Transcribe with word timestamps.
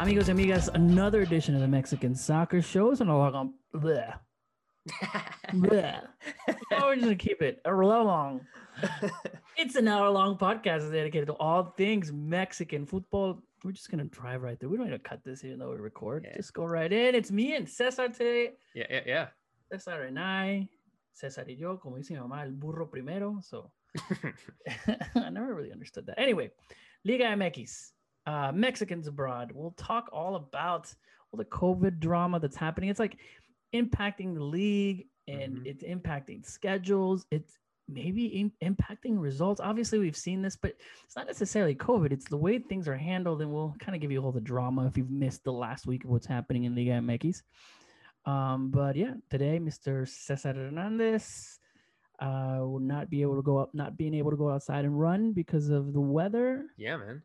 Amigos 0.00 0.28
y 0.28 0.32
amigas, 0.32 0.70
another 0.72 1.20
edition 1.20 1.54
of 1.54 1.60
the 1.60 1.68
Mexican 1.68 2.14
Soccer 2.14 2.62
Show. 2.62 2.90
It's 2.90 3.02
an 3.02 3.10
hour 3.10 3.30
long. 3.30 3.52
Bleh. 3.74 4.14
Bleh. 5.52 6.00
Oh, 6.72 6.86
we're 6.86 6.94
just 6.94 7.04
gonna 7.04 7.16
keep 7.16 7.42
it 7.42 7.60
a 7.66 7.70
little 7.70 8.06
long. 8.06 8.40
It's 9.58 9.76
an 9.76 9.88
hour 9.88 10.08
long 10.08 10.38
podcast 10.38 10.90
dedicated 10.90 11.26
to 11.26 11.34
all 11.34 11.74
things 11.76 12.12
Mexican 12.14 12.86
football. 12.86 13.42
We're 13.62 13.72
just 13.72 13.90
gonna 13.90 14.04
drive 14.04 14.40
right 14.40 14.58
through. 14.58 14.70
We 14.70 14.78
don't 14.78 14.86
need 14.86 14.92
to 14.92 14.98
cut 15.00 15.22
this 15.22 15.44
even 15.44 15.58
though 15.58 15.68
we 15.68 15.76
record. 15.76 16.24
Yeah. 16.26 16.34
Just 16.34 16.54
go 16.54 16.64
right 16.64 16.90
in. 16.90 17.14
It's 17.14 17.30
me 17.30 17.54
and 17.54 17.68
Cesar 17.68 18.08
today. 18.08 18.52
Yeah, 18.74 18.86
yeah, 18.88 19.02
yeah. 19.04 19.26
Cesar 19.70 20.04
and 20.04 20.18
I. 20.18 20.66
Cesar 21.12 21.44
y 21.46 21.56
yo, 21.58 21.76
como 21.76 21.98
dice 21.98 22.12
mi 22.12 22.20
mamá, 22.20 22.44
el 22.44 22.52
burro 22.52 22.86
primero. 22.86 23.38
So 23.42 23.70
I 25.14 25.28
never 25.28 25.54
really 25.54 25.72
understood 25.72 26.06
that. 26.06 26.18
Anyway, 26.18 26.52
Liga 27.04 27.24
MX, 27.24 27.90
uh, 28.26 28.52
Mexicans 28.52 29.06
abroad. 29.06 29.52
We'll 29.54 29.72
talk 29.76 30.08
all 30.12 30.36
about 30.36 30.92
all 31.32 31.38
the 31.38 31.44
COVID 31.44 31.98
drama 32.00 32.40
that's 32.40 32.56
happening. 32.56 32.90
It's 32.90 33.00
like 33.00 33.16
impacting 33.74 34.34
the 34.34 34.42
league 34.44 35.06
and 35.28 35.58
Mhm. 35.58 35.66
it's 35.66 35.82
impacting 35.84 36.44
schedules. 36.44 37.24
It's 37.30 37.56
maybe 37.88 38.26
im- 38.26 38.52
impacting 38.62 39.18
results. 39.20 39.60
Obviously, 39.60 39.98
we've 39.98 40.16
seen 40.16 40.42
this, 40.42 40.56
but 40.56 40.74
it's 41.04 41.16
not 41.16 41.26
necessarily 41.26 41.74
COVID. 41.74 42.12
It's 42.12 42.28
the 42.28 42.36
way 42.36 42.58
things 42.58 42.86
are 42.88 42.96
handled, 42.96 43.42
and 43.42 43.52
we'll 43.52 43.74
kind 43.80 43.94
of 43.96 44.00
give 44.00 44.12
you 44.12 44.22
all 44.22 44.32
the 44.32 44.40
drama 44.40 44.86
if 44.86 44.96
you've 44.96 45.10
missed 45.10 45.42
the 45.44 45.52
last 45.52 45.86
week 45.86 46.04
of 46.04 46.10
what's 46.10 46.26
happening 46.26 46.64
in 46.64 46.74
Liga 46.74 46.92
MX. 47.00 47.42
Um, 48.26 48.70
but 48.70 48.96
yeah, 48.96 49.14
today, 49.30 49.58
Mr. 49.58 50.06
Cesar 50.06 50.52
Hernandez 50.52 51.58
uh, 52.20 52.58
will 52.60 52.80
not 52.80 53.08
be 53.08 53.22
able 53.22 53.36
to 53.36 53.42
go 53.42 53.56
up, 53.56 53.74
not 53.74 53.96
being 53.96 54.12
able 54.14 54.30
to 54.30 54.36
go 54.36 54.50
outside 54.50 54.84
and 54.84 54.98
run 55.00 55.32
because 55.32 55.70
of 55.70 55.92
the 55.94 56.00
weather. 56.00 56.66
Yeah, 56.76 56.96
man. 56.98 57.22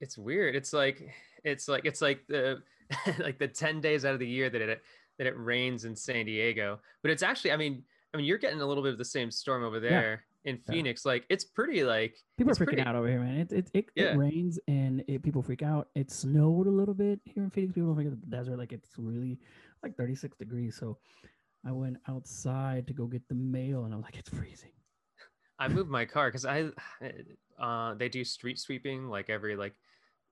It's 0.00 0.16
weird. 0.18 0.54
It's 0.54 0.72
like 0.72 1.08
it's 1.44 1.68
like 1.68 1.84
it's 1.84 2.00
like 2.02 2.26
the 2.28 2.62
like 3.18 3.38
the 3.38 3.48
10 3.48 3.80
days 3.80 4.04
out 4.04 4.14
of 4.14 4.20
the 4.20 4.26
year 4.28 4.48
that 4.50 4.60
it 4.60 4.82
that 5.18 5.26
it 5.26 5.34
rains 5.36 5.84
in 5.84 5.94
San 5.96 6.26
Diego. 6.26 6.78
But 7.02 7.10
it's 7.10 7.22
actually, 7.22 7.52
I 7.52 7.56
mean, 7.56 7.82
I 8.14 8.16
mean, 8.16 8.26
you're 8.26 8.38
getting 8.38 8.60
a 8.60 8.66
little 8.66 8.82
bit 8.82 8.92
of 8.92 8.98
the 8.98 9.04
same 9.04 9.30
storm 9.30 9.64
over 9.64 9.80
there 9.80 10.24
in 10.44 10.56
Yeah. 10.66 10.72
Phoenix. 10.72 11.04
Like 11.04 11.24
it's 11.28 11.44
pretty 11.44 11.82
like 11.84 12.16
People 12.36 12.52
are 12.52 12.54
freaking 12.54 12.64
pretty- 12.66 12.82
out 12.82 12.94
over 12.94 13.08
here, 13.08 13.20
man. 13.20 13.40
It 13.40 13.52
it, 13.52 13.70
it, 13.74 13.84
Yeah. 13.96 14.12
it 14.12 14.16
rains 14.16 14.58
and 14.68 15.04
it, 15.08 15.22
people 15.22 15.42
freak 15.42 15.62
out. 15.62 15.88
It 15.94 16.10
snowed 16.10 16.66
a 16.68 16.70
little 16.70 16.94
bit 16.94 17.20
here 17.24 17.42
in 17.42 17.50
Phoenix. 17.50 17.72
People 17.74 17.88
don't 17.88 17.96
think 17.96 18.12
of 18.12 18.20
the 18.20 18.26
desert 18.28 18.56
like 18.58 18.72
it's 18.72 18.90
really 18.96 19.38
like 19.82 19.96
36 19.96 20.36
degrees. 20.38 20.76
So 20.78 20.98
I 21.66 21.72
went 21.72 21.96
outside 22.08 22.86
to 22.86 22.92
go 22.94 23.06
get 23.06 23.26
the 23.28 23.34
mail 23.34 23.84
and 23.84 23.92
I 23.92 23.96
was 23.96 24.04
like, 24.04 24.16
it's 24.16 24.30
freezing. 24.30 24.70
I 25.58 25.66
moved 25.66 25.90
my 25.90 26.04
car 26.04 26.28
because 26.28 26.46
I 26.46 26.68
uh 27.60 27.94
they 27.94 28.08
do 28.08 28.22
street 28.24 28.58
sweeping 28.60 29.08
like 29.08 29.28
every 29.28 29.56
like 29.56 29.74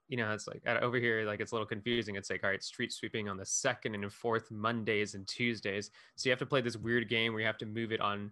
you 0.08 0.16
know 0.16 0.32
it's 0.32 0.46
like 0.46 0.62
uh, 0.66 0.78
over 0.80 0.98
here 0.98 1.24
like 1.24 1.40
it's 1.40 1.52
a 1.52 1.54
little 1.54 1.66
confusing 1.66 2.16
it's 2.16 2.30
like 2.30 2.44
all 2.44 2.50
right 2.50 2.62
street 2.62 2.92
sweeping 2.92 3.28
on 3.28 3.36
the 3.36 3.44
second 3.44 3.94
and 3.94 4.12
fourth 4.12 4.50
mondays 4.50 5.14
and 5.14 5.26
tuesdays 5.26 5.90
so 6.14 6.28
you 6.28 6.32
have 6.32 6.38
to 6.38 6.46
play 6.46 6.60
this 6.60 6.76
weird 6.76 7.08
game 7.08 7.32
where 7.32 7.40
you 7.40 7.46
have 7.46 7.58
to 7.58 7.66
move 7.66 7.92
it 7.92 8.00
on 8.00 8.30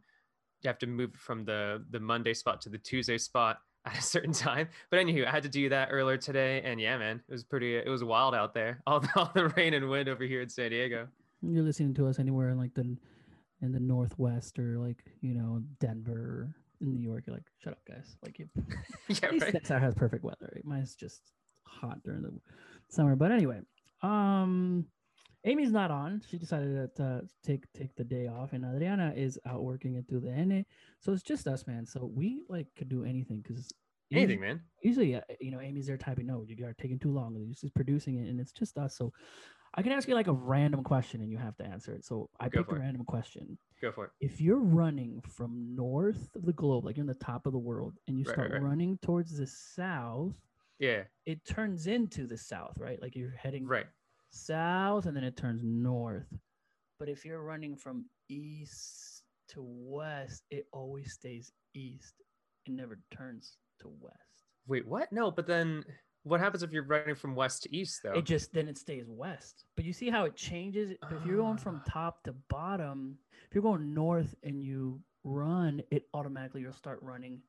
you 0.63 0.69
have 0.69 0.79
to 0.79 0.87
move 0.87 1.15
from 1.15 1.45
the 1.45 1.83
the 1.91 2.01
monday 2.01 2.35
spot 2.35 2.61
to 2.61 2.69
the 2.69 2.79
tuesday 2.79 3.19
spot 3.19 3.59
at 3.87 3.99
a 3.99 4.03
certain 4.03 4.33
time 4.33 4.67
but 4.91 4.99
anywho 4.99 5.27
i 5.27 5.31
had 5.31 5.43
to 5.43 5.49
do 5.49 5.69
that 5.69 5.89
earlier 5.91 6.17
today 6.17 6.63
and 6.65 6.81
yeah 6.81 6.97
man 6.97 7.21
it 7.29 7.33
was 7.33 7.45
pretty 7.45 7.77
it 7.77 7.89
was 7.89 8.03
wild 8.03 8.35
out 8.35 8.55
there 8.55 8.81
all 8.87 9.01
the, 9.01 9.09
all 9.17 9.31
the 9.35 9.49
rain 9.49 9.75
and 9.75 9.89
wind 9.89 10.09
over 10.09 10.25
here 10.25 10.41
in 10.41 10.49
san 10.49 10.71
diego 10.71 11.07
You're 11.43 11.63
listening 11.63 11.93
to 11.95 12.07
us 12.07 12.19
anywhere 12.19 12.51
in 12.51 12.59
like 12.59 12.75
the 12.75 12.97
in 13.61 13.73
the 13.73 13.81
northwest 13.81 14.59
or 14.59 14.79
like 14.79 15.05
you 15.21 15.35
know 15.35 15.63
Denver 15.81 16.55
in 16.81 16.93
New 16.93 17.01
York. 17.01 17.25
You're 17.27 17.37
like, 17.37 17.47
shut 17.63 17.73
up, 17.73 17.81
guys. 17.89 18.17
Like 18.23 18.39
you 18.39 18.49
yeah 19.09 19.31
right 19.41 19.67
has 19.67 19.95
perfect 19.95 20.25
weather. 20.25 20.51
Right? 20.55 20.65
Mine's 20.65 20.95
just 20.95 21.33
hot 21.67 22.03
during 22.03 22.23
the 22.23 22.33
summer. 22.89 23.17
But 23.17 23.33
anyway, 23.33 23.61
um, 24.03 24.87
Amy's 25.45 25.73
not 25.73 25.91
on. 25.91 26.23
She 26.29 26.39
decided 26.39 26.95
to 26.97 27.05
uh, 27.05 27.21
take 27.45 27.71
take 27.73 27.95
the 27.97 28.05
day 28.05 28.27
off, 28.29 28.53
and 28.53 28.65
Adriana 28.65 29.13
is 29.15 29.39
out 29.47 29.63
working 29.63 29.97
at 29.97 30.09
the 30.09 30.27
N. 30.29 30.65
So 31.01 31.13
it's 31.13 31.23
just 31.23 31.47
us, 31.47 31.67
man. 31.67 31.87
So 31.87 32.11
we 32.13 32.43
like 32.49 32.67
could 32.77 32.89
do 32.89 33.05
anything 33.05 33.43
because 33.43 33.71
anything 34.13 34.41
man 34.41 34.61
Usually, 34.83 35.15
uh, 35.15 35.21
you 35.41 35.51
know, 35.51 35.61
Amy's 35.61 35.87
there 35.87 35.97
typing. 35.97 36.27
No, 36.27 36.45
you 36.47 36.67
are 36.67 36.75
taking 36.75 36.99
too 36.99 37.13
long. 37.13 37.37
and 37.37 37.57
She's 37.57 37.71
producing 37.71 38.17
it, 38.19 38.29
and 38.29 38.39
it's 38.41 38.53
just 38.53 38.77
us. 38.79 38.97
So 38.97 39.13
I 39.75 39.83
can 39.83 39.93
ask 39.93 40.07
you 40.09 40.15
like 40.15 40.27
a 40.29 40.33
random 40.33 40.83
question, 40.83 41.21
and 41.21 41.31
you 41.31 41.39
have 41.39 41.57
to 41.57 41.65
answer 41.65 41.93
it. 41.93 42.05
So 42.05 42.29
I 42.39 42.49
Go 42.49 42.59
picked 42.59 42.73
a 42.73 42.77
it. 42.77 42.81
random 42.81 43.05
question 43.05 43.59
go 43.81 43.93
for 43.93 44.05
it 44.07 44.11
if 44.21 44.41
you're 44.41 44.59
running 44.59 45.21
from 45.23 45.75
north 45.75 46.35
of 46.37 46.45
the 46.47 46.53
globe, 46.53 46.85
like 46.85 46.97
you're 46.97 47.03
in 47.03 47.07
the 47.09 47.15
top 47.15 47.47
of 47.47 47.53
the 47.53 47.59
world, 47.59 47.95
and 48.07 48.19
you 48.19 48.25
Right, 48.25 48.35
start 48.35 48.51
right, 48.53 48.61
right. 48.61 48.63
running 48.63 48.99
towards 49.03 49.37
the 49.37 49.47
south, 49.47 50.35
yeah 50.79 51.03
it 51.27 51.45
turns 51.47 51.87
into 51.87 52.27
the 52.27 52.37
south, 52.37 52.77
right? 52.79 53.01
Like 53.01 53.15
you're 53.17 53.35
heading 53.37 53.67
right 53.67 53.87
south 54.31 55.07
and 55.07 55.17
then 55.17 55.25
it 55.25 55.37
turns 55.37 55.63
north. 55.63 56.27
But 56.99 57.09
if 57.09 57.25
you're 57.25 57.43
running 57.43 57.77
from 57.77 58.07
east 58.29 59.23
to 59.49 59.63
west, 59.63 60.43
it 60.51 60.67
always 60.73 61.13
stays 61.13 61.53
east. 61.75 62.15
It 62.67 62.73
never 62.73 62.99
turns 63.17 63.57
to 63.81 63.89
west. 64.01 64.45
wait 64.67 64.87
what 64.87 65.13
no 65.13 65.31
but 65.31 65.47
then 65.47 65.85
what 66.23 66.41
happens 66.41 66.63
if 66.63 66.73
you're 66.73 66.85
running 66.87 67.15
from 67.15 67.35
west 67.35 67.63
to 67.65 67.77
east 67.77 68.01
though 68.03 68.13
It 68.15 68.25
just 68.25 68.53
then 68.55 68.67
it 68.69 68.79
stays 68.79 69.05
west. 69.09 69.65
But 69.77 69.85
you 69.85 69.93
see 69.93 70.09
how 70.11 70.25
it 70.25 70.35
changes? 70.37 70.91
If 70.91 71.27
you're 71.27 71.37
going 71.37 71.59
from 71.59 71.83
Ah. 71.87 71.91
top 71.91 72.23
to 72.25 72.33
bottom, 72.49 73.19
if 73.49 73.55
you're 73.55 73.63
going 73.63 73.93
north 73.93 74.35
and 74.43 74.63
you 74.65 75.01
run, 75.23 75.83
it 75.91 76.07
automatically 76.15 76.63
you'll 76.63 76.73
start 76.73 76.99
running 77.03 77.43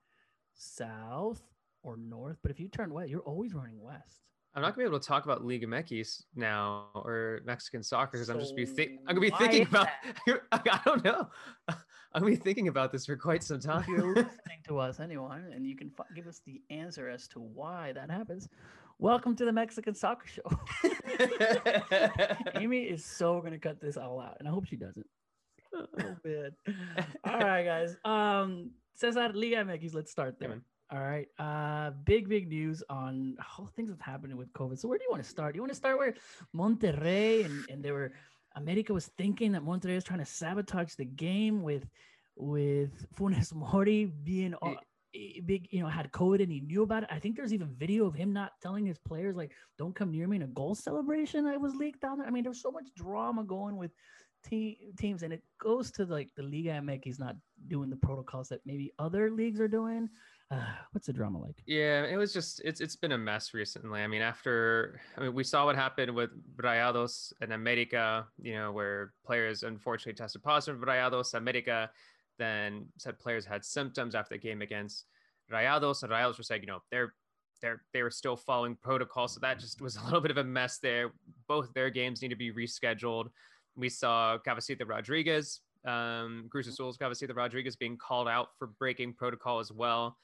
south 0.55 1.41
or 1.85 1.97
north. 1.97 2.37
But 2.41 2.51
if 2.51 2.59
you 2.59 2.67
turn 2.67 2.93
west, 2.93 3.09
you're 3.09 3.21
always 3.21 3.53
running 3.53 3.79
west. 3.79 4.21
I'm 4.55 4.61
not 4.61 4.69
gonna 4.73 4.85
be 4.85 4.89
able 4.89 4.99
to 5.01 5.05
talk 5.07 5.25
about 5.25 5.43
Liga 5.43 5.67
MX 5.67 6.23
now 6.35 6.85
or 6.95 7.41
Mexican 7.45 7.83
soccer 7.83 8.11
because 8.13 8.29
I'm 8.29 8.39
just 8.39 8.55
be 8.55 8.65
So 8.65 8.73
think 8.73 8.91
I'm 9.05 9.15
gonna 9.15 9.19
be 9.19 9.35
thinking 9.37 9.67
about 9.67 9.87
I 10.53 10.79
don't 10.85 11.03
know 11.03 11.27
I'm 11.69 12.21
gonna 12.21 12.27
be 12.27 12.37
thinking 12.37 12.69
about 12.69 12.93
this 12.93 13.05
for 13.05 13.17
quite 13.17 13.43
some 13.43 13.59
time. 13.59 13.81
If 13.81 13.87
you're 13.89 14.07
listening 14.15 14.61
to 14.69 14.79
us, 14.79 15.01
anyone, 15.01 15.51
and 15.53 15.67
you 15.67 15.75
can 15.75 15.89
fi- 15.89 16.05
give 16.15 16.25
us 16.27 16.39
the 16.45 16.61
answer 16.69 17.09
as 17.09 17.27
to 17.29 17.41
why 17.41 17.91
that 17.95 18.09
happens, 18.09 18.47
welcome 18.97 19.35
to 19.35 19.43
the 19.43 19.51
Mexican 19.51 19.93
Soccer 19.93 20.25
Show. 20.25 20.43
Amy 22.55 22.83
is 22.83 23.03
so 23.03 23.41
gonna 23.41 23.59
cut 23.59 23.81
this 23.81 23.97
all 23.97 24.21
out, 24.21 24.37
and 24.39 24.47
I 24.47 24.51
hope 24.51 24.65
she 24.65 24.77
doesn't. 24.77 25.05
Oh 25.75 25.85
man! 26.23 26.51
All 27.25 27.39
right, 27.39 27.65
guys. 27.65 27.97
Um, 28.05 28.71
Cesar 28.95 29.31
Liga 29.33 29.57
MX. 29.57 29.93
Let's 29.93 30.11
start 30.11 30.35
Yeah, 30.39 30.47
there. 30.47 30.49
man. 30.55 30.61
All 30.91 30.99
right. 30.99 31.27
Uh, 31.39 31.91
big 32.05 32.29
big 32.29 32.47
news 32.47 32.83
on 32.89 33.37
all 33.57 33.67
things 33.75 33.89
that's 33.89 34.01
happening 34.01 34.37
with 34.37 34.53
COVID. 34.53 34.77
So 34.77 34.87
where 34.87 34.97
do 34.97 35.03
you 35.03 35.11
want 35.11 35.23
to 35.23 35.29
start? 35.29 35.53
Do 35.53 35.57
you 35.57 35.61
want 35.61 35.71
to 35.71 35.77
start 35.77 35.97
where 35.97 36.13
Monterrey 36.55 37.45
and 37.45 37.65
and 37.69 37.83
they 37.83 37.91
were 37.91 38.13
America 38.55 38.93
was 38.93 39.07
thinking 39.17 39.51
that 39.53 39.63
Monterrey 39.63 39.95
was 39.95 40.03
trying 40.03 40.19
to 40.19 40.25
sabotage 40.25 40.93
the 40.95 41.05
game 41.05 41.63
with 41.63 41.87
with 42.35 43.07
Funes 43.15 43.53
Mori 43.53 44.05
being 44.05 44.53
all, 44.55 44.75
big, 45.45 45.67
you 45.71 45.81
know, 45.81 45.87
had 45.87 46.11
COVID 46.11 46.41
and 46.43 46.51
he 46.51 46.59
knew 46.59 46.83
about 46.83 47.03
it. 47.03 47.09
I 47.11 47.19
think 47.19 47.35
there's 47.35 47.53
even 47.53 47.73
video 47.77 48.05
of 48.05 48.13
him 48.13 48.33
not 48.33 48.51
telling 48.61 48.85
his 48.85 48.97
players 48.97 49.35
like, 49.35 49.51
"Don't 49.77 49.95
come 49.95 50.11
near 50.11 50.27
me" 50.27 50.37
in 50.37 50.43
a 50.43 50.47
goal 50.47 50.75
celebration 50.75 51.45
that 51.45 51.59
was 51.59 51.75
leaked 51.75 52.01
down 52.01 52.19
there. 52.19 52.27
I 52.27 52.31
mean, 52.31 52.43
there's 52.43 52.61
so 52.61 52.71
much 52.71 52.93
drama 52.95 53.43
going 53.43 53.77
with 53.77 53.91
te- 54.43 54.91
teams, 54.97 55.23
and 55.23 55.33
it 55.33 55.43
goes 55.57 55.91
to 55.91 56.05
like 56.05 56.29
the 56.35 56.43
Liga 56.43 56.71
MX 56.71 57.19
not 57.19 57.35
doing 57.67 57.89
the 57.89 57.95
protocols 57.95 58.49
that 58.49 58.61
maybe 58.65 58.91
other 58.99 59.31
leagues 59.31 59.59
are 59.59 59.67
doing. 59.67 60.09
Uh, 60.51 60.57
what's 60.91 61.07
the 61.07 61.13
drama 61.13 61.39
like? 61.39 61.61
Yeah, 61.65 62.05
it 62.05 62.17
was 62.17 62.33
just 62.33 62.61
it's 62.63 62.81
it's 62.81 62.95
been 62.95 63.13
a 63.13 63.17
mess 63.17 63.53
recently. 63.53 64.01
I 64.01 64.07
mean, 64.07 64.21
after 64.21 64.99
I 65.17 65.21
mean, 65.21 65.33
we 65.33 65.43
saw 65.43 65.65
what 65.65 65.75
happened 65.75 66.13
with 66.13 66.31
Rayados 66.57 67.33
and 67.41 67.53
America, 67.53 68.27
you 68.41 68.53
know, 68.53 68.71
where 68.71 69.13
players 69.25 69.63
unfortunately 69.63 70.13
tested 70.13 70.43
positive 70.43 70.79
for 70.79 70.85
Rayados. 70.85 71.33
America 71.33 71.89
then 72.37 72.85
said 72.97 73.17
players 73.17 73.45
had 73.45 73.63
symptoms 73.63 74.13
after 74.13 74.35
the 74.35 74.39
game 74.39 74.61
against 74.61 75.05
Rayados, 75.51 76.03
and 76.03 76.11
Rayados 76.11 76.37
were 76.37 76.43
saying, 76.43 76.61
you 76.61 76.67
know, 76.67 76.81
they're 76.91 77.13
they're 77.61 77.81
they 77.93 78.03
were 78.03 78.11
still 78.11 78.35
following 78.35 78.75
protocol, 78.75 79.27
so 79.27 79.39
that 79.39 79.59
just 79.59 79.81
was 79.81 79.95
a 79.95 80.03
little 80.03 80.21
bit 80.21 80.31
of 80.31 80.37
a 80.37 80.43
mess 80.43 80.79
there. 80.79 81.11
Both 81.47 81.73
their 81.73 81.89
games 81.89 82.21
need 82.21 82.29
to 82.29 82.35
be 82.35 82.51
rescheduled. 82.51 83.29
We 83.77 83.89
saw 83.89 84.37
Cabecita 84.37 84.87
Rodriguez, 84.87 85.59
um, 85.83 86.47
Cruz 86.49 86.67
Azul's 86.67 86.97
Cabecita 86.97 87.35
Rodriguez 87.35 87.75
being 87.75 87.97
called 87.97 88.29
out 88.29 88.49
for 88.57 88.67
breaking 88.67 89.13
protocol 89.13 89.59
as 89.59 89.69
well 89.69 90.17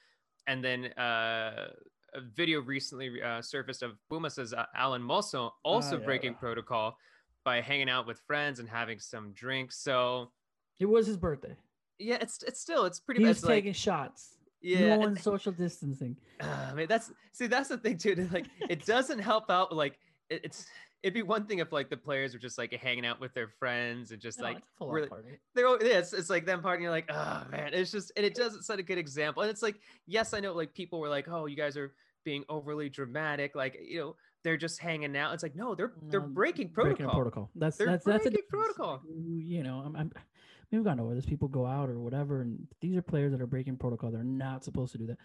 and 0.46 0.62
then 0.64 0.86
uh, 0.98 1.68
a 2.14 2.20
video 2.34 2.60
recently 2.60 3.22
uh, 3.22 3.40
surfaced 3.42 3.82
of 3.82 3.92
Pumas' 4.08 4.52
uh, 4.52 4.64
Alan 4.74 5.02
Mosso 5.02 5.54
also 5.64 5.96
Ah, 5.96 5.98
yeah. 6.00 6.04
breaking 6.06 6.34
protocol 6.34 6.96
by 7.44 7.60
hanging 7.60 7.88
out 7.88 8.06
with 8.06 8.20
friends 8.26 8.58
and 8.60 8.68
having 8.68 8.98
some 8.98 9.32
drinks. 9.32 9.78
So 9.78 10.30
It 10.78 10.86
was 10.86 11.06
his 11.06 11.16
birthday. 11.16 11.56
yeah, 11.98 12.18
it's 12.20 12.42
it's 12.42 12.60
still 12.60 12.84
it's 12.84 13.00
pretty 13.00 13.20
He 13.20 13.26
much 13.26 13.36
was 13.36 13.44
like 13.44 13.54
taking 13.64 13.72
shots. 13.72 14.36
yeah. 14.60 14.96
no 14.96 15.14
social 15.14 15.52
distancing. 15.52 16.16
I 16.40 16.72
mean, 16.74 16.86
that's 16.88 17.10
see, 17.32 17.46
that's 17.46 17.68
the 17.68 17.78
thing 17.78 17.98
too. 17.98 18.28
Like, 18.32 18.46
it 18.68 18.84
doesn't 18.86 19.18
help 19.20 19.50
out. 19.50 19.74
Like, 19.74 19.98
it, 20.28 20.40
it's 20.44 20.66
it'd 21.02 21.14
be 21.14 21.22
one 21.22 21.46
thing 21.46 21.58
if 21.58 21.72
like 21.72 21.90
the 21.90 21.96
players 21.96 22.32
were 22.32 22.38
just 22.38 22.58
like 22.58 22.72
hanging 22.72 23.04
out 23.06 23.20
with 23.20 23.34
their 23.34 23.48
friends 23.58 24.12
and 24.12 24.20
just 24.20 24.38
No, 24.38 24.44
like 24.44 24.62
really- 24.80 25.08
party. 25.08 25.38
they're 25.54 25.66
yeah, 25.84 25.98
it's, 25.98 26.12
it's 26.12 26.30
like 26.30 26.46
them 26.46 26.62
partying. 26.62 26.82
You're 26.82 26.90
like, 26.90 27.10
oh 27.10 27.44
man, 27.50 27.74
it's 27.74 27.90
just 27.90 28.12
and 28.16 28.24
it 28.26 28.34
doesn't 28.34 28.62
set 28.64 28.78
a 28.78 28.82
good 28.82 28.98
example. 28.98 29.42
And 29.42 29.50
it's 29.50 29.62
like, 29.62 29.76
yes, 30.06 30.32
I 30.34 30.40
know 30.40 30.52
like 30.52 30.74
people 30.74 31.00
were 31.00 31.08
like, 31.08 31.28
oh, 31.28 31.46
you 31.46 31.56
guys 31.56 31.76
are 31.76 31.92
being 32.24 32.44
overly 32.48 32.88
dramatic, 32.88 33.54
like 33.56 33.76
you 33.84 33.98
know. 34.00 34.16
they're 34.44 34.56
just 34.56 34.78
hanging 34.80 35.16
out. 35.16 35.34
It's 35.34 35.42
like 35.42 35.56
no, 35.56 35.74
they're 35.74 35.92
they're 36.08 36.20
No, 36.20 36.26
breaking 36.28 36.70
protocol. 36.70 36.96
breaking 36.96 37.14
protocol. 37.14 37.50
That's 37.56 37.76
They're 37.76 37.86
that's 37.88 38.04
that's 38.04 38.26
a 38.26 38.30
difference. 38.30 38.48
protocol. 38.48 39.02
You 39.08 39.62
know, 39.64 39.82
I'm, 39.84 39.96
I'm 39.96 40.12
we've 40.70 40.84
gone 40.84 41.00
over 41.00 41.14
this. 41.14 41.26
People 41.26 41.48
go 41.48 41.66
out 41.66 41.88
or 41.90 41.98
whatever, 42.00 42.40
and 42.42 42.66
these 42.80 42.96
are 42.96 43.02
players 43.02 43.32
that 43.32 43.40
are 43.40 43.46
breaking 43.46 43.76
protocol. 43.76 44.10
They're 44.12 44.22
not 44.24 44.62
supposed 44.64 44.92
to 44.92 44.98
do 44.98 45.06
that. 45.08 45.18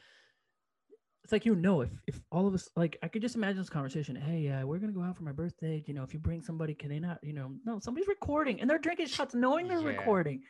It's 1.28 1.34
like 1.34 1.46
you 1.46 1.56
know, 1.56 1.82
if 1.82 1.90
if 2.08 2.22
all 2.32 2.48
of 2.48 2.54
us 2.54 2.70
like, 2.78 2.98
I 3.04 3.10
could 3.10 3.22
just 3.22 3.36
imagine 3.36 3.58
this 3.58 3.70
conversation. 3.70 4.16
Hey, 4.16 4.48
uh, 4.50 4.66
we're 4.66 4.78
gonna 4.78 4.94
go 4.94 5.04
out 5.04 5.18
for 5.18 5.24
my 5.24 5.34
birthday. 5.34 5.84
You 5.86 5.94
know, 5.94 6.02
if 6.04 6.14
you 6.14 6.20
bring 6.20 6.42
somebody, 6.42 6.74
can 6.74 6.88
they 6.88 7.00
not? 7.00 7.20
You 7.22 7.34
know, 7.34 7.52
no, 7.66 7.80
somebody's 7.80 8.08
recording 8.08 8.62
and 8.62 8.70
they're 8.70 8.78
drinking 8.80 9.08
shots, 9.08 9.36
knowing 9.36 9.68
they're 9.68 9.82
Yeah. 9.82 9.88
recording. 9.98 10.44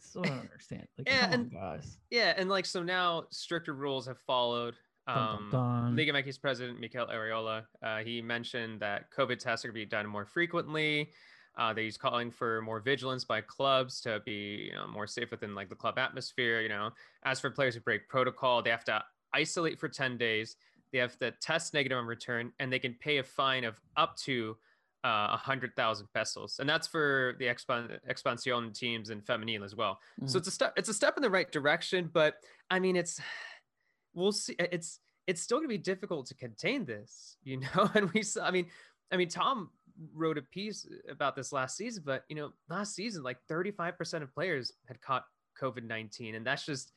So 0.00 0.20
I 0.24 0.26
don't 0.30 0.38
understand. 0.40 0.88
Like, 0.98 1.08
Yeah, 1.08 1.32
and- 1.32 1.48
guys. 1.52 1.98
Yeah, 2.10 2.34
and 2.36 2.50
like 2.50 2.66
so 2.66 2.82
now 2.82 3.26
stricter 3.30 3.72
rules 3.72 4.04
have 4.08 4.18
followed. 4.26 4.74
Dun, 5.06 5.16
dun, 5.16 5.36
Um, 5.36 5.48
dun. 5.52 5.94
Liga 5.96 6.12
MX 6.12 6.40
president 6.40 6.80
Mikel 6.80 7.06
Arriola, 7.06 7.66
uh, 7.84 7.98
he 7.98 8.20
mentioned 8.20 8.80
that 8.80 9.12
COVID 9.12 9.38
tests 9.38 9.64
are 9.64 9.68
going 9.68 9.74
to 9.80 9.86
be 9.86 9.88
done 9.88 10.08
more 10.08 10.24
frequently. 10.26 11.12
Uh, 11.56 11.72
that 11.72 11.80
he's 11.82 11.96
calling 11.96 12.32
for 12.32 12.62
more 12.62 12.80
vigilance 12.80 13.24
by 13.24 13.40
clubs 13.40 14.00
to 14.00 14.20
be 14.26 14.70
you 14.70 14.72
know, 14.72 14.88
more 14.88 15.06
safe 15.06 15.30
within 15.30 15.54
like 15.54 15.68
the 15.68 15.74
club 15.76 15.98
atmosphere. 16.00 16.60
You 16.62 16.68
know, 16.68 16.90
as 17.22 17.38
for 17.38 17.48
players 17.50 17.76
who 17.76 17.80
break 17.80 18.08
protocol, 18.08 18.60
they 18.60 18.70
have 18.70 18.84
to 18.86 19.04
isolate 19.32 19.78
for 19.78 19.88
10 19.88 20.16
days. 20.18 20.56
They 20.92 20.98
have 20.98 21.16
to 21.18 21.30
test 21.32 21.72
negative 21.74 21.98
on 21.98 22.06
return, 22.06 22.52
and 22.58 22.72
they 22.72 22.78
can 22.78 22.94
pay 22.94 23.18
a 23.18 23.22
fine 23.24 23.64
of 23.64 23.80
up 23.96 24.16
to 24.18 24.56
uh, 25.02 25.28
100,000 25.30 26.06
pesos. 26.12 26.58
And 26.58 26.68
that's 26.68 26.86
for 26.86 27.34
the 27.38 27.46
expan- 27.46 27.98
expansion 28.06 28.70
teams 28.72 29.08
and 29.10 29.24
femenil 29.24 29.64
as 29.64 29.74
well. 29.74 29.98
So 30.26 30.36
Mhm. 30.36 30.36
it's 30.40 30.48
a 30.48 30.50
step. 30.50 30.72
It's 30.76 30.88
a 30.90 30.94
step 30.94 31.16
in 31.16 31.22
the 31.22 31.30
right 31.30 31.50
direction, 31.50 32.10
but 32.12 32.34
I 32.70 32.80
mean, 32.80 32.96
it's 32.96 33.18
we'll 34.14 34.32
see. 34.32 34.56
It's 34.58 35.00
it's 35.26 35.40
still 35.40 35.58
going 35.58 35.68
to 35.68 35.74
be 35.74 35.78
difficult 35.78 36.26
to 36.26 36.34
contain 36.34 36.84
this, 36.84 37.36
you 37.44 37.56
know. 37.60 37.90
And 37.94 38.10
we, 38.12 38.22
saw, 38.22 38.44
I 38.46 38.50
mean, 38.50 38.66
I 39.12 39.16
mean, 39.16 39.28
Tom 39.28 39.70
wrote 40.12 40.36
a 40.38 40.42
piece 40.42 40.86
about 41.08 41.36
this 41.36 41.52
last 41.52 41.76
season, 41.76 42.02
but 42.04 42.24
you 42.28 42.36
know, 42.36 42.52
last 42.68 42.94
season, 42.94 43.22
like 43.22 43.38
35% 43.48 44.22
of 44.22 44.34
players 44.34 44.72
had 44.86 45.00
caught 45.00 45.24
COVID 45.60 45.84
19, 45.84 46.34
and 46.34 46.44
that's 46.46 46.66
just, 46.66 46.92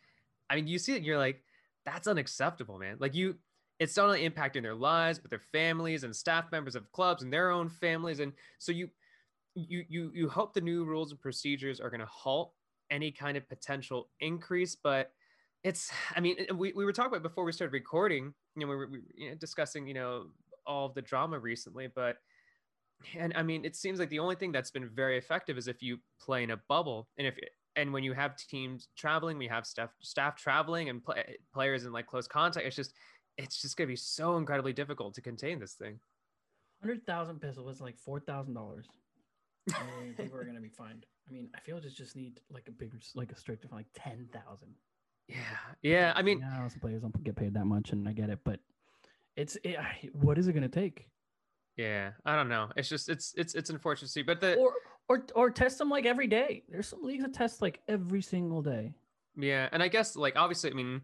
I 0.50 0.56
mean, 0.56 0.68
you 0.68 0.78
see 0.80 0.94
it, 0.94 0.98
and 0.98 1.06
you're 1.06 1.18
like, 1.18 1.42
that's 1.86 2.08
unacceptable, 2.08 2.78
man. 2.80 2.98
Like 3.00 3.16
you. 3.16 3.36
It's 3.80 3.98
not 3.98 4.06
only 4.06 4.30
impacting 4.30 4.62
their 4.62 4.76
lives, 4.76 5.18
but 5.18 5.32
their 5.32 5.42
families 5.52 6.04
and 6.04 6.16
staff 6.16 6.46
members 6.52 6.76
of 6.76 6.90
clubs 6.92 7.24
and 7.24 7.34
their 7.34 7.50
own 7.50 7.70
families. 7.70 8.20
And 8.20 8.32
so 8.60 8.72
you, 8.72 8.88
you, 9.56 9.84
you, 9.90 10.12
you 10.14 10.30
hope 10.30 10.54
the 10.54 10.62
new 10.62 10.86
rules 10.86 11.10
and 11.12 11.20
procedures 11.20 11.82
are 11.82 11.90
going 11.90 12.00
to 12.00 12.06
halt 12.06 12.54
any 12.92 13.12
kind 13.12 13.36
of 13.36 13.50
potential 13.50 14.10
increase, 14.20 14.78
but 14.82 15.12
it's 15.64 15.92
i 16.16 16.20
mean 16.20 16.36
we, 16.56 16.74
we 16.74 16.86
were 16.86 16.94
talking 16.94 17.12
about 17.12 17.24
before 17.24 17.44
we 17.44 17.52
started 17.52 17.74
recording 17.74 18.34
you 18.56 18.62
know 18.62 18.68
we 18.68 18.76
were 18.76 18.88
we, 18.88 19.00
you 19.16 19.30
know, 19.30 19.36
discussing 19.36 19.88
you 19.88 19.94
know 19.94 20.26
all 20.66 20.86
of 20.86 20.94
the 20.94 21.02
drama 21.02 21.40
recently 21.40 21.88
but 21.94 22.18
and 23.18 23.34
i 23.36 23.44
mean 23.44 23.66
it 23.66 23.76
seems 23.76 24.00
like 24.00 24.10
the 24.10 24.20
only 24.20 24.36
thing 24.36 24.52
that's 24.52 24.72
been 24.72 24.90
very 24.90 25.18
effective 25.18 25.58
is 25.58 25.68
if 25.68 25.82
you 25.82 25.98
play 26.22 26.44
in 26.44 26.52
a 26.52 26.58
bubble 26.70 27.08
and 27.18 27.26
if 27.26 27.38
and 27.76 27.92
when 27.94 28.04
you 28.04 28.14
have 28.14 28.36
teams 28.38 28.88
traveling 28.96 29.38
we 29.38 29.48
have 29.48 29.66
staff 29.66 29.90
staff 30.02 30.36
traveling 30.36 30.90
and 30.90 31.04
play, 31.04 31.38
players 31.54 31.86
in 31.86 31.92
like 31.92 32.06
close 32.08 32.28
contact 32.28 32.66
it's 32.66 32.76
just 32.76 32.94
it's 33.38 33.62
just 33.62 33.76
going 33.78 33.88
to 33.88 33.92
be 33.92 33.96
so 33.96 34.38
incredibly 34.38 34.74
difficult 34.74 35.14
to 35.16 35.22
contain 35.22 35.60
this 35.60 35.74
thing 35.74 36.00
hundred 36.82 37.06
thousand 37.06 37.40
pesos 37.40 37.64
was 37.66 37.80
like 37.82 37.98
four 37.98 38.20
thousand 38.20 38.54
dollars. 38.54 38.88
People 40.18 40.38
are 40.38 40.44
gonna 40.44 40.60
be 40.60 40.68
fined. 40.70 41.06
I 41.30 41.32
mean, 41.32 41.50
I 41.56 41.60
feel 41.62 41.80
just 41.80 41.96
just 41.96 42.16
need 42.18 42.42
like 42.52 42.68
a 42.68 42.72
bigger, 42.72 43.00
like 43.16 43.32
a 43.32 43.38
stricter 43.38 43.70
fine, 43.70 43.78
like 43.80 43.88
ten 43.96 44.28
thousand. 44.34 44.74
yeah 45.30 45.38
yeah 45.82 46.12
i 46.18 46.22
mean 46.22 46.40
yeah, 46.40 46.68
some 46.68 46.82
players 46.82 47.02
don't 47.02 47.24
get 47.24 47.38
paid 47.38 47.54
that 47.54 47.64
much, 47.66 47.92
and 47.94 48.08
I 48.10 48.12
get 48.12 48.30
it, 48.30 48.40
but 48.44 48.60
it's 49.38 49.56
it, 49.64 49.78
I- 49.80 50.10
what 50.12 50.38
is 50.38 50.48
it 50.48 50.54
gonna 50.54 50.68
take? 50.68 51.08
yeah 51.78 52.12
i 52.24 52.36
don't 52.36 52.50
know 52.50 52.70
it's 52.76 52.88
just 52.88 53.10
it's 53.10 53.34
it's 53.36 53.56
it's 53.56 53.72
unfortunate 53.72 54.06
to 54.08 54.12
see 54.12 54.22
but 54.22 54.40
the 54.42 54.54
Or 54.58 54.74
or 55.14 55.26
or 55.36 55.52
test 55.52 55.78
them 55.78 55.90
like 55.90 56.06
every 56.06 56.28
day. 56.28 56.64
There's 56.70 56.88
some 56.88 57.04
leagues 57.04 57.24
that 57.24 57.34
test 57.34 57.62
like 57.62 57.82
every 57.88 58.22
single 58.22 58.62
day. 58.62 58.94
Yeah, 59.36 59.70
and 59.72 59.82
I 59.84 59.88
guess 59.88 60.16
like 60.16 60.36
obviously, 60.36 60.72
I 60.72 60.74
mean, 60.74 61.02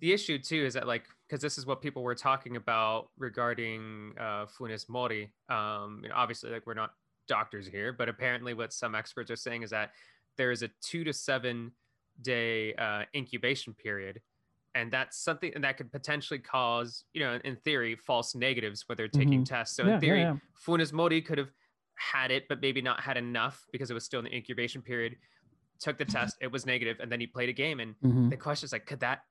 the 0.00 0.12
issue 0.12 0.38
too 0.38 0.64
is 0.64 0.74
that 0.74 0.86
like 0.86 1.04
because 1.28 1.40
this 1.40 1.56
is 1.56 1.66
what 1.66 1.80
people 1.80 2.02
were 2.02 2.14
talking 2.14 2.56
about 2.56 3.08
regarding 3.16 4.12
uh, 4.18 4.46
Funes 4.46 4.88
Mori. 4.88 5.32
Um, 5.48 6.00
you 6.02 6.08
know, 6.08 6.16
obviously, 6.16 6.50
like 6.50 6.66
we're 6.66 6.74
not 6.74 6.90
doctors 7.28 7.66
here, 7.66 7.92
but 7.92 8.08
apparently, 8.08 8.54
what 8.54 8.72
some 8.72 8.94
experts 8.94 9.30
are 9.30 9.36
saying 9.36 9.62
is 9.62 9.70
that 9.70 9.90
there 10.36 10.50
is 10.50 10.62
a 10.62 10.70
two 10.82 11.04
to 11.04 11.12
seven 11.12 11.72
day 12.22 12.74
uh, 12.74 13.02
incubation 13.14 13.72
period, 13.74 14.20
and 14.74 14.90
that's 14.90 15.18
something 15.18 15.52
and 15.54 15.62
that 15.62 15.76
could 15.76 15.92
potentially 15.92 16.40
cause, 16.40 17.04
you 17.12 17.20
know, 17.20 17.38
in 17.44 17.56
theory, 17.56 17.94
false 17.96 18.34
negatives 18.34 18.84
when 18.86 18.96
they're 18.96 19.08
taking 19.08 19.44
tests. 19.44 19.76
So 19.76 19.84
Mm-hmm. 19.84 19.88
Yeah, 19.90 19.94
in 19.94 20.02
yeah, 20.02 20.06
theory, 20.08 20.22
yeah. 20.22 20.36
Funes 20.66 20.92
Mori 20.92 21.22
could 21.22 21.38
have 21.38 21.50
had 21.96 22.30
it, 22.30 22.48
but 22.48 22.60
maybe 22.60 22.82
not 22.82 23.00
had 23.00 23.16
enough 23.16 23.66
because 23.72 23.90
it 23.90 23.94
was 23.94 24.04
still 24.04 24.20
in 24.20 24.24
the 24.24 24.34
incubation 24.34 24.82
period. 24.82 25.16
Took 25.80 25.98
the 25.98 26.04
test, 26.04 26.36
it 26.40 26.50
was 26.52 26.66
negative, 26.66 26.98
and 27.00 27.10
then 27.10 27.20
he 27.20 27.26
played 27.26 27.48
a 27.48 27.52
game. 27.52 27.80
And 27.80 27.94
Mhm. 28.02 28.30
the 28.30 28.36
question 28.36 28.66
is 28.66 28.72
like, 28.72 28.86
could 28.86 29.00
that 29.00 29.22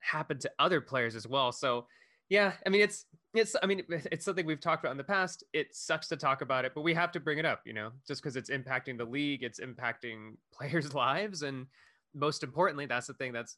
happen 0.00 0.38
to 0.40 0.50
other 0.58 0.80
players 0.80 1.14
as 1.16 1.26
well? 1.26 1.52
So, 1.52 1.86
yeah, 2.28 2.54
I 2.66 2.70
mean, 2.70 2.80
it's 2.82 3.06
it's 3.34 3.56
I 3.62 3.66
mean, 3.66 3.84
it's 3.88 4.24
something 4.24 4.44
we've 4.46 4.60
talked 4.60 4.84
about 4.84 4.92
in 4.92 4.98
the 4.98 5.04
past. 5.04 5.44
It 5.52 5.74
sucks 5.74 6.08
to 6.08 6.16
talk 6.16 6.42
about 6.42 6.64
it, 6.64 6.72
but 6.74 6.82
we 6.82 6.94
have 6.94 7.12
to 7.12 7.20
bring 7.20 7.38
it 7.38 7.46
up, 7.46 7.62
you 7.66 7.72
know, 7.72 7.92
just 8.06 8.22
because 8.22 8.36
it's 8.36 8.50
impacting 8.50 8.98
the 8.98 9.04
league, 9.04 9.42
it's 9.42 9.60
impacting 9.60 10.36
players' 10.52 10.94
lives, 10.94 11.42
and 11.42 11.66
most 12.14 12.42
importantly, 12.42 12.86
that's 12.86 13.06
the 13.06 13.14
thing 13.14 13.32
that's 13.32 13.56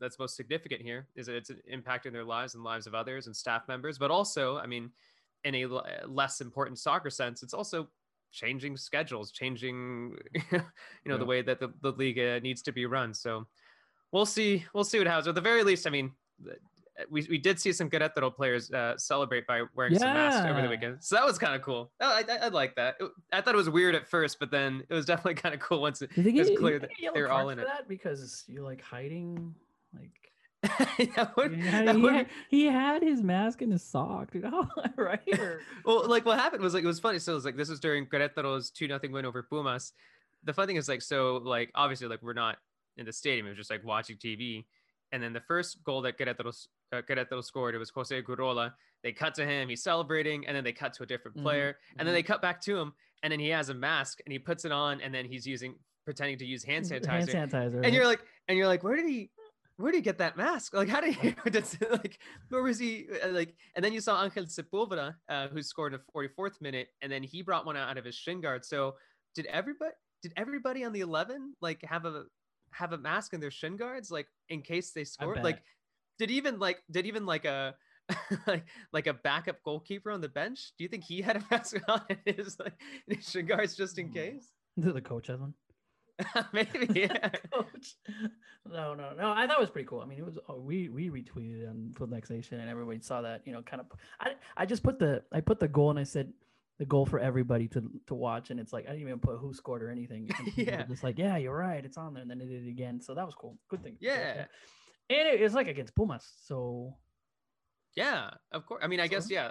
that's 0.00 0.18
most 0.18 0.34
significant 0.36 0.80
here 0.80 1.08
is 1.14 1.26
that 1.26 1.36
it's 1.36 1.50
impacting 1.70 2.12
their 2.12 2.24
lives 2.24 2.54
and 2.54 2.64
lives 2.64 2.86
of 2.86 2.94
others 2.94 3.26
and 3.26 3.36
staff 3.36 3.68
members, 3.68 3.98
but 3.98 4.10
also, 4.10 4.56
I 4.56 4.66
mean, 4.66 4.90
in 5.44 5.54
a 5.54 5.64
l- 5.64 5.86
less 6.06 6.40
important 6.40 6.78
soccer 6.78 7.10
sense, 7.10 7.42
it's 7.42 7.54
also 7.54 7.88
changing 8.32 8.76
schedules, 8.76 9.30
changing, 9.30 10.16
you 10.52 10.60
know, 11.06 11.16
the 11.18 11.24
way 11.24 11.42
that 11.42 11.60
the, 11.60 11.72
the 11.82 11.92
league 11.92 12.18
uh, 12.18 12.40
needs 12.40 12.62
to 12.62 12.72
be 12.72 12.86
run. 12.86 13.14
So 13.14 13.46
we'll 14.12 14.26
see, 14.26 14.64
we'll 14.74 14.84
see 14.84 14.98
what 14.98 15.06
happens. 15.06 15.28
At 15.28 15.34
the 15.34 15.40
very 15.40 15.62
least, 15.62 15.86
I 15.86 15.90
mean, 15.90 16.10
we, 17.10 17.26
we 17.28 17.38
did 17.38 17.58
see 17.60 17.72
some 17.72 17.90
Querétaro 17.90 18.34
players 18.34 18.70
uh, 18.72 18.96
celebrate 18.96 19.46
by 19.46 19.62
wearing 19.76 19.98
some 19.98 20.08
masks 20.14 20.46
over 20.48 20.62
the 20.62 20.68
weekend. 20.68 20.98
So 21.02 21.16
that 21.16 21.24
was 21.24 21.38
kind 21.38 21.54
of 21.54 21.62
cool. 21.62 21.90
I, 22.00 22.24
I, 22.28 22.36
I 22.46 22.48
like 22.48 22.74
that. 22.76 22.96
It- 23.00 23.10
I 23.32 23.40
thought 23.40 23.54
it 23.54 23.58
was 23.58 23.68
weird 23.70 23.94
at 23.94 24.06
first, 24.08 24.38
but 24.40 24.50
then 24.50 24.82
it 24.88 24.94
was 24.94 25.04
definitely 25.12 25.34
kind 25.34 25.54
of 25.54 25.60
cool 25.60 25.80
once 25.80 26.02
it, 26.02 26.10
was 26.16 26.50
clear 26.58 26.78
that 26.78 26.90
they're 27.12 27.30
all 27.30 27.50
in 27.50 27.58
it. 27.58 27.66
that 27.66 27.88
because 27.88 28.44
you're 28.46 28.62
like 28.64 28.80
hiding 28.80 29.54
like 29.94 30.23
that 31.16 31.32
would, 31.36 31.54
he 31.54 31.60
had, 31.62 31.88
that 31.88 31.96
he, 31.96 32.02
would 32.02 32.12
had, 32.12 32.26
he 32.48 32.64
had 32.66 33.02
his 33.02 33.22
mask 33.22 33.62
in 33.62 33.70
his 33.70 33.82
sock, 33.82 34.30
dude. 34.32 34.44
How 34.44 34.68
right? 34.96 35.20
Well, 35.84 36.08
like 36.08 36.24
what 36.24 36.38
happened 36.38 36.62
was 36.62 36.74
like 36.74 36.84
it 36.84 36.86
was 36.86 37.00
funny. 37.00 37.18
So 37.18 37.32
it 37.32 37.34
was 37.36 37.44
like 37.44 37.56
this 37.56 37.68
was 37.68 37.80
during 37.80 38.06
Querétaro's 38.06 38.70
two 38.70 38.88
nothing 38.88 39.12
win 39.12 39.24
over 39.26 39.42
Pumas. 39.42 39.92
The 40.44 40.52
fun 40.52 40.66
thing 40.66 40.76
is 40.76 40.88
like 40.88 41.02
so 41.02 41.40
like 41.44 41.70
obviously 41.74 42.08
like 42.08 42.22
we're 42.22 42.32
not 42.32 42.56
in 42.96 43.06
the 43.06 43.12
stadium. 43.12 43.46
It 43.46 43.50
was 43.50 43.58
just 43.58 43.70
like 43.70 43.84
watching 43.84 44.16
TV. 44.16 44.64
And 45.12 45.22
then 45.22 45.32
the 45.32 45.40
first 45.40 45.82
goal 45.84 46.02
that 46.02 46.18
Querétaro, 46.18 46.66
uh, 46.92 47.02
Querétaro 47.02 47.42
scored, 47.44 47.74
it 47.74 47.78
was 47.78 47.90
Jose 47.90 48.20
Gurola. 48.22 48.72
They 49.02 49.12
cut 49.12 49.34
to 49.34 49.46
him, 49.46 49.68
he's 49.68 49.82
celebrating, 49.82 50.46
and 50.46 50.56
then 50.56 50.64
they 50.64 50.72
cut 50.72 50.92
to 50.94 51.02
a 51.02 51.06
different 51.06 51.36
Mhm, 51.36 51.42
player, 51.42 51.76
and 51.98 52.08
then 52.08 52.12
mhm. 52.14 52.18
they 52.18 52.22
cut 52.22 52.42
back 52.42 52.60
to 52.62 52.76
him, 52.76 52.94
and 53.22 53.30
then 53.30 53.38
he 53.38 53.48
has 53.50 53.68
a 53.68 53.74
mask 53.74 54.20
and 54.26 54.32
he 54.32 54.38
puts 54.38 54.64
it 54.64 54.72
on, 54.72 55.00
and 55.00 55.14
then 55.14 55.24
he's 55.24 55.46
using 55.46 55.76
pretending 56.04 56.38
to 56.38 56.44
use 56.46 56.64
hand 56.64 56.84
sanitizer. 56.84 57.32
hand 57.32 57.50
sanitizer. 57.50 57.74
and 57.74 57.84
right? 57.84 57.92
you're 57.92 58.06
like, 58.06 58.20
and 58.48 58.58
you're 58.58 58.66
like, 58.66 58.82
where 58.82 58.96
did 58.96 59.06
he? 59.06 59.30
Where 59.76 59.90
did 59.90 59.98
he 59.98 60.02
get 60.02 60.18
that 60.18 60.36
mask? 60.36 60.72
Like, 60.74 60.88
how 60.88 61.00
did 61.00 61.14
he? 61.14 61.34
That's 61.50 61.76
like, 61.90 62.18
where 62.48 62.62
was 62.62 62.78
he? 62.78 63.06
uh, 63.24 63.28
Like, 63.28 63.54
and 63.74 63.84
then 63.84 63.92
you 63.92 64.00
saw 64.00 64.22
Angel 64.22 64.44
Sepulveda, 64.44 65.14
uh, 65.28 65.48
who 65.48 65.62
scored 65.62 65.94
in 65.94 66.00
the 66.00 66.28
44th 66.28 66.60
minute, 66.60 66.88
and 67.02 67.10
then 67.10 67.22
he 67.22 67.42
brought 67.42 67.66
one 67.66 67.76
out 67.76 67.98
of 67.98 68.04
his 68.04 68.14
shin 68.14 68.40
guard. 68.40 68.64
So, 68.64 68.94
did 69.34 69.46
everybody? 69.46 69.92
Did 70.22 70.32
everybody 70.36 70.84
on 70.84 70.92
the 70.92 71.00
11 71.00 71.54
like 71.60 71.82
have 71.84 72.04
a 72.06 72.24
have 72.72 72.92
a 72.92 72.98
mask 72.98 73.34
in 73.34 73.40
their 73.40 73.50
shin 73.50 73.76
guards, 73.76 74.10
like 74.10 74.28
in 74.48 74.62
case 74.62 74.92
they 74.92 75.04
scored? 75.04 75.36
Like, 75.44 75.62
did 76.18 76.30
even 76.30 76.58
like 76.60 76.78
did 76.90 77.04
even 77.06 77.26
like 77.26 77.44
a 77.44 77.74
like 78.46 78.64
like 78.92 79.06
a 79.08 79.12
backup 79.14 79.56
goalkeeper 79.64 80.10
on 80.12 80.20
the 80.20 80.28
bench? 80.28 80.72
Do 80.78 80.84
you 80.84 80.88
think 80.88 81.02
he 81.04 81.20
had 81.20 81.36
a 81.36 81.42
mask 81.50 81.76
on 81.88 82.00
in 82.26 82.34
his 82.36 82.58
like 82.60 82.74
in 83.08 83.16
his 83.16 83.28
shin 83.28 83.46
guards 83.46 83.74
just 83.76 83.98
in 83.98 84.08
Mm. 84.10 84.14
case? 84.14 84.52
the 84.76 85.00
coach 85.00 85.26
has 85.26 85.40
one. 85.40 85.54
Maybe, 86.52 86.86
yeah. 87.00 87.28
coach. 87.52 87.96
No, 88.70 88.94
no, 88.94 89.12
no. 89.18 89.32
I 89.32 89.46
thought 89.46 89.58
it 89.58 89.60
was 89.60 89.70
pretty 89.70 89.86
cool. 89.88 90.00
I 90.00 90.06
mean, 90.06 90.18
it 90.18 90.24
was 90.24 90.38
oh, 90.48 90.60
we 90.60 90.88
we 90.88 91.10
retweeted 91.10 91.68
on 91.68 91.92
Field 91.96 92.10
Next 92.10 92.30
Nation, 92.30 92.60
and 92.60 92.70
everybody 92.70 93.00
saw 93.00 93.20
that. 93.22 93.42
You 93.46 93.52
know, 93.52 93.62
kind 93.62 93.80
of. 93.80 93.86
I 94.20 94.34
I 94.56 94.66
just 94.66 94.82
put 94.82 94.98
the 94.98 95.22
I 95.32 95.40
put 95.40 95.58
the 95.60 95.68
goal, 95.68 95.90
and 95.90 95.98
I 95.98 96.04
said 96.04 96.32
the 96.78 96.84
goal 96.86 97.04
for 97.06 97.18
everybody 97.18 97.68
to 97.68 97.82
to 98.06 98.14
watch, 98.14 98.50
and 98.50 98.58
it's 98.60 98.72
like 98.72 98.84
I 98.86 98.90
didn't 98.92 99.02
even 99.08 99.18
put 99.18 99.38
who 99.38 99.52
scored 99.54 99.82
or 99.82 99.90
anything. 99.90 100.28
Yeah. 100.56 100.82
just 100.84 101.02
like 101.04 101.18
yeah, 101.18 101.36
you're 101.36 101.56
right, 101.56 101.84
it's 101.84 101.96
on 101.96 102.14
there, 102.14 102.22
and 102.22 102.30
then 102.30 102.38
they 102.38 102.46
did 102.46 102.64
it 102.66 102.70
again. 102.70 103.00
So 103.00 103.14
that 103.14 103.26
was 103.26 103.34
cool. 103.34 103.58
Good 103.68 103.82
thing. 103.82 103.96
So, 104.00 104.06
Yeah. 104.08 104.44
And 105.10 105.28
it, 105.28 105.40
it's 105.42 105.54
like 105.54 105.68
against 105.68 105.94
Pumas, 105.94 106.26
so 106.46 106.96
Yeah, 107.96 108.30
of 108.52 108.66
course. 108.66 108.80
I 108.82 108.86
mean, 108.86 109.00
I 109.00 109.06
So- 109.06 109.10
guess 109.10 109.30
yeah, 109.30 109.50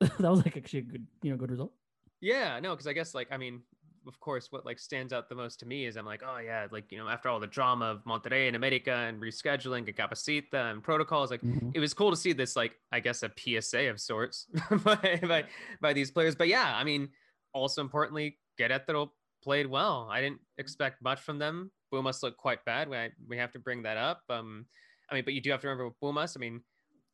that 0.00 0.20
was 0.30 0.44
like 0.44 0.56
actually 0.56 0.80
a 0.80 0.82
good, 0.82 1.06
you 1.22 1.30
know, 1.30 1.36
good 1.36 1.50
result. 1.50 1.72
yeah. 2.20 2.58
No, 2.60 2.70
because 2.74 2.86
I 2.86 2.92
guess 2.94 3.14
like 3.14 3.28
I 3.30 3.36
mean, 3.36 3.62
of 4.08 4.18
course, 4.20 4.50
what 4.50 4.64
like 4.66 4.78
stands 4.78 5.12
out 5.12 5.28
the 5.28 5.34
most 5.34 5.60
to 5.60 5.66
me 5.66 5.84
is 5.86 5.96
I'm 5.96 6.06
like, 6.06 6.22
oh 6.26 6.38
yeah, 6.38 6.66
like 6.70 6.90
you 6.90 6.98
know, 6.98 7.08
after 7.08 7.28
all 7.28 7.38
the 7.38 7.46
drama 7.46 7.84
of 7.86 8.04
Monterrey 8.04 8.46
and 8.48 8.56
America 8.56 8.90
and 8.92 9.20
rescheduling 9.20 9.86
and 9.86 9.94
Cabecita 9.96 10.70
and 10.70 10.82
protocols, 10.82 11.30
like 11.30 11.42
Mhm. 11.42 11.72
it 11.74 11.80
was 11.80 11.92
cool 11.94 12.10
to 12.10 12.16
see 12.16 12.32
this 12.32 12.56
like 12.56 12.72
I 12.90 13.00
guess 13.00 13.22
a 13.22 13.30
PSA 13.36 13.88
of 13.90 14.00
sorts 14.00 14.46
by, 14.84 15.20
by 15.22 15.44
by 15.80 15.92
these 15.92 16.10
players. 16.10 16.34
But 16.34 16.48
yeah, 16.48 16.74
I 16.74 16.82
mean, 16.84 17.10
also 17.52 17.80
importantly, 17.82 18.38
Querétaro 18.58 19.10
played 19.44 19.66
well. 19.66 20.08
I 20.10 20.20
didn't 20.20 20.40
expect 20.58 21.00
much 21.02 21.20
from 21.20 21.38
them. 21.38 21.70
Pumas 21.92 22.22
looked 22.22 22.38
quite 22.38 22.64
bad. 22.64 22.88
We 22.88 22.96
we 23.28 23.36
have 23.38 23.52
to 23.52 23.58
bring 23.58 23.82
that 23.82 23.96
up. 23.96 24.22
Um, 24.30 24.66
I 25.10 25.14
mean, 25.14 25.24
but 25.24 25.34
you 25.34 25.40
do 25.40 25.50
have 25.50 25.60
to 25.60 25.68
remember 25.68 25.86
with 25.88 25.98
Pumas. 26.00 26.36
I 26.36 26.40
mean, 26.40 26.62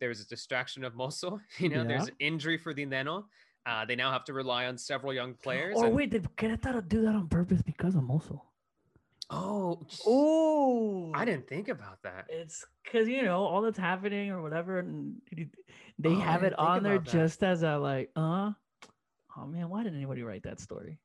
there 0.00 0.08
was 0.08 0.20
a 0.20 0.26
distraction 0.26 0.84
of 0.84 0.94
Mosso. 0.94 1.40
You 1.58 1.68
know, 1.68 1.84
there's 1.84 2.10
injury 2.18 2.58
for 2.58 2.72
the 2.74 2.84
Neno. 2.86 3.24
Uh, 3.66 3.84
they 3.86 3.96
now 3.96 4.12
have 4.12 4.24
to 4.24 4.32
rely 4.34 4.66
on 4.66 4.76
several 4.76 5.12
young 5.14 5.34
players. 5.42 5.74
Oh 5.78 5.84
and- 5.86 5.94
wait, 5.94 6.10
did 6.10 6.28
Querétaro 6.36 6.86
do 6.86 7.02
that 7.02 7.14
on 7.14 7.28
purpose 7.28 7.62
because 7.62 7.94
of 7.94 8.02
Mosso? 8.02 8.42
oh, 9.30 9.86
Oh, 10.06 11.10
I 11.14 11.24
didn't 11.24 11.48
think 11.48 11.68
about 11.68 12.02
that. 12.02 12.26
It's 12.28 12.64
because 12.84 13.08
you 13.08 13.22
know 13.22 13.44
all 13.44 13.62
that's 13.62 13.78
happening 13.78 14.30
or 14.30 14.42
whatever, 14.42 14.78
and 14.80 15.14
they 15.98 16.10
Oh, 16.10 16.20
have 16.20 16.42
it 16.44 16.56
on 16.58 16.82
there 16.82 16.98
that. 16.98 17.10
just 17.10 17.42
as 17.42 17.62
a 17.62 17.78
like, 17.78 18.10
uh, 18.16 18.52
oh 19.36 19.46
man, 19.46 19.68
why 19.70 19.82
didn't 19.82 19.96
anybody 19.98 20.22
write 20.22 20.42
that 20.42 20.60
story? 20.60 20.98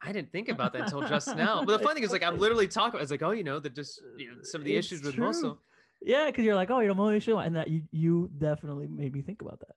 I 0.00 0.12
didn't 0.12 0.30
think 0.32 0.48
about 0.50 0.72
that 0.74 0.82
until 0.82 1.00
just 1.08 1.34
now. 1.34 1.64
But 1.64 1.78
the 1.78 1.84
funny 1.84 1.94
thing 1.94 2.04
is, 2.04 2.12
like, 2.12 2.22
I'm 2.22 2.38
literally 2.44 2.68
talking. 2.68 3.00
It's 3.00 3.10
like, 3.10 3.22
oh, 3.22 3.30
you 3.30 3.42
know, 3.42 3.58
the 3.58 3.70
just 3.70 4.00
you 4.18 4.28
know, 4.28 4.34
some 4.42 4.60
of 4.60 4.66
the 4.66 4.76
It's 4.76 4.86
issues 4.88 5.02
with 5.02 5.14
true. 5.14 5.24
Mosso. 5.26 5.58
Yeah, 6.02 6.26
because 6.26 6.44
you're 6.44 6.54
like, 6.54 6.70
oh, 6.70 6.80
you 6.80 6.88
know, 6.88 6.94
Mosso 6.94 7.14
issue, 7.16 7.38
and 7.38 7.56
that 7.56 7.68
you 7.68 7.82
you 7.90 8.30
definitely 8.38 8.86
made 8.86 9.12
me 9.14 9.22
think 9.22 9.40
about 9.42 9.60
that. 9.60 9.74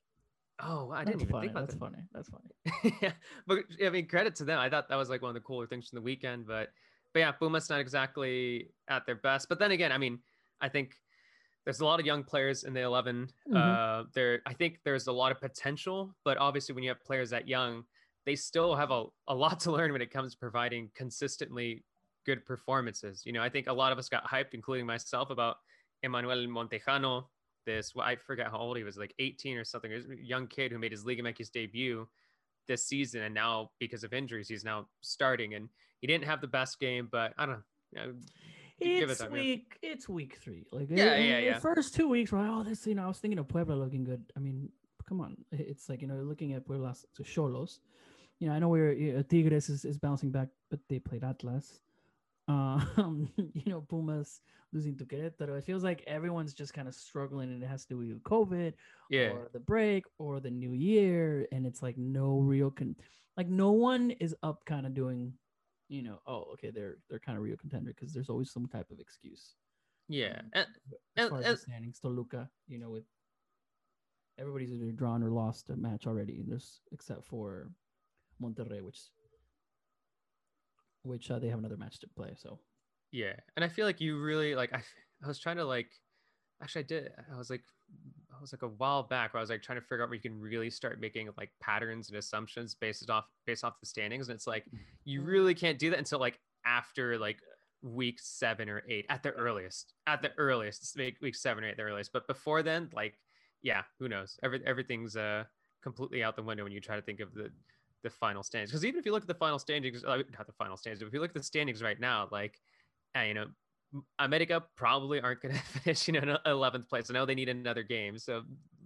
Oh, 0.59 0.91
I 0.91 1.03
didn't 1.03 1.21
even 1.21 1.33
funny. 1.33 1.47
think 1.47 1.51
about 1.51 1.67
That's 1.67 1.73
that. 1.75 1.79
funny. 1.79 2.03
That's 2.13 2.29
funny. 2.29 2.95
yeah, 3.01 3.13
but 3.45 3.59
I 3.83 3.89
mean, 3.89 4.07
credit 4.07 4.35
to 4.35 4.45
them. 4.45 4.59
I 4.59 4.69
thought 4.69 4.89
that 4.89 4.95
was 4.95 5.09
like 5.09 5.21
one 5.21 5.29
of 5.29 5.35
the 5.35 5.41
cooler 5.41 5.67
things 5.67 5.89
from 5.89 5.97
the 5.97 6.01
weekend. 6.01 6.47
But 6.47 6.69
but 7.13 7.19
yeah, 7.19 7.31
Pumas 7.31 7.69
not 7.69 7.79
exactly 7.79 8.71
at 8.87 9.05
their 9.05 9.15
best. 9.15 9.49
But 9.49 9.59
then 9.59 9.71
again, 9.71 9.91
I 9.91 9.97
mean, 9.97 10.19
I 10.59 10.69
think 10.69 10.95
there's 11.63 11.79
a 11.79 11.85
lot 11.85 11.99
of 11.99 12.05
young 12.05 12.23
players 12.23 12.63
in 12.63 12.73
the 12.73 12.81
11. 12.81 13.31
Mhm. 13.47 13.55
Uh, 13.55 14.05
there, 14.13 14.41
I 14.45 14.53
think 14.53 14.79
there's 14.83 15.07
a 15.07 15.11
lot 15.11 15.31
of 15.31 15.39
potential. 15.39 16.15
But 16.23 16.37
obviously, 16.37 16.73
when 16.73 16.83
you 16.83 16.89
have 16.89 17.03
players 17.03 17.29
that 17.29 17.47
young, 17.47 17.85
they 18.25 18.35
still 18.35 18.75
have 18.75 18.89
a, 18.91 19.05
a 19.27 19.35
lot 19.35 19.59
to 19.61 19.71
learn 19.71 19.91
when 19.91 20.01
it 20.01 20.11
comes 20.11 20.33
to 20.33 20.39
providing 20.39 20.89
consistently 20.95 21.85
good 22.25 22.45
performances. 22.45 23.25
You 23.25 23.31
know, 23.31 23.43
I 23.43 23.49
think 23.49 23.67
a 23.67 23.73
lot 23.73 23.91
of 23.91 23.97
us 23.97 24.09
got 24.09 24.25
hyped, 24.25 24.53
including 24.53 24.85
myself, 24.85 25.29
about 25.29 25.57
Emmanuel 26.03 26.47
Montejano. 26.47 27.27
This, 27.67 27.93
well, 27.93 28.07
I 28.07 28.15
forget 28.15 28.47
how 28.47 28.57
old 28.59 28.77
he 28.77 28.83
was, 28.86 28.97
like 28.97 29.13
18 29.19 29.57
or 29.57 29.65
something. 29.65 29.91
He 29.91 29.97
was 29.97 30.05
a 30.09 30.15
young 30.15 30.47
kid 30.47 30.71
who 30.71 30.79
made 30.79 30.91
his 30.93 31.05
Liga 31.05 31.21
MX 31.21 31.51
debut 31.51 32.07
this 32.65 32.86
season, 32.86 33.24
and 33.24 33.36
now 33.36 33.71
because 33.77 34.05
of 34.05 34.13
injuries, 34.13 34.47
he's 34.47 34.63
now 34.63 34.88
starting. 35.01 35.53
And 35.53 35.67
he 36.00 36.07
didn't 36.07 36.24
have 36.24 36.39
the 36.39 36.47
best 36.47 36.79
game, 36.79 37.09
but 37.12 37.33
I 37.38 37.45
don't 37.45 37.59
know. 37.93 38.13
It 38.79 39.09
It's 39.09 39.19
time, 39.19 39.31
yeah. 39.36 39.41
week. 39.41 39.77
It's 39.81 40.07
week 40.07 40.38
three. 40.41 40.65
Like 40.71 40.88
Yeah, 40.89 41.15
it- 41.15 41.27
yeah, 41.27 41.39
the 41.39 41.45
yeah. 41.45 41.59
First 41.59 41.93
two 41.93 42.07
weeks, 42.07 42.31
were 42.31 42.39
like, 42.39 42.50
oh, 42.50 42.63
this. 42.63 42.88
You 42.88 42.95
know, 42.95 43.03
I 43.03 43.07
was 43.07 43.19
thinking 43.19 43.39
of 43.39 43.47
Puebla 43.50 43.74
looking 43.74 44.05
good. 44.05 44.24
I 44.38 44.39
mean, 44.39 44.69
come 45.09 45.19
on. 45.19 45.36
It's 45.51 45.89
like 45.89 46.01
you 46.01 46.07
know, 46.07 46.15
looking 46.15 46.53
at 46.53 46.65
Puebla's 46.65 47.05
to 47.15 47.24
Cholos. 47.24 47.81
You 48.39 48.47
know, 48.47 48.53
I 48.53 48.59
know 48.59 48.69
we're 48.69 49.17
uh, 49.19 49.24
Tigres 49.24 49.67
is, 49.67 49.83
is 49.83 49.97
bouncing 49.97 50.31
back, 50.31 50.50
but 50.69 50.79
they 50.88 51.00
played 51.00 51.24
Atlas. 51.24 51.81
Um, 52.48 53.30
you 53.54 53.63
know, 53.72 53.82
Pumas 53.82 54.42
losing 54.74 54.98
to 54.98 55.06
Querétaro. 55.06 55.58
It 55.58 55.63
feels 55.66 55.84
like 55.84 56.04
everyone's 56.08 56.54
just 56.54 56.74
kind 56.74 56.88
of 56.88 56.96
struggling, 56.96 57.51
and 57.51 57.63
it 57.63 57.68
has 57.68 57.84
to 57.86 57.89
do 57.96 57.98
with 57.98 58.24
COVID 58.24 58.74
yeah, 59.10 59.30
or 59.30 59.50
the 59.54 59.60
break 59.60 60.06
or 60.18 60.39
the 60.39 60.51
new 60.51 60.74
year 60.74 61.48
and 61.51 61.66
it's 61.66 61.82
like 61.82 61.98
no 61.98 62.39
real 62.39 62.72
con 62.72 62.96
like 63.38 63.48
no 63.48 63.72
one 63.72 64.12
is 64.12 64.36
up 64.44 64.66
kind 64.66 64.86
of 64.86 64.94
doing 64.94 65.34
you 65.89 66.01
know 66.01 66.20
oh 66.27 66.44
okay 66.54 66.70
they're 66.72 66.98
they're 67.10 67.20
kind 67.20 67.38
of 67.38 67.44
real 67.44 67.56
contender 67.58 67.94
because 67.94 68.13
there's 68.13 68.30
always 68.30 68.51
some 68.51 68.68
type 68.68 68.89
of 68.92 69.00
excuse 69.00 69.56
yeah. 70.10 70.39
Um, 70.39 70.51
And, 70.54 70.68
as 71.18 71.30
far 71.30 71.39
as 71.39 71.46
and- 71.46 71.56
the 71.56 71.62
standings 71.62 72.00
Toluca 72.00 72.50
you 72.68 72.80
know 72.80 72.89
with 72.89 73.06
everybody's 74.38 74.72
either 74.72 74.92
drawn 74.92 75.24
or 75.24 75.32
lost 75.32 75.70
a 75.70 75.75
match 75.75 76.06
already 76.08 76.44
there's 76.48 76.82
except 76.92 77.24
for 77.25 77.72
Monterrey 78.42 78.82
which 78.82 79.00
which 81.07 81.31
uh, 81.31 81.39
they 81.39 81.47
have 81.47 81.59
another 81.59 81.77
match 81.77 81.99
to 81.99 82.07
play 82.07 82.33
so 82.35 82.59
Yeah, 83.11 83.33
and 83.55 83.63
I 83.63 83.69
feel 83.69 83.85
like 83.85 84.01
you 84.01 84.19
really 84.19 84.55
like. 84.55 84.73
I 84.73 84.81
I 85.23 85.27
was 85.27 85.39
trying 85.39 85.57
to 85.57 85.65
like, 85.65 85.89
actually, 86.61 86.83
I 86.83 86.87
did. 86.87 87.11
I 87.33 87.37
was 87.37 87.49
like, 87.49 87.63
I 88.35 88.39
was 88.39 88.53
like 88.53 88.61
a 88.61 88.67
while 88.67 89.03
back 89.03 89.33
where 89.33 89.39
I 89.39 89.41
was 89.41 89.49
like 89.49 89.63
trying 89.63 89.79
to 89.79 89.85
figure 89.85 90.03
out 90.03 90.09
where 90.09 90.15
you 90.15 90.21
can 90.21 90.39
really 90.39 90.69
start 90.69 90.99
making 90.99 91.29
like 91.37 91.49
patterns 91.61 92.09
and 92.09 92.17
assumptions 92.17 92.75
based 92.75 93.09
off 93.09 93.25
based 93.45 93.63
off 93.63 93.79
the 93.79 93.87
standings, 93.87 94.29
and 94.29 94.35
it's 94.35 94.47
like 94.47 94.65
you 95.05 95.21
really 95.21 95.55
can't 95.55 95.79
do 95.79 95.89
that 95.89 95.99
until 95.99 96.19
like 96.19 96.39
after 96.65 97.17
like 97.17 97.39
week 97.81 98.19
seven 98.19 98.69
or 98.69 98.83
eight 98.87 99.05
at 99.09 99.23
the 99.23 99.31
earliest. 99.31 99.93
At 100.05 100.21
the 100.21 100.31
earliest, 100.37 100.95
week 100.97 101.17
week 101.21 101.35
seven 101.35 101.63
or 101.63 101.67
eight, 101.67 101.71
at 101.71 101.77
the 101.77 101.83
earliest. 101.83 102.11
But 102.13 102.27
before 102.27 102.61
then, 102.63 102.89
like, 102.93 103.17
yeah, 103.61 103.83
who 103.99 104.09
knows? 104.09 104.37
Every 104.43 104.61
everything's 104.65 105.15
uh 105.15 105.45
completely 105.81 106.23
out 106.23 106.35
the 106.35 106.43
window 106.43 106.63
when 106.63 106.73
you 106.73 106.81
try 106.81 106.95
to 106.95 107.01
think 107.01 107.21
of 107.21 107.33
the 107.33 107.49
the 108.04 108.10
final 108.10 108.44
standings. 108.44 108.72
Because 108.72 108.86
even 108.86 109.00
if 109.00 109.06
you 109.06 109.12
look 109.12 109.24
at 109.24 109.27
the 109.27 109.34
final 109.34 109.60
standings, 109.60 110.04
uh, 110.04 110.18
not 110.38 110.48
the 110.48 110.54
final 110.54 110.77
standings, 110.77 111.01
but 111.01 111.08
if 111.08 111.13
you 111.13 111.20
look 111.20 111.32
at 111.32 111.36
the 111.36 111.44
standings 111.44 111.82
right 111.82 112.00
now, 112.00 112.27
like 112.32 112.60
uh, 113.18 113.22
you 113.22 113.34
know, 113.34 113.48
America 114.20 114.63
probably 114.75 115.20
aren't 115.22 115.42
going 115.42 115.56
to 115.56 115.62
finish, 115.62 116.08
you 116.08 116.13
know, 116.13 116.20
in 116.20 116.38
eleventh 116.46 116.89
place. 116.89 117.10
I 117.10 117.13
know 117.13 117.25
they 117.25 117.36
need 117.36 117.50
another 117.50 117.84
game, 117.84 118.18
so 118.18 118.44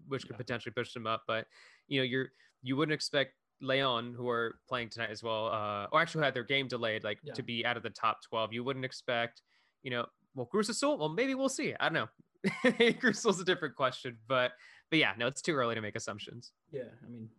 which 0.07 0.23
could 0.23 0.31
Yeah. 0.33 0.37
potentially 0.37 0.73
push 0.73 0.93
them 0.93 1.07
up. 1.07 1.23
But 1.27 1.47
you 1.87 1.99
know, 1.99 2.03
you're 2.03 2.29
you 2.61 2.75
wouldn't 2.75 2.93
expect 2.93 3.33
Leon, 3.61 4.13
who 4.15 4.27
are 4.29 4.59
playing 4.67 4.89
tonight 4.89 5.09
as 5.11 5.21
well, 5.21 5.47
uh, 5.47 5.87
or 5.91 6.01
actually 6.01 6.23
had 6.23 6.33
their 6.33 6.43
game 6.43 6.67
delayed, 6.67 7.03
like 7.03 7.19
Yeah. 7.23 7.33
to 7.33 7.43
be 7.43 7.65
out 7.65 7.77
of 7.77 7.83
the 7.83 7.89
top 7.89 8.19
twelve. 8.27 8.53
You 8.53 8.63
wouldn't 8.63 8.85
expect, 8.85 9.41
you 9.83 9.91
know, 9.91 10.05
well, 10.35 10.45
Cruz 10.45 10.69
Azul. 10.69 10.97
Well, 10.97 11.09
maybe 11.09 11.35
we'll 11.35 11.49
see. 11.49 11.73
I 11.79 11.89
don't 11.89 11.93
know. 11.93 12.93
Cruz 12.99 13.25
a 13.25 13.43
different 13.43 13.75
question, 13.75 14.17
but 14.27 14.53
but 14.89 14.99
yeah, 14.99 15.13
no, 15.17 15.27
it's 15.27 15.41
too 15.41 15.53
early 15.55 15.75
to 15.75 15.81
make 15.81 15.95
assumptions. 15.95 16.51
Yeah, 16.71 16.83
I 17.05 17.09
mean, 17.09 17.29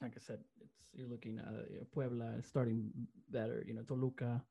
like 0.00 0.12
I 0.16 0.20
said, 0.20 0.38
it's 0.62 0.79
you're 0.94 1.08
looking 1.08 1.38
at 1.38 1.90
Puebla 1.92 2.42
starting 2.42 2.90
better, 3.30 3.64
you 3.66 3.74
know, 3.74 3.82
Toluca. 3.82 4.42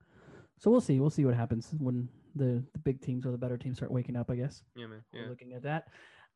So 0.57 0.69
we'll 0.71 0.81
see. 0.81 0.99
We'll 0.99 1.09
see 1.09 1.25
what 1.25 1.35
happens 1.35 1.73
when 1.79 2.09
the, 2.35 2.63
the 2.73 2.79
big 2.79 3.01
teams 3.01 3.25
or 3.25 3.31
the 3.31 3.37
better 3.37 3.57
teams 3.57 3.77
start 3.77 3.91
waking 3.91 4.15
up. 4.15 4.29
I 4.29 4.35
guess 4.35 4.63
Yeah, 4.75 4.87
man. 4.87 5.03
we're 5.13 5.21
Yeah. 5.23 5.29
looking 5.29 5.53
at 5.53 5.63
that. 5.63 5.87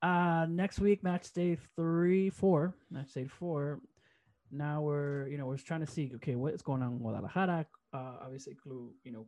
Uh, 0.01 0.45
next 0.49 0.79
week, 0.79 1.03
match 1.03 1.31
day 1.33 1.57
three, 1.75 2.29
four, 2.29 2.75
match 2.91 3.13
day 3.13 3.27
four. 3.27 3.81
Now 4.51 4.81
we're 4.81 5.27
you 5.27 5.37
know 5.37 5.45
we're 5.45 5.57
trying 5.57 5.79
to 5.79 5.87
see 5.87 6.11
okay 6.15 6.35
what's 6.35 6.61
going 6.61 6.83
on 6.83 6.93
in 6.93 6.99
Guadalajara. 6.99 7.65
Uh, 7.93 8.17
obviously, 8.21 8.53
Club, 8.55 8.89
you 9.03 9.11
know, 9.11 9.25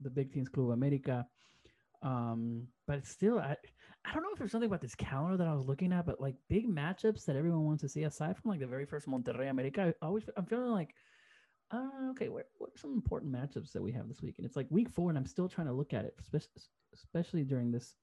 the 0.00 0.10
big 0.10 0.32
teams, 0.32 0.48
Club 0.48 0.70
America. 0.70 1.26
Um, 2.02 2.66
but 2.86 3.06
still, 3.06 3.38
I, 3.38 3.56
I 4.04 4.12
don't 4.12 4.22
know 4.22 4.30
if 4.32 4.38
there's 4.38 4.52
something 4.52 4.68
about 4.68 4.82
this 4.82 4.94
calendar 4.94 5.36
that 5.38 5.46
I 5.48 5.54
was 5.54 5.66
looking 5.66 5.92
at, 5.92 6.06
but 6.06 6.20
like 6.20 6.34
big 6.48 6.68
matchups 6.68 7.24
that 7.24 7.36
everyone 7.36 7.64
wants 7.64 7.82
to 7.82 7.88
see 7.88 8.02
aside 8.02 8.36
from 8.36 8.50
like 8.50 8.60
the 8.60 8.66
very 8.66 8.84
first 8.84 9.08
Monterrey 9.08 9.48
America. 9.48 9.94
I 10.02 10.06
always, 10.06 10.24
I'm 10.36 10.44
feeling 10.44 10.70
like, 10.70 10.94
uh, 11.70 12.10
okay, 12.10 12.28
what, 12.28 12.46
what 12.58 12.70
are 12.70 12.78
some 12.78 12.92
important 12.92 13.32
matchups 13.32 13.72
that 13.72 13.82
we 13.82 13.92
have 13.92 14.08
this 14.08 14.22
week? 14.22 14.34
And 14.36 14.46
it's 14.46 14.56
like 14.56 14.66
week 14.70 14.90
four, 14.90 15.08
and 15.08 15.18
I'm 15.18 15.26
still 15.26 15.48
trying 15.48 15.66
to 15.68 15.72
look 15.72 15.94
at 15.94 16.04
it, 16.04 16.14
especially, 16.20 16.50
especially 16.92 17.44
during 17.44 17.72
this. 17.72 17.94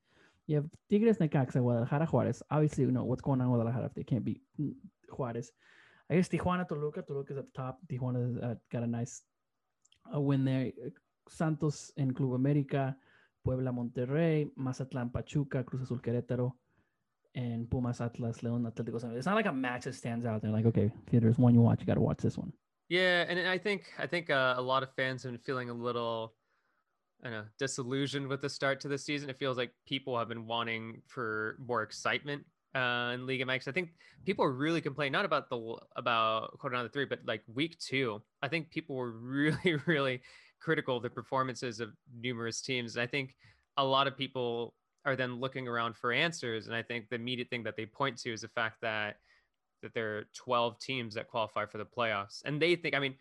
You 0.47 0.55
have 0.55 0.65
Tigres, 0.89 1.19
Necaxa, 1.19 1.61
Guadalajara, 1.61 2.07
Juarez. 2.07 2.41
Obviously, 2.49 2.83
you 2.83 2.91
know 2.91 3.03
what's 3.03 3.21
going 3.21 3.39
on 3.39 3.47
in 3.47 3.53
Guadalajara 3.53 3.85
if 3.85 3.93
they 3.93 4.03
can't 4.03 4.25
beat 4.25 4.41
mm, 4.59 4.73
Juarez. 5.11 5.51
I 6.09 6.15
guess 6.15 6.27
Tijuana, 6.27 6.67
Toluca. 6.67 7.03
Toluca's 7.03 7.37
at 7.37 7.45
the 7.45 7.51
top. 7.55 7.79
Tijuana 7.87 8.43
uh, 8.43 8.55
got 8.71 8.83
a 8.83 8.87
nice 8.87 9.21
uh, 10.13 10.19
win 10.19 10.43
there. 10.43 10.71
Santos 11.29 11.91
and 11.97 12.15
Club 12.15 12.33
America, 12.33 12.95
Puebla, 13.43 13.71
Monterrey, 13.71 14.49
Mazatlán, 14.57 15.11
Pachuca, 15.11 15.63
Cruz 15.63 15.81
Azul, 15.81 15.99
Querétaro, 15.99 16.53
and 17.35 17.69
Pumas, 17.69 18.01
Atlas, 18.01 18.39
León, 18.39 18.71
Atlético. 18.71 18.99
San. 18.99 19.11
It's 19.11 19.25
not 19.25 19.35
like 19.35 19.45
a 19.45 19.53
match 19.53 19.85
that 19.85 19.95
stands 19.95 20.25
out. 20.25 20.41
They're 20.41 20.51
like, 20.51 20.65
okay, 20.65 20.91
if 21.11 21.21
there's 21.21 21.37
one 21.37 21.53
you 21.53 21.61
watch, 21.61 21.79
you 21.79 21.85
got 21.85 21.95
to 21.95 22.01
watch 22.01 22.19
this 22.19 22.37
one. 22.37 22.51
Yeah, 22.89 23.25
and 23.27 23.47
I 23.47 23.57
think 23.57 23.85
I 23.97 24.05
think 24.05 24.29
uh, 24.29 24.55
a 24.57 24.61
lot 24.61 24.83
of 24.83 24.93
fans 24.95 25.23
have 25.23 25.31
been 25.31 25.39
feeling 25.39 25.69
a 25.69 25.73
little, 25.73 26.33
I 27.23 27.29
know, 27.29 27.43
disillusioned 27.57 28.27
with 28.27 28.41
the 28.41 28.49
start 28.49 28.81
to 28.81 28.89
the 28.89 28.97
season. 28.97 29.29
It 29.29 29.39
feels 29.39 29.55
like 29.55 29.71
people 29.87 30.17
have 30.19 30.27
been 30.27 30.45
wanting 30.45 31.01
for 31.07 31.57
more 31.65 31.83
excitement 31.83 32.43
uh, 32.75 33.11
in 33.13 33.25
Liga 33.25 33.45
MX. 33.45 33.69
I 33.69 33.71
think 33.71 33.91
people 34.25 34.43
are 34.43 34.51
really 34.51 34.81
complaining 34.81 35.13
not 35.13 35.23
about 35.23 35.49
the 35.49 35.77
about 35.95 36.57
Coronado 36.59 36.89
three, 36.89 37.05
but 37.05 37.19
like 37.25 37.43
week 37.53 37.79
two. 37.79 38.21
I 38.41 38.49
think 38.49 38.69
people 38.71 38.97
were 38.97 39.11
really 39.21 39.75
really 39.85 40.21
critical 40.61 40.97
of 40.97 41.03
the 41.03 41.09
performances 41.09 41.79
of 41.79 41.89
numerous 42.21 42.61
teams. 42.61 42.95
And 42.95 43.03
I 43.03 43.07
think 43.07 43.35
a 43.77 43.83
lot 43.83 44.07
of 44.07 44.15
people 44.17 44.73
are 45.03 45.15
then 45.15 45.39
looking 45.39 45.67
around 45.67 45.97
for 45.97 46.11
answers, 46.13 46.67
and 46.67 46.75
I 46.75 46.83
think 46.83 47.09
the 47.09 47.15
immediate 47.15 47.49
thing 47.49 47.63
that 47.63 47.75
they 47.75 47.85
point 47.87 48.17
to 48.19 48.31
is 48.31 48.41
the 48.41 48.47
fact 48.47 48.77
that 48.81 49.17
that 49.81 49.95
there 49.95 50.17
are 50.19 50.23
12 50.35 50.77
teams 50.79 51.15
that 51.15 51.27
qualify 51.27 51.65
for 51.65 51.79
the 51.79 51.85
playoffs 51.85 52.43
and 52.45 52.61
they 52.61 52.75
think 52.75 52.93
i 52.93 52.99
mean 52.99 53.15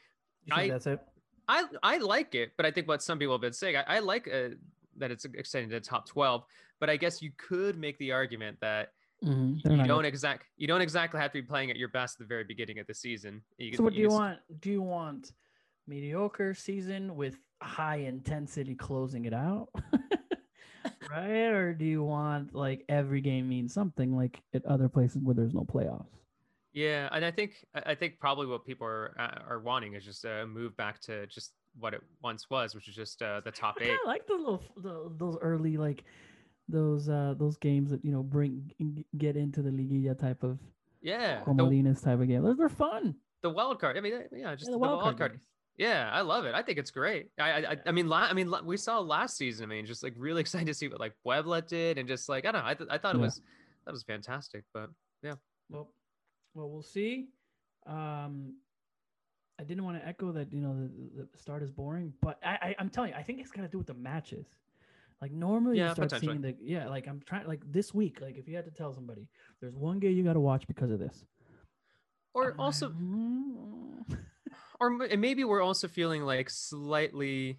think 0.44 0.59
I- 0.59 0.68
that's 0.68 0.87
it. 0.87 1.00
i 1.49 1.64
i 1.82 1.97
like 1.97 2.35
it 2.35 2.52
but 2.59 2.66
i 2.66 2.70
think 2.70 2.87
what 2.87 3.02
some 3.02 3.18
people 3.18 3.32
have 3.32 3.40
been 3.40 3.54
saying 3.54 3.76
i, 3.78 3.97
I 3.97 3.99
like 4.00 4.28
uh, 4.28 4.50
that 4.99 5.11
it's 5.11 5.25
extended 5.25 5.70
to 5.70 5.76
the 5.76 5.80
top 5.80 6.06
12 6.06 6.44
but 6.78 6.90
i 6.90 6.99
guess 6.99 7.23
you 7.23 7.30
could 7.38 7.78
make 7.78 7.97
the 7.97 8.12
argument 8.12 8.59
that 8.61 8.92
Mhm, 9.25 9.59
you 9.64 9.87
don't 9.87 10.04
exact 10.04 10.44
you 10.59 10.66
don't 10.66 10.82
exactly 10.82 11.18
have 11.18 11.32
to 11.32 11.40
be 11.40 11.47
playing 11.49 11.70
at 11.70 11.78
your 11.78 11.88
best 11.88 12.16
at 12.16 12.18
the 12.18 12.28
very 12.28 12.44
beginning 12.44 12.78
of 12.78 12.87
the 12.87 12.92
season 12.94 13.40
you 13.56 13.73
So 13.73 13.76
can- 13.76 13.85
what 13.85 13.94
do 13.94 14.00
you 14.00 14.09
can 14.09 14.16
want? 14.18 14.38
Do 14.61 14.70
you 14.70 14.82
want 14.82 15.32
mediocre 15.90 16.54
season 16.54 17.16
with 17.16 17.37
high 17.61 17.97
intensity 17.97 18.75
closing 18.75 19.25
it 19.26 19.35
out? 19.35 19.68
right? 21.11 21.49
Or 21.50 21.75
do 21.75 21.85
you 21.85 22.02
want 22.02 22.54
like 22.54 22.85
every 22.88 23.20
game 23.20 23.49
means 23.49 23.75
something 23.75 24.16
like 24.16 24.40
at 24.54 24.64
other 24.64 24.88
places 24.88 25.23
where 25.23 25.35
there's 25.35 25.52
no 25.54 25.62
playoffs? 25.64 26.06
Yeah, 26.73 27.09
and 27.12 27.25
I 27.25 27.32
think 27.32 27.66
I 27.75 27.94
think 27.97 28.20
probably 28.20 28.47
what 28.47 28.64
people 28.64 28.87
are 28.87 29.14
uh, 29.18 29.40
are 29.49 29.59
wanting 29.61 29.94
is 29.94 30.04
just 30.04 30.25
a 30.25 30.47
move 30.47 30.76
back 30.76 31.00
to 31.02 31.26
just 31.26 31.52
what 31.78 31.94
it 31.94 32.00
once 32.23 32.49
was, 32.49 32.75
which 32.76 32.88
is 32.88 32.94
just 32.94 33.20
uh, 33.23 33.40
the 33.44 33.50
top 33.50 33.76
I 33.80 33.82
eight. 33.82 33.87
kinda 33.88 34.02
like 34.06 34.26
the 34.28 34.35
little 34.35 34.62
the, 34.76 35.12
those 35.18 35.37
early 35.42 35.76
like 35.76 36.04
those 36.68 37.09
uh 37.09 37.35
those 37.37 37.56
games 37.56 37.90
that 37.90 38.04
you 38.04 38.12
know 38.12 38.23
bring 38.23 38.70
get 39.18 39.37
into 39.37 39.61
the 39.62 39.70
liguilla 39.70 40.16
type 40.16 40.44
of 40.44 40.59
Yeah, 41.02 41.42
Comolinas 41.44 42.04
type 42.04 42.20
of 42.20 42.28
game. 42.28 42.44
Those 42.44 42.61
are 42.61 42.68
fun. 42.68 43.16
the 43.42 43.50
wild 43.50 43.80
card. 43.80 43.97
I 43.99 44.00
mean, 44.00 44.12
yeah, 44.32 44.54
just 44.54 44.68
Yeah, 44.70 44.75
the, 44.75 44.78
wild, 44.78 45.18
card. 45.18 45.32
games. 45.32 45.42
Yeah, 45.80 46.10
I 46.12 46.20
love 46.20 46.44
it. 46.44 46.54
I 46.54 46.60
think 46.62 46.76
it's 46.78 46.90
great. 46.90 47.28
I 47.38 47.50
I, 47.50 47.70
I, 47.72 47.76
I 47.87 47.90
mean, 47.92 48.06
la- 48.06 48.28
I 48.28 48.34
mean, 48.34 48.50
la- 48.50 48.60
we 48.62 48.76
saw 48.76 49.00
last 49.00 49.38
season. 49.38 49.64
I 49.64 49.68
mean, 49.75 49.87
just 49.87 50.02
like 50.02 50.12
really 50.18 50.40
excited 50.46 50.66
to 50.66 50.75
see 50.75 50.88
what 50.88 51.00
like 51.00 51.14
Puebla 51.22 51.62
did, 51.62 51.96
and 51.96 52.06
just 52.06 52.28
like 52.28 52.44
I 52.44 52.52
don't 52.52 52.62
know. 52.62 52.68
I, 52.68 52.75
th- 52.75 52.90
I 52.92 52.99
thought 52.99 53.14
it 53.14 53.18
Yeah. 53.18 53.25
was 53.25 53.40
that 53.87 53.92
was 53.92 54.02
fantastic. 54.02 54.62
But 54.75 54.90
yeah. 55.22 55.37
Well, 55.70 55.90
well, 56.54 56.68
we'll 56.68 56.82
see. 56.82 57.28
Um, 57.87 58.56
I 59.58 59.64
didn't 59.64 59.84
want 59.84 59.99
to 59.99 60.06
echo 60.06 60.32
that. 60.32 60.52
You 60.52 60.60
know, 60.60 60.75
the, 61.16 61.26
the 61.32 61.38
start 61.38 61.62
is 61.62 61.70
boring, 61.70 62.12
but 62.20 62.38
I, 62.44 62.58
I 62.60 62.75
I'm 62.78 62.90
telling 62.90 63.12
you, 63.12 63.16
I 63.16 63.22
think 63.22 63.40
it's 63.40 63.50
got 63.50 63.62
to 63.62 63.68
do 63.68 63.78
with 63.78 63.87
the 63.87 63.94
matches. 63.94 64.46
Like 65.22 65.32
normally 65.32 65.78
Yeah, 65.78 65.88
you 65.88 65.94
start 65.94 66.10
seeing 66.20 66.42
the 66.42 66.54
yeah. 66.62 66.88
Like 66.88 67.06
I'm 67.08 67.22
trying 67.25 67.46
like 67.46 67.62
this 67.72 67.94
week. 67.94 68.20
Like 68.20 68.37
if 68.37 68.46
you 68.46 68.54
had 68.54 68.66
to 68.66 68.70
tell 68.70 68.92
somebody, 68.92 69.28
there's 69.62 69.75
one 69.76 69.99
game 69.99 70.14
you 70.14 70.25
got 70.25 70.34
to 70.34 70.40
watch 70.40 70.66
because 70.66 70.90
of 70.90 70.99
this. 70.99 71.25
or 72.34 72.54
also 72.58 72.90
"Mm." 72.90 74.04
or 74.80 74.90
maybe 74.90 75.44
we're 75.44 75.62
also 75.62 75.87
feeling 75.88 76.22
like 76.22 76.50
slightly 76.50 77.58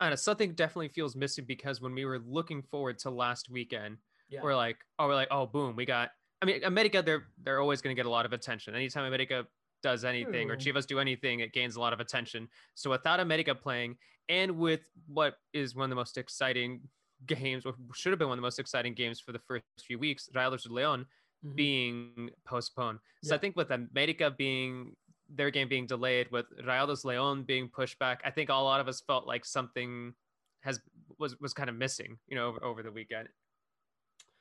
I 0.00 0.06
don't 0.06 0.12
know, 0.12 0.16
something 0.16 0.54
definitely 0.54 0.88
feels 0.88 1.14
missing 1.14 1.44
because 1.44 1.82
when 1.82 1.94
we 1.94 2.06
were 2.06 2.18
looking 2.18 2.62
forward 2.62 2.98
to 3.00 3.10
last 3.10 3.50
weekend, 3.50 3.98
yeah. 4.30 4.40
we're 4.42 4.56
like, 4.56 4.78
oh, 4.98 5.06
we're 5.06 5.14
like, 5.14 5.28
oh, 5.30 5.44
boom, 5.46 5.76
we 5.76 5.84
got. 5.84 6.10
I 6.40 6.46
mean, 6.46 6.64
America, 6.64 7.02
they're 7.02 7.24
they're 7.42 7.60
always 7.60 7.82
going 7.82 7.94
to 7.94 7.98
get 7.98 8.06
a 8.06 8.10
lot 8.10 8.24
of 8.24 8.32
attention. 8.32 8.74
Anytime 8.74 9.04
America 9.04 9.46
does 9.82 10.04
anything 10.04 10.50
or 10.50 10.56
Chivas 10.56 10.86
do 10.86 10.98
anything, 10.98 11.40
it 11.40 11.52
gains 11.52 11.76
a 11.76 11.80
lot 11.80 11.92
of 11.92 12.00
attention. 12.00 12.48
So 12.74 12.88
without 12.88 13.20
America 13.20 13.54
playing, 13.54 13.98
and 14.30 14.52
with 14.52 14.80
what 15.06 15.34
is 15.52 15.74
one 15.74 15.84
of 15.84 15.90
the 15.90 15.96
most 15.96 16.16
exciting 16.16 16.80
games, 17.26 17.66
or 17.66 17.74
should 17.94 18.12
have 18.12 18.18
been 18.18 18.28
one 18.28 18.38
of 18.38 18.42
the 18.42 18.46
most 18.46 18.58
exciting 18.58 18.94
games 18.94 19.20
for 19.20 19.32
the 19.32 19.38
first 19.38 19.64
few 19.86 19.98
weeks, 19.98 20.30
Rayados 20.34 20.62
de 20.62 20.72
Leon 20.72 21.06
Mhm. 21.44 21.56
being 21.56 22.30
postponed. 22.44 23.00
So 23.22 23.34
I 23.34 23.38
think 23.38 23.56
with 23.56 23.70
America 23.70 24.30
being 24.30 24.96
their 25.34 25.50
game 25.50 25.68
being 25.68 25.86
delayed, 25.86 26.30
with 26.30 26.46
Rayados 26.64 27.04
Leon 27.04 27.44
being 27.44 27.68
pushed 27.68 27.98
back, 27.98 28.20
I 28.24 28.30
think 28.30 28.50
a 28.50 28.54
lot 28.54 28.80
of 28.80 28.88
us 28.88 29.00
felt 29.06 29.26
like 29.26 29.44
something 29.44 30.14
has 30.62 30.80
was 31.18 31.38
was 31.40 31.54
kind 31.54 31.70
of 31.70 31.76
missing, 31.76 32.18
you 32.28 32.36
know, 32.36 32.48
over, 32.48 32.64
over 32.64 32.82
the 32.82 32.92
weekend. 32.92 33.28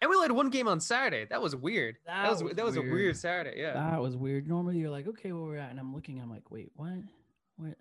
And 0.01 0.09
we 0.09 0.15
only 0.15 0.25
had 0.29 0.31
one 0.31 0.49
game 0.49 0.67
on 0.67 0.79
Saturday. 0.79 1.25
That 1.29 1.41
was 1.41 1.55
weird. 1.55 1.97
That, 2.05 2.23
That 2.23 2.31
was, 2.31 2.43
was 2.43 2.53
that 2.53 2.65
was 2.65 2.77
a 2.77 2.81
weird. 2.81 2.93
weird 2.93 3.17
Saturday. 3.17 3.59
Yeah. 3.59 3.73
That 3.73 4.01
was 4.01 4.15
weird. 4.15 4.47
Normally 4.47 4.77
you're 4.77 4.89
like, 4.89 5.07
okay, 5.07 5.33
where 5.33 5.43
we're 5.43 5.57
at, 5.57 5.71
and 5.71 5.79
I'm 5.79 5.93
looking, 5.93 6.21
I'm 6.21 6.29
like, 6.29 6.49
wait, 6.49 6.71
what? 6.75 6.99
What? 7.57 7.75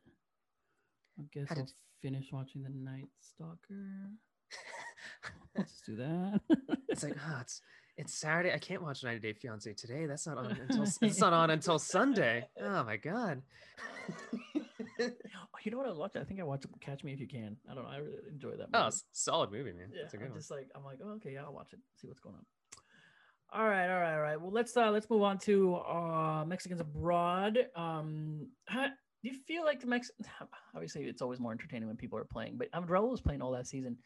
I 1.19 1.23
guess 1.33 1.47
I'll 1.51 1.69
finish 2.03 2.33
watching 2.33 2.63
the 2.65 2.71
Night 2.71 3.09
Stalker. 3.21 4.11
Let's 5.57 5.81
do 5.83 5.97
that. 5.97 6.41
it's 6.89 7.05
like, 7.05 7.17
oh, 7.17 7.39
it's 7.41 7.61
it's 7.99 8.15
Saturday. 8.19 8.53
I 8.55 8.59
can't 8.59 8.83
watch 8.83 9.05
90 9.05 9.21
Day 9.21 9.33
Fiance 9.35 9.73
today. 9.75 10.07
That's 10.07 10.27
not 10.27 10.39
on 10.39 10.47
until 10.69 10.83
it's 11.03 11.21
not 11.21 11.33
on 11.33 11.51
until 11.51 11.79
Sunday. 11.79 12.49
Oh 12.61 12.85
my 12.85 12.97
god. 12.97 13.43
Oh, 15.01 15.59
you 15.65 15.71
know 15.71 15.79
what 15.79 15.87
I 15.89 15.93
watching? 15.93 16.23
I 16.23 16.25
think 16.25 16.41
I 16.41 16.45
watched 16.45 16.67
Catch 16.81 17.05
Me 17.05 17.13
If 17.13 17.21
You 17.21 17.29
Can. 17.29 17.57
I 17.71 17.75
don't 17.75 17.85
know. 17.85 17.91
I 17.91 17.99
really 17.99 18.19
enjoy 18.31 18.53
that. 18.53 18.69
oh, 18.73 18.79
movie. 18.79 18.87
s- 18.89 19.05
solid 19.13 19.51
movie, 19.53 19.73
man. 19.73 19.89
yeah. 19.93 20.03
That's 20.03 20.15
a 20.15 20.17
good 20.17 20.27
I'm 20.27 20.31
one. 20.33 20.39
just 20.41 20.51
like 20.51 20.69
I'm 20.75 20.85
like, 20.85 20.99
oh, 21.05 21.11
okay, 21.17 21.33
yeah, 21.35 21.43
I'll 21.45 21.53
watch 21.53 21.73
it. 21.73 21.79
See 21.97 22.09
what's 22.09 22.21
going 22.21 22.37
on. 22.37 22.45
All 23.51 23.67
right, 23.67 23.89
all 23.91 24.01
right, 24.01 24.15
all 24.15 24.21
right. 24.21 24.41
Well, 24.41 24.51
let's 24.53 24.77
uh 24.77 24.91
let's 24.91 25.09
move 25.11 25.23
on 25.23 25.39
to 25.41 25.77
uh 25.77 26.45
Mexicans 26.47 26.81
abroad. 26.81 27.59
Um, 27.77 28.49
how, 28.67 28.87
do 28.87 29.29
you 29.29 29.35
feel 29.47 29.65
like 29.65 29.81
the 29.81 29.87
Mex? 29.87 30.11
Obviously, 30.75 31.05
it's 31.05 31.23
always 31.23 31.41
more 31.41 31.53
entertaining 31.53 31.89
when 31.89 31.97
people 31.97 32.19
are 32.19 32.25
playing, 32.25 32.57
but 32.59 32.71
Raul 32.73 33.11
was 33.11 33.21
playing 33.21 33.43
all 33.43 33.53
that 33.53 33.67
season, 33.67 33.97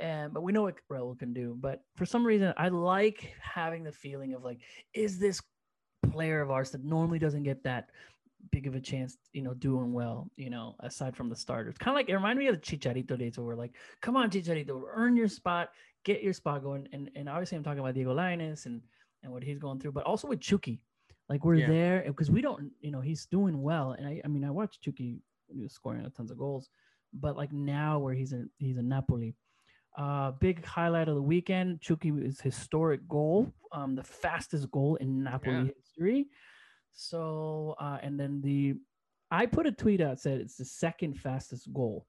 and 0.00 0.32
but 0.32 0.42
we 0.42 0.52
know 0.52 0.62
what 0.62 0.76
Raul 0.90 1.18
can 1.18 1.32
do. 1.32 1.56
But 1.60 1.82
for 1.96 2.06
some 2.06 2.24
reason, 2.24 2.52
I 2.56 2.68
like 2.68 3.34
having 3.40 3.84
the 3.84 3.92
feeling 3.92 4.34
of 4.34 4.44
like, 4.44 4.60
is 4.94 5.18
this 5.18 5.40
player 6.10 6.40
of 6.40 6.50
ours 6.50 6.70
that 6.70 6.84
normally 6.84 7.18
doesn't 7.18 7.42
get 7.42 7.62
that 7.64 7.90
big 8.50 8.66
of 8.66 8.74
a 8.74 8.80
chance, 8.80 9.16
you 9.32 9.42
know, 9.42 9.54
doing 9.54 9.92
well, 9.92 10.28
you 10.36 10.50
know, 10.50 10.74
aside 10.80 11.16
from 11.16 11.28
the 11.28 11.36
starters. 11.36 11.76
Kind 11.78 11.94
of 11.94 11.98
like 11.98 12.08
it 12.08 12.14
reminded 12.14 12.40
me 12.40 12.48
of 12.48 12.54
the 12.56 12.60
Chicharito 12.60 13.16
days 13.18 13.38
where 13.38 13.46
we're 13.46 13.54
like, 13.54 13.74
come 14.00 14.16
on, 14.16 14.30
Chicharito, 14.30 14.82
earn 14.92 15.16
your 15.16 15.28
spot, 15.28 15.70
get 16.04 16.22
your 16.22 16.32
spot 16.32 16.62
going. 16.62 16.88
And 16.92 17.10
and 17.14 17.28
obviously 17.28 17.56
I'm 17.56 17.64
talking 17.64 17.80
about 17.80 17.94
Diego 17.94 18.14
Lainez 18.14 18.66
and 18.66 18.80
and 19.22 19.32
what 19.32 19.44
he's 19.44 19.58
going 19.58 19.78
through, 19.78 19.92
but 19.92 20.04
also 20.04 20.26
with 20.26 20.40
Chucky. 20.40 20.80
Like 21.28 21.44
we're 21.44 21.54
Yeah. 21.54 21.68
there 21.68 22.04
because 22.06 22.30
we 22.30 22.42
don't, 22.42 22.72
you 22.80 22.90
know, 22.90 23.00
he's 23.00 23.26
doing 23.26 23.62
well. 23.62 23.92
And 23.92 24.06
I, 24.06 24.20
I 24.24 24.28
mean, 24.28 24.44
I 24.44 24.50
watched 24.50 24.82
Chucky 24.82 25.22
he 25.48 25.62
was 25.62 25.72
scoring 25.72 26.10
tons 26.16 26.30
of 26.30 26.38
goals, 26.38 26.68
but 27.12 27.36
like 27.36 27.52
now 27.52 27.98
where 27.98 28.14
he's 28.14 28.32
in 28.32 28.50
he's 28.58 28.76
in 28.78 28.88
Napoli. 28.88 29.34
Uh, 29.96 30.30
big 30.32 30.64
highlight 30.64 31.08
of 31.08 31.14
the 31.16 31.22
weekend. 31.22 31.80
Chucky 31.80 32.08
is 32.10 32.40
historic 32.40 33.06
goal, 33.08 33.52
um, 33.72 33.94
the 33.94 34.02
fastest 34.02 34.70
goal 34.70 34.96
in 34.96 35.22
Napoli 35.22 35.54
Yeah. 35.54 35.64
history. 35.76 36.28
So, 36.92 37.74
uh, 37.78 37.98
and 38.02 38.18
then 38.18 38.40
the, 38.42 38.76
I 39.30 39.46
put 39.46 39.66
a 39.66 39.72
tweet 39.72 40.00
out 40.00 40.18
said 40.20 40.40
it's 40.40 40.56
the 40.56 40.64
second 40.64 41.18
fastest 41.20 41.72
goal, 41.72 42.06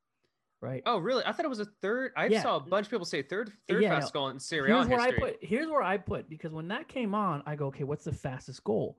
right? 0.61 0.81
Oh, 0.85 0.97
really? 0.97 1.23
I 1.25 1.31
thought 1.31 1.45
it 1.45 1.49
was 1.49 1.59
a 1.59 1.65
third. 1.81 2.11
I 2.15 2.27
Yeah. 2.27 2.41
saw 2.41 2.57
a 2.57 2.59
bunch 2.59 2.87
of 2.87 2.91
people 2.91 3.05
say 3.05 3.21
third, 3.21 3.51
third 3.67 3.81
Yeah, 3.81 3.89
fastest 3.89 4.13
no. 4.13 4.19
goal 4.21 4.29
in 4.29 4.39
Serie 4.39 4.71
A 4.71 4.75
here's 4.75 4.87
where 4.87 4.99
history. 5.01 5.17
I 5.17 5.31
put. 5.31 5.37
Here's 5.43 5.69
where 5.69 5.81
I 5.83 5.97
put 5.97 6.29
because 6.29 6.53
when 6.53 6.67
that 6.69 6.87
came 6.87 7.13
on, 7.15 7.43
I 7.45 7.55
go, 7.55 7.67
okay, 7.67 7.83
what's 7.85 8.03
the 8.05 8.13
fastest 8.13 8.63
goal, 8.63 8.97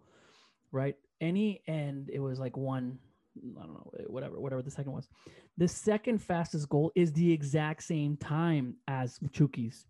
right? 0.72 0.96
Any 1.20 1.62
and 1.66 2.08
it 2.10 2.18
was 2.20 2.38
like 2.38 2.56
one, 2.56 2.98
I 3.36 3.62
don't 3.62 3.74
know, 3.74 3.90
whatever, 4.06 4.40
whatever 4.40 4.62
the 4.62 4.70
second 4.70 4.92
was. 4.92 5.08
The 5.56 5.68
second 5.68 6.18
fastest 6.18 6.68
goal 6.68 6.92
is 6.94 7.12
the 7.12 7.32
exact 7.32 7.82
same 7.82 8.16
time 8.16 8.76
as 8.88 9.18
Chucky's. 9.32 9.86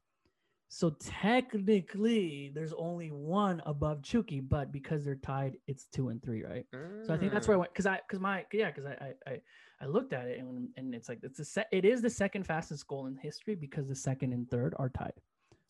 So 0.68 0.90
technically, 1.00 2.50
there's 2.54 2.72
only 2.72 3.09
one 3.09 3.62
above 3.66 4.02
Chucky, 4.02 4.40
but 4.40 4.72
because 4.72 5.04
they're 5.04 5.14
tied, 5.16 5.57
it's 5.68 5.87
two 5.87 6.09
and 6.09 6.22
three, 6.22 6.42
right? 6.42 6.66
So 7.07 7.14
I 7.14 7.16
think 7.16 7.33
that's 7.33 7.46
where 7.46 7.57
I 7.57 7.59
Ah. 7.59 7.61
went 7.61 7.72
because 7.72 7.87
I 7.87 8.00
because 8.07 8.20
my 8.20 8.44
yeah 8.52 8.70
because 8.70 8.87
I, 8.87 9.12
I 9.26 9.40
I 9.80 9.87
looked 9.87 10.12
at 10.12 10.26
it 10.26 10.40
and 10.40 10.68
and 10.76 10.94
it's 10.94 11.09
like 11.09 11.20
it's 11.22 11.38
a 11.38 11.44
set 11.44 11.68
it 11.70 11.85
is 11.85 12.02
the 12.02 12.11
second 12.11 12.44
fastest 12.44 12.87
goal 12.88 13.07
in 13.07 13.16
history 13.16 13.54
because 13.54 13.87
the 13.88 13.94
second 13.94 14.33
and 14.33 14.50
third 14.50 14.74
are 14.78 14.88
tied. 14.88 15.12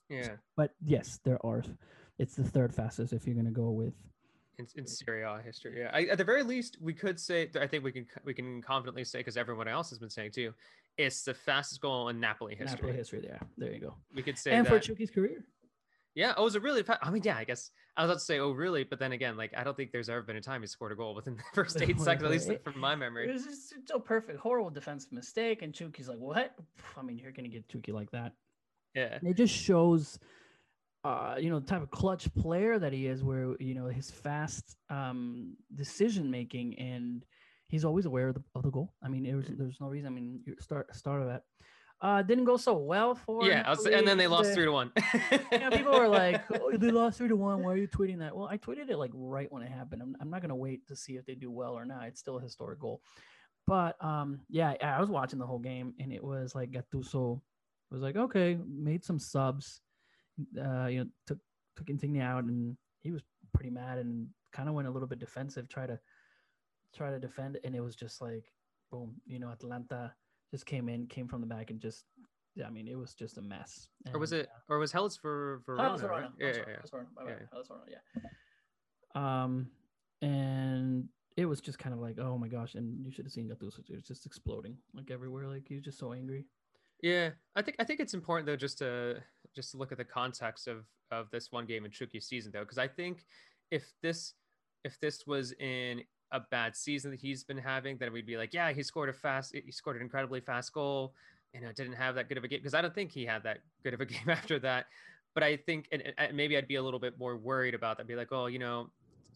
Yeah, 0.08 0.36
But 0.56 0.70
yes, 0.84 1.18
there 1.24 1.44
are. 1.44 1.64
It's 2.18 2.36
the 2.36 2.44
third 2.44 2.74
fastest 2.74 3.12
if 3.12 3.26
you're 3.26 3.36
gonna 3.36 3.50
go 3.50 3.70
with. 3.70 3.94
In, 4.58 4.66
in 4.76 4.84
mm. 4.84 4.88
Serie 4.88 5.22
A 5.22 5.40
history. 5.44 5.80
Yeah, 5.80 5.90
I, 5.92 6.04
at 6.04 6.18
the 6.18 6.24
very 6.24 6.42
least, 6.42 6.78
we 6.80 6.94
could 6.94 7.18
say. 7.18 7.50
I 7.60 7.66
think 7.66 7.84
we 7.84 7.92
can 7.92 8.06
we 8.24 8.34
can 8.34 8.62
confidently 8.62 9.04
say 9.04 9.18
because 9.20 9.36
everyone 9.36 9.68
else 9.68 9.90
has 9.90 9.98
been 9.98 10.10
saying 10.10 10.32
too, 10.32 10.52
it's 10.96 11.22
the 11.22 11.34
fastest 11.34 11.80
goal 11.80 12.08
in 12.08 12.20
Napoli 12.20 12.54
history. 12.54 12.76
Napoli 12.76 12.92
history. 12.92 13.20
There, 13.22 13.40
there 13.58 13.72
you 13.72 13.80
go. 13.80 13.94
We 14.14 14.22
could 14.22 14.38
say 14.38 14.52
And 14.52 14.66
that. 14.66 14.70
for 14.70 14.78
Chucky's 14.78 15.10
career, 15.10 15.44
yeah. 16.14 16.34
Oh, 16.36 16.42
it 16.42 16.44
was 16.44 16.56
it 16.56 16.62
really? 16.62 16.82
Fa- 16.82 16.98
I 17.02 17.10
mean, 17.10 17.22
yeah. 17.24 17.36
I 17.36 17.44
guess 17.44 17.70
I 17.96 18.02
was 18.02 18.10
about 18.10 18.18
to 18.20 18.24
say, 18.24 18.38
oh, 18.38 18.52
really? 18.52 18.84
But 18.84 18.98
then 18.98 19.12
again, 19.12 19.36
like 19.36 19.52
I 19.56 19.64
don't 19.64 19.76
think 19.76 19.90
there's 19.90 20.08
ever 20.08 20.22
been 20.22 20.36
a 20.36 20.40
time 20.40 20.60
he 20.60 20.66
scored 20.66 20.92
a 20.92 20.94
goal 20.96 21.14
within 21.14 21.36
the 21.36 21.42
first 21.52 21.80
eight 21.80 21.98
seconds, 22.00 22.24
at 22.24 22.30
least 22.30 22.48
It- 22.48 22.62
from 22.64 22.78
my 22.78 22.94
memory. 22.94 23.28
it 23.28 23.32
was 23.32 23.44
just 23.44 23.74
so 23.88 23.98
perfect, 23.98 24.38
horrible 24.38 24.70
defensive 24.70 25.12
mistake, 25.12 25.62
and 25.62 25.74
Chucky's 25.74 26.08
like, 26.08 26.18
"What? 26.18 26.54
I 26.96 27.02
mean, 27.02 27.18
you're 27.18 27.32
gonna 27.32 27.48
get 27.48 27.68
Chucky 27.68 27.92
like 27.92 28.10
that." 28.12 28.32
Yeah. 28.94 29.18
And 29.20 29.28
it 29.28 29.36
just 29.36 29.54
shows 29.54 30.18
uh 31.04 31.36
you 31.38 31.50
know 31.50 31.58
the 31.60 31.66
type 31.66 31.82
of 31.82 31.90
clutch 31.90 32.32
player 32.34 32.78
that 32.78 32.92
he 32.92 33.06
is 33.06 33.22
where 33.22 33.54
you 33.60 33.74
know 33.74 33.86
his 33.86 34.10
fast 34.10 34.76
um 34.90 35.54
decision 35.74 36.30
making 36.30 36.78
and 36.78 37.24
he's 37.68 37.84
always 37.84 38.06
aware 38.06 38.28
of 38.28 38.34
the, 38.34 38.42
of 38.54 38.62
the 38.62 38.70
goal 38.70 38.92
i 39.02 39.08
mean 39.08 39.26
it 39.26 39.34
was, 39.34 39.44
Mm. 39.46 39.58
there's 39.58 39.80
no 39.80 39.88
reason 39.88 40.06
i 40.06 40.10
mean 40.10 40.40
you 40.46 40.54
start 40.60 40.94
start 40.94 41.20
of 41.22 41.28
that 41.28 41.42
uh 42.00 42.22
didn't 42.22 42.44
go 42.44 42.56
so 42.56 42.74
well 42.76 43.14
for 43.14 43.46
Yeah, 43.46 43.68
was, 43.68 43.86
and 43.86 44.06
then 44.06 44.16
they 44.18 44.26
lost 44.26 44.50
The- 44.50 44.54
three 44.56 44.64
to 44.64 44.72
one. 44.72 44.90
yeah, 45.52 45.70
people 45.70 45.92
were 45.92 46.08
like, 46.08 46.42
oh, 46.60 46.76
they 46.76 46.90
lost 46.90 47.18
three 47.18 47.28
to 47.28 47.36
one. 47.36 47.62
Why 47.62 47.72
are 47.72 47.76
you 47.76 47.86
tweeting 47.88 48.18
that? 48.18 48.36
Well, 48.36 48.48
I 48.48 48.58
tweeted 48.58 48.90
it 48.90 48.98
like 48.98 49.12
right 49.14 49.50
when 49.50 49.62
it 49.62 49.70
happened. 49.70 50.02
I'm, 50.02 50.14
I'm 50.20 50.28
not 50.28 50.42
gonna 50.42 50.56
wait 50.56 50.86
to 50.88 50.96
see 50.96 51.12
if 51.16 51.24
they 51.24 51.34
do 51.36 51.50
well 51.50 51.72
or 51.72 51.84
not. 51.86 52.04
It's 52.08 52.20
still 52.20 52.38
a 52.38 52.42
historic 52.42 52.80
goal. 52.80 53.00
But 53.66 53.94
um, 54.04 54.40
yeah, 54.50 54.74
I 54.82 54.86
I 54.98 55.00
was 55.00 55.08
watching 55.08 55.38
the 55.38 55.46
whole 55.46 55.60
game 55.60 55.94
and 56.00 56.12
it 56.12 56.22
was 56.22 56.54
like 56.54 56.72
Gattuso 56.72 57.40
was 57.90 58.02
like, 58.02 58.16
okay, 58.16 58.58
made 58.68 59.04
some 59.04 59.18
subs, 59.20 59.80
uh, 60.58 60.86
you 60.86 61.00
know, 61.00 61.06
took 61.26 61.38
took 61.76 61.90
Insigne 61.90 62.20
out 62.20 62.44
and 62.44 62.76
he 63.00 63.10
was 63.10 63.22
pretty 63.52 63.70
mad 63.70 63.98
and 63.98 64.28
kind 64.52 64.68
of 64.68 64.74
went 64.74 64.88
a 64.88 64.90
little 64.90 65.08
bit 65.08 65.18
defensive, 65.18 65.68
try 65.68 65.86
to 65.86 65.98
try 66.94 67.10
to 67.10 67.18
defend, 67.18 67.58
and 67.64 67.74
it 67.74 67.80
was 67.80 67.96
just 67.96 68.20
like, 68.20 68.52
boom, 68.90 69.14
you 69.26 69.38
know, 69.38 69.48
Atalanta 69.48 70.12
just 70.50 70.66
came 70.66 70.88
in, 70.88 71.06
came 71.06 71.28
from 71.28 71.40
the 71.40 71.46
back 71.46 71.70
and 71.70 71.80
just. 71.80 72.04
Yeah, 72.56 72.68
I 72.68 72.70
mean, 72.70 72.86
it 72.86 72.96
was 72.96 73.14
just 73.14 73.36
a 73.36 73.42
mess. 73.42 73.88
or 74.12 74.20
was 74.20 74.30
And, 74.30 74.42
it? 74.42 74.48
Or 74.68 74.78
was 74.78 74.92
Hellas 74.92 75.16
for 75.16 75.60
for 75.64 75.76
Hellas 75.76 76.00
Verona, 76.02 76.22
right? 76.22 76.30
Yeah, 76.38 76.46
yeah, 76.46 76.52
Verona, 76.88 77.08
yeah. 77.16 77.24
Verona. 77.24 77.36
Yeah. 77.40 77.46
Hellas 77.50 77.66
Verona, 77.66 77.84
yeah. 77.90 79.42
Um, 79.42 79.66
and 80.22 81.08
it 81.36 81.46
was 81.46 81.60
just 81.60 81.80
kind 81.80 81.92
of 81.92 82.00
like, 82.00 82.18
oh 82.20 82.38
my 82.38 82.46
gosh, 82.48 82.76
and 82.76 83.04
you 83.04 83.10
should 83.10 83.24
have 83.24 83.32
seen 83.32 83.48
Gattuso. 83.48 83.80
It 83.90 83.96
was 83.96 84.04
just 84.04 84.24
exploding 84.24 84.76
like 84.94 85.10
everywhere. 85.10 85.48
Like 85.48 85.66
he 85.66 85.74
was 85.74 85.84
just 85.84 85.98
so 85.98 86.12
angry. 86.12 86.46
Yeah, 87.02 87.30
I 87.56 87.62
think 87.62 87.76
I 87.80 87.84
think 87.84 87.98
it's 88.00 88.14
important 88.14 88.46
though 88.46 88.56
just 88.56 88.78
to 88.78 89.20
just 89.54 89.70
to 89.72 89.76
look 89.76 89.92
at 89.92 89.98
the 89.98 90.04
context 90.04 90.68
of 90.68 90.84
of 91.10 91.30
this 91.30 91.52
one 91.52 91.66
game 91.66 91.84
in 91.84 91.90
Chucky's 91.90 92.26
season 92.26 92.52
though, 92.52 92.60
because 92.60 92.78
I 92.78 92.88
think 92.88 93.24
if 93.70 93.92
this 94.02 94.34
if 94.84 94.98
this 95.00 95.26
was 95.26 95.52
in 95.52 96.02
a 96.32 96.40
bad 96.50 96.76
season 96.76 97.10
that 97.10 97.20
he's 97.20 97.44
been 97.44 97.58
having, 97.58 97.96
then 97.96 98.12
we'd 98.12 98.26
be 98.26 98.36
like, 98.36 98.52
yeah, 98.52 98.72
he 98.72 98.82
scored 98.82 99.08
a 99.08 99.12
fast, 99.12 99.54
he 99.54 99.70
scored 99.72 99.96
an 99.96 100.02
incredibly 100.02 100.40
fast 100.40 100.72
goal, 100.72 101.14
and 101.54 101.64
it 101.64 101.76
didn't 101.76 101.94
have 101.94 102.14
that 102.16 102.28
good 102.28 102.38
of 102.38 102.44
a 102.44 102.48
game 102.48 102.58
because 102.58 102.74
I 102.74 102.82
don't 102.82 102.94
think 102.94 103.12
he 103.12 103.24
had 103.24 103.42
that 103.44 103.58
good 103.82 103.94
of 103.94 104.00
a 104.00 104.06
game 104.14 104.28
after 104.28 104.58
that. 104.60 104.86
But 105.34 105.42
I 105.42 105.56
think, 105.56 105.88
and, 105.90 106.02
and 106.18 106.36
maybe 106.36 106.56
I'd 106.56 106.68
be 106.68 106.76
a 106.76 106.82
little 106.82 107.00
bit 107.00 107.18
more 107.18 107.36
worried 107.36 107.74
about 107.74 107.96
that. 107.98 108.06
Be 108.06 108.14
like, 108.14 108.30
oh, 108.30 108.46
you 108.46 108.58
know, 108.58 108.90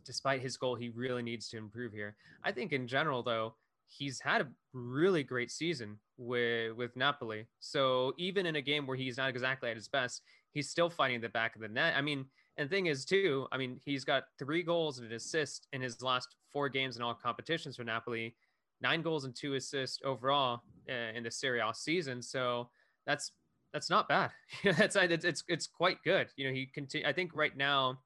despite 0.04 0.40
his 0.40 0.56
goal, 0.56 0.74
he 0.76 0.90
really 0.90 1.22
needs 1.22 1.48
to 1.48 1.56
improve 1.56 1.92
here. 1.92 2.14
I 2.44 2.52
think 2.52 2.72
in 2.72 2.86
general, 2.86 3.22
though, 3.22 3.54
he's 3.88 4.20
had 4.20 4.40
a 4.42 4.48
really 4.72 5.22
great 5.22 5.50
season 5.50 5.98
with 6.16 6.76
with 6.76 6.94
Napoli. 6.96 7.46
So 7.60 8.12
even 8.18 8.46
in 8.46 8.56
a 8.56 8.62
game 8.62 8.86
where 8.86 8.96
he's 8.96 9.16
not 9.16 9.30
exactly 9.30 9.70
at 9.70 9.76
his 9.76 9.88
best, 9.88 10.22
he's 10.52 10.70
still 10.70 10.90
fighting 10.90 11.20
the 11.20 11.28
back 11.28 11.54
of 11.56 11.62
the 11.62 11.68
net. 11.68 11.94
I 11.96 12.02
mean, 12.02 12.26
and 12.56 12.68
the 12.68 12.74
thing 12.74 12.86
is 12.86 13.04
too, 13.04 13.46
I 13.52 13.56
mean, 13.56 13.80
he's 13.84 14.04
got 14.04 14.24
three 14.38 14.62
goals 14.62 14.98
and 14.98 15.06
an 15.06 15.14
assist 15.14 15.68
in 15.72 15.80
his 15.80 16.02
last 16.02 16.36
four 16.52 16.68
games 16.68 16.96
in 16.96 17.02
all 17.02 17.14
competitions 17.14 17.76
for 17.76 17.84
Napoli, 17.84 18.34
nine 18.80 19.02
goals 19.02 19.24
and 19.24 19.34
two 19.34 19.54
assists 19.54 20.00
overall 20.04 20.62
uh, 20.88 21.16
in 21.16 21.22
the 21.22 21.30
Serie 21.30 21.60
A 21.60 21.72
season. 21.74 22.20
So 22.22 22.68
that's 23.06 23.32
that's 23.72 23.90
not 23.90 24.08
bad. 24.08 24.30
that's 24.64 24.96
it's, 24.96 25.24
it's 25.24 25.44
it's 25.48 25.66
quite 25.66 26.02
good. 26.04 26.28
You 26.36 26.48
know, 26.48 26.54
he 26.54 26.66
continue. 26.66 27.06
I 27.06 27.12
think 27.12 27.32
right 27.34 27.56
now 27.56 28.00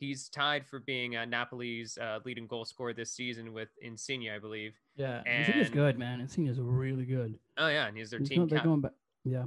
he's 0.00 0.28
tied 0.28 0.66
for 0.66 0.80
being 0.80 1.16
uh, 1.16 1.24
Napoli's 1.26 1.96
uh, 1.98 2.18
leading 2.24 2.46
goal 2.46 2.64
scorer 2.64 2.92
this 2.92 3.12
season 3.12 3.52
with 3.52 3.68
Insigne, 3.82 4.30
I 4.34 4.38
believe. 4.38 4.74
Yeah, 4.96 5.22
and, 5.26 5.46
Insigne's 5.46 5.70
good, 5.70 5.98
man. 5.98 6.20
Insigne's 6.20 6.58
really 6.58 7.04
good. 7.04 7.38
Oh 7.58 7.68
yeah, 7.68 7.86
and 7.86 7.96
he's 7.96 8.10
their 8.10 8.18
he's 8.18 8.30
team. 8.30 8.48
captain. 8.48 8.90
Yeah, 9.24 9.44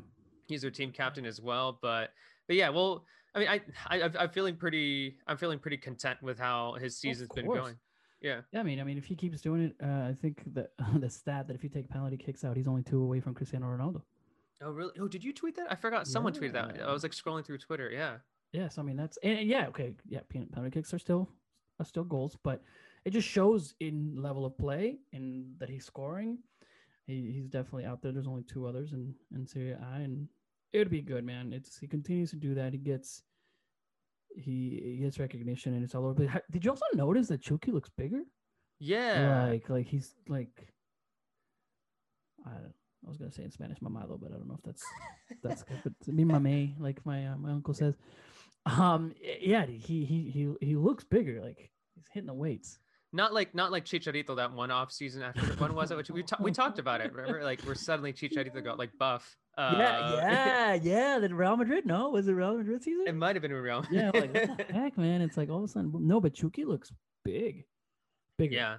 he's 0.47 0.61
their 0.61 0.71
team 0.71 0.91
captain 0.91 1.25
as 1.25 1.41
well. 1.41 1.79
But 1.81 2.11
but 2.47 2.55
yeah, 2.55 2.69
well, 2.69 3.03
I 3.35 3.39
mean, 3.39 3.47
I, 3.49 3.61
I 3.87 4.09
I'm 4.19 4.29
feeling 4.29 4.55
pretty 4.55 5.17
I'm 5.27 5.37
feeling 5.37 5.59
pretty 5.59 5.77
content 5.77 6.21
with 6.21 6.39
how 6.39 6.75
his 6.79 6.97
season's 6.97 7.29
been 7.35 7.47
going. 7.47 7.75
Yeah. 8.21 8.39
Yeah, 8.53 8.61
I 8.61 8.63
mean, 8.63 8.79
I 8.79 8.83
mean, 8.83 8.97
if 8.97 9.03
he 9.03 9.15
keeps 9.15 9.41
doing 9.41 9.63
it, 9.63 9.75
uh, 9.83 10.07
I 10.07 10.15
think 10.19 10.43
that 10.53 10.71
the 10.99 11.09
stat 11.09 11.47
that 11.47 11.55
if 11.55 11.63
you 11.63 11.69
take 11.69 11.89
penalty 11.89 12.15
kicks 12.15 12.45
out, 12.45 12.55
he's 12.55 12.69
only 12.69 12.83
two 12.83 13.01
away 13.01 13.19
from 13.19 13.33
Cristiano 13.33 13.65
Ronaldo. 13.67 14.01
Oh 14.61 14.71
really? 14.71 14.93
Oh, 14.99 15.09
did 15.09 15.23
you 15.23 15.33
tweet 15.33 15.57
that? 15.57 15.67
I 15.69 15.75
forgot. 15.75 16.07
Someone 16.07 16.33
yeah. 16.33 16.39
tweeted 16.39 16.53
that. 16.53 16.81
I 16.81 16.93
was 16.93 17.03
like 17.03 17.11
scrolling 17.11 17.45
through 17.45 17.57
Twitter. 17.57 17.91
Yeah. 17.91 18.17
Yes, 18.53 18.77
I 18.77 18.83
mean 18.83 18.95
that's 18.95 19.17
and, 19.23 19.47
yeah 19.47 19.67
okay 19.67 19.95
yeah 20.07 20.19
penalty 20.29 20.71
kicks 20.71 20.93
are 20.93 20.99
still 20.99 21.27
are 21.79 21.85
still 21.85 22.03
goals, 22.03 22.37
but 22.43 22.61
it 23.03 23.11
just 23.11 23.27
shows 23.27 23.73
in 23.79 24.15
level 24.15 24.45
of 24.45 24.57
play 24.57 24.99
and 25.11 25.45
that 25.59 25.69
he's 25.69 25.85
scoring. 25.85 26.37
He, 27.07 27.31
he's 27.33 27.49
definitely 27.49 27.85
out 27.85 28.01
there. 28.01 28.13
There's 28.13 28.27
only 28.27 28.43
two 28.43 28.65
others 28.67 28.93
in 28.93 29.13
in 29.35 29.45
Serie 29.45 29.71
A, 29.71 29.95
and 29.95 30.27
it'd 30.71 30.89
be 30.89 31.01
good, 31.01 31.25
man. 31.25 31.51
It's 31.51 31.77
he 31.77 31.87
continues 31.87 32.29
to 32.29 32.37
do 32.37 32.53
that. 32.55 32.71
He 32.71 32.79
gets 32.79 33.23
he, 34.35 34.81
he 34.83 34.97
gets 34.97 35.19
recognition, 35.19 35.73
and 35.73 35.83
it's 35.83 35.95
all 35.95 36.05
over. 36.05 36.41
Did 36.51 36.63
you 36.63 36.71
also 36.71 36.85
notice 36.93 37.27
that 37.27 37.41
Chucky 37.41 37.71
looks 37.71 37.89
bigger? 37.97 38.21
Yeah, 38.79 39.47
like 39.47 39.69
like 39.69 39.87
he's 39.87 40.13
like 40.27 40.73
I 42.45 42.51
don't. 42.51 42.73
I 43.05 43.09
was 43.09 43.17
gonna 43.17 43.31
say 43.31 43.43
in 43.43 43.51
Spanish, 43.51 43.79
mamado, 43.79 44.17
but 44.19 44.31
I 44.31 44.37
don't 44.37 44.47
know 44.47 44.55
if 44.57 44.63
that's 44.63 44.83
that's 45.41 45.63
good. 45.83 45.83
But 45.83 46.13
mi 46.13 46.23
mame, 46.23 46.75
like 46.79 47.05
my 47.05 47.27
uh, 47.27 47.37
my 47.37 47.51
uncle 47.51 47.73
says. 47.73 47.95
Um, 48.65 49.13
yeah, 49.41 49.65
he 49.65 50.05
he 50.05 50.31
he 50.31 50.53
he 50.61 50.75
looks 50.75 51.03
bigger. 51.03 51.41
Like 51.41 51.71
he's 51.95 52.05
hitting 52.11 52.27
the 52.27 52.33
weights. 52.33 52.79
Not 53.11 53.33
like 53.33 53.53
not 53.53 53.71
like 53.71 53.85
Chicharito 53.85 54.35
that 54.37 54.53
one 54.53 54.71
off 54.71 54.91
season 54.91 55.21
after 55.21 55.45
the 55.45 55.53
one 55.61 55.75
was 55.75 55.91
it? 55.91 55.97
Which 55.97 56.09
we 56.09 56.23
ta- 56.23 56.37
we 56.39 56.51
talked 56.51 56.79
about 56.79 56.99
it. 57.01 57.13
Remember, 57.13 57.43
like 57.43 57.61
we're 57.65 57.75
suddenly 57.75 58.11
Chicharito 58.11 58.63
got 58.63 58.79
like 58.79 58.89
buff. 58.97 59.37
Uh, 59.55 59.75
yeah, 59.77 60.13
yeah, 60.15 60.73
yeah. 60.73 61.19
Then 61.19 61.35
Real 61.35 61.55
Madrid? 61.55 61.85
No, 61.85 62.09
was 62.09 62.27
it 62.27 62.31
Real 62.31 62.57
Madrid 62.57 62.81
season? 62.81 63.05
It 63.07 63.15
might 63.15 63.35
have 63.35 63.43
been 63.43 63.53
Real. 63.53 63.81
Madrid. 63.81 64.11
yeah, 64.15 64.19
like 64.19 64.33
what 64.33 64.67
the 64.67 64.73
heck, 64.73 64.97
man? 64.97 65.21
It's 65.21 65.37
like 65.37 65.49
all 65.49 65.59
of 65.59 65.65
a 65.65 65.67
sudden, 65.67 65.91
no, 65.93 66.19
but 66.19 66.33
Chucky 66.33 66.65
looks 66.65 66.91
big, 67.23 67.65
bigger. 68.39 68.55
Yeah, 68.55 68.75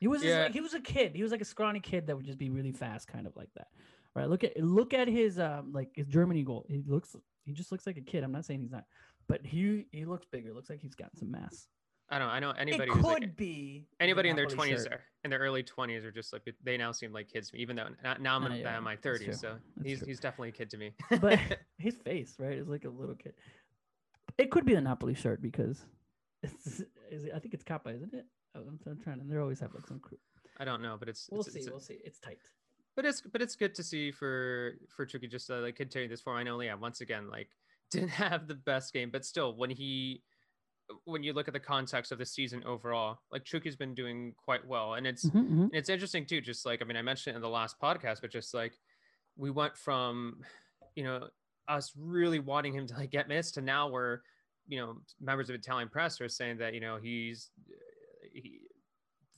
he 0.00 0.06
was 0.06 0.22
yeah. 0.22 0.42
Like, 0.42 0.52
he 0.52 0.60
was 0.60 0.74
a 0.74 0.80
kid. 0.80 1.14
He 1.14 1.22
was 1.22 1.32
like 1.32 1.40
a 1.40 1.46
scrawny 1.46 1.80
kid 1.80 2.08
that 2.08 2.16
would 2.16 2.26
just 2.26 2.38
be 2.38 2.50
really 2.50 2.72
fast, 2.72 3.08
kind 3.08 3.26
of 3.26 3.34
like 3.36 3.48
that. 3.56 3.68
Right? 4.14 4.28
Look 4.28 4.44
at 4.44 4.62
look 4.62 4.92
at 4.92 5.08
his 5.08 5.38
um 5.38 5.72
like 5.72 5.88
his 5.94 6.06
Germany 6.08 6.42
goal. 6.42 6.66
He 6.68 6.82
looks 6.86 7.16
he 7.46 7.54
just 7.54 7.72
looks 7.72 7.86
like 7.86 7.96
a 7.96 8.02
kid. 8.02 8.22
I'm 8.22 8.32
not 8.32 8.44
saying 8.44 8.60
he's 8.60 8.70
not, 8.70 8.84
but 9.28 9.44
he 9.44 9.86
he 9.92 10.04
looks 10.04 10.26
bigger. 10.30 10.52
Looks 10.52 10.70
like 10.70 10.80
he's 10.80 10.94
got 10.94 11.10
some 11.16 11.30
mass. 11.30 11.68
I 12.10 12.18
don't. 12.18 12.28
I 12.28 12.40
know 12.40 12.52
anybody. 12.52 12.90
It 12.90 12.94
could 12.94 13.04
like, 13.04 13.36
be 13.36 13.86
anybody 14.00 14.30
in 14.30 14.36
their 14.36 14.46
twenties 14.46 14.86
or 14.86 15.00
in 15.24 15.30
their 15.30 15.38
early 15.40 15.62
twenties 15.62 16.04
are 16.04 16.10
just 16.10 16.32
like 16.32 16.42
they 16.64 16.76
now 16.78 16.90
seem 16.90 17.12
like 17.12 17.28
kids 17.28 17.50
to 17.50 17.56
me. 17.56 17.62
Even 17.62 17.76
though 17.76 17.88
now 18.18 18.36
I'm 18.36 18.44
uh, 18.44 18.48
in, 18.48 18.56
yeah, 18.60 18.80
my 18.80 18.96
thirties, 18.96 19.40
so 19.40 19.56
he's 19.84 19.98
true. 19.98 20.06
he's 20.08 20.18
definitely 20.18 20.48
a 20.48 20.52
kid 20.52 20.70
to 20.70 20.78
me. 20.78 20.92
but 21.20 21.38
his 21.78 21.96
face, 21.96 22.34
right, 22.38 22.56
is 22.56 22.68
like 22.68 22.84
a 22.84 22.88
little 22.88 23.14
kid. 23.14 23.34
It 24.38 24.50
could 24.50 24.64
be 24.64 24.74
a 24.74 24.80
Napoli 24.80 25.14
shirt 25.14 25.42
because 25.42 25.84
it's, 26.42 26.80
it, 27.10 27.32
I 27.34 27.38
think 27.40 27.52
it's 27.52 27.64
Kappa, 27.64 27.90
isn't 27.90 28.14
it? 28.14 28.24
I'm, 28.54 28.78
I'm 28.86 28.98
trying, 29.02 29.20
and 29.20 29.30
they 29.30 29.36
always 29.36 29.60
have 29.60 29.74
like 29.74 29.86
some 29.86 29.98
crew. 29.98 30.18
I 30.58 30.64
don't 30.64 30.80
know, 30.80 30.96
but 30.98 31.08
it's 31.08 31.28
we'll 31.30 31.42
it's, 31.42 31.52
see. 31.52 31.60
It's, 31.60 31.70
we'll 31.70 31.80
see. 31.80 31.98
It's 32.04 32.18
tight. 32.20 32.38
But 32.96 33.04
it's 33.04 33.20
but 33.20 33.42
it's 33.42 33.54
good 33.54 33.74
to 33.74 33.82
see 33.82 34.10
for 34.10 34.76
for 34.88 35.04
Chucky 35.04 35.28
just 35.28 35.46
to 35.48 35.56
like 35.56 35.76
continue 35.76 36.08
this 36.08 36.22
form. 36.22 36.38
I 36.38 36.42
know, 36.42 36.58
yeah. 36.60 36.74
Once 36.74 37.02
again, 37.02 37.28
like 37.30 37.50
didn't 37.90 38.08
have 38.10 38.48
the 38.48 38.54
best 38.54 38.92
game, 38.92 39.10
but 39.10 39.24
still, 39.24 39.56
when 39.56 39.70
he 39.70 40.22
when 41.04 41.22
you 41.22 41.34
look 41.34 41.48
at 41.48 41.54
the 41.54 41.60
context 41.60 42.12
of 42.12 42.18
the 42.18 42.24
season 42.24 42.62
overall, 42.64 43.18
like 43.30 43.44
Chucky's 43.44 43.76
been 43.76 43.94
doing 43.94 44.34
quite 44.42 44.66
well, 44.66 44.94
and 44.94 45.06
it's 45.06 45.26
mm-hmm, 45.26 45.38
mm-hmm. 45.38 45.66
it's 45.72 45.88
interesting 45.88 46.26
too. 46.26 46.40
Just 46.40 46.64
like 46.64 46.82
I 46.82 46.84
mean, 46.84 46.96
I 46.96 47.02
mentioned 47.02 47.34
it 47.34 47.36
in 47.36 47.42
the 47.42 47.48
last 47.48 47.76
podcast, 47.80 48.20
but 48.20 48.30
just 48.30 48.54
like 48.54 48.74
we 49.36 49.50
went 49.50 49.76
from 49.76 50.40
you 50.94 51.04
know 51.04 51.28
us 51.68 51.92
really 51.96 52.38
wanting 52.38 52.72
him 52.72 52.86
to 52.86 52.94
like 52.94 53.10
get 53.10 53.28
missed 53.28 53.54
to 53.54 53.60
now 53.60 53.88
where 53.88 54.22
you 54.66 54.78
know 54.78 54.96
members 55.20 55.48
of 55.48 55.54
Italian 55.54 55.88
press 55.88 56.20
are 56.20 56.28
saying 56.28 56.58
that 56.58 56.74
you 56.74 56.80
know 56.80 56.96
he's 56.96 57.50
he 58.32 58.60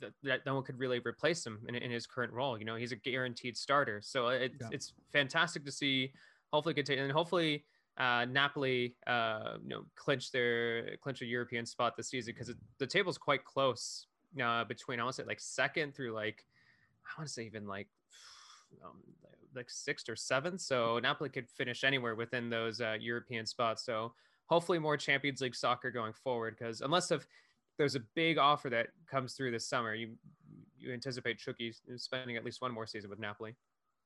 that, 0.00 0.12
that 0.22 0.46
no 0.46 0.54
one 0.54 0.64
could 0.64 0.78
really 0.78 1.00
replace 1.04 1.44
him 1.44 1.60
in, 1.68 1.74
in 1.74 1.90
his 1.90 2.06
current 2.06 2.32
role. 2.32 2.58
You 2.58 2.64
know, 2.64 2.76
he's 2.76 2.92
a 2.92 2.96
guaranteed 2.96 3.56
starter. 3.56 4.00
So 4.02 4.28
it's, 4.28 4.54
yeah. 4.60 4.68
it's 4.72 4.94
fantastic 5.12 5.64
to 5.66 5.72
see. 5.72 6.12
Hopefully, 6.52 6.74
continue 6.74 7.04
and 7.04 7.12
hopefully 7.12 7.64
uh, 8.00 8.24
Napoli, 8.24 8.96
uh, 9.06 9.58
you 9.62 9.68
know, 9.68 9.84
clinch 9.94 10.32
their 10.32 10.96
clinch 11.02 11.22
a 11.22 11.26
European 11.26 11.66
spot 11.66 11.96
this 11.96 12.08
season 12.08 12.34
because 12.34 12.54
the 12.78 12.86
table's 12.86 13.18
quite 13.18 13.44
close 13.44 14.06
uh, 14.42 14.64
between 14.64 14.98
I 15.00 15.04
want 15.04 15.16
to 15.16 15.22
say 15.22 15.26
like 15.26 15.40
second 15.40 15.94
through 15.94 16.12
like 16.12 16.44
I 17.06 17.20
want 17.20 17.28
to 17.28 17.32
say 17.32 17.44
even 17.44 17.66
like 17.66 17.88
um, 18.84 18.98
like 19.54 19.68
sixth 19.68 20.08
or 20.08 20.16
seventh. 20.16 20.60
So 20.60 20.98
Napoli 20.98 21.28
could 21.28 21.48
finish 21.48 21.84
anywhere 21.84 22.14
within 22.14 22.50
those 22.50 22.80
uh, 22.80 22.96
European 22.98 23.46
spots. 23.46 23.84
So 23.84 24.14
hopefully 24.46 24.78
more 24.78 24.96
Champions 24.96 25.40
League 25.40 25.54
soccer 25.54 25.90
going 25.90 26.12
forward 26.12 26.56
because 26.58 26.80
unless 26.80 27.10
if 27.10 27.26
there's 27.80 27.94
a 27.94 28.00
big 28.14 28.36
offer 28.36 28.68
that 28.68 28.88
comes 29.10 29.32
through 29.32 29.50
this 29.50 29.66
summer. 29.66 29.94
You 29.94 30.10
you 30.78 30.92
anticipate 30.92 31.38
Chucky 31.38 31.72
spending 31.96 32.36
at 32.36 32.44
least 32.44 32.60
one 32.60 32.72
more 32.72 32.86
season 32.86 33.08
with 33.08 33.18
Napoli. 33.18 33.54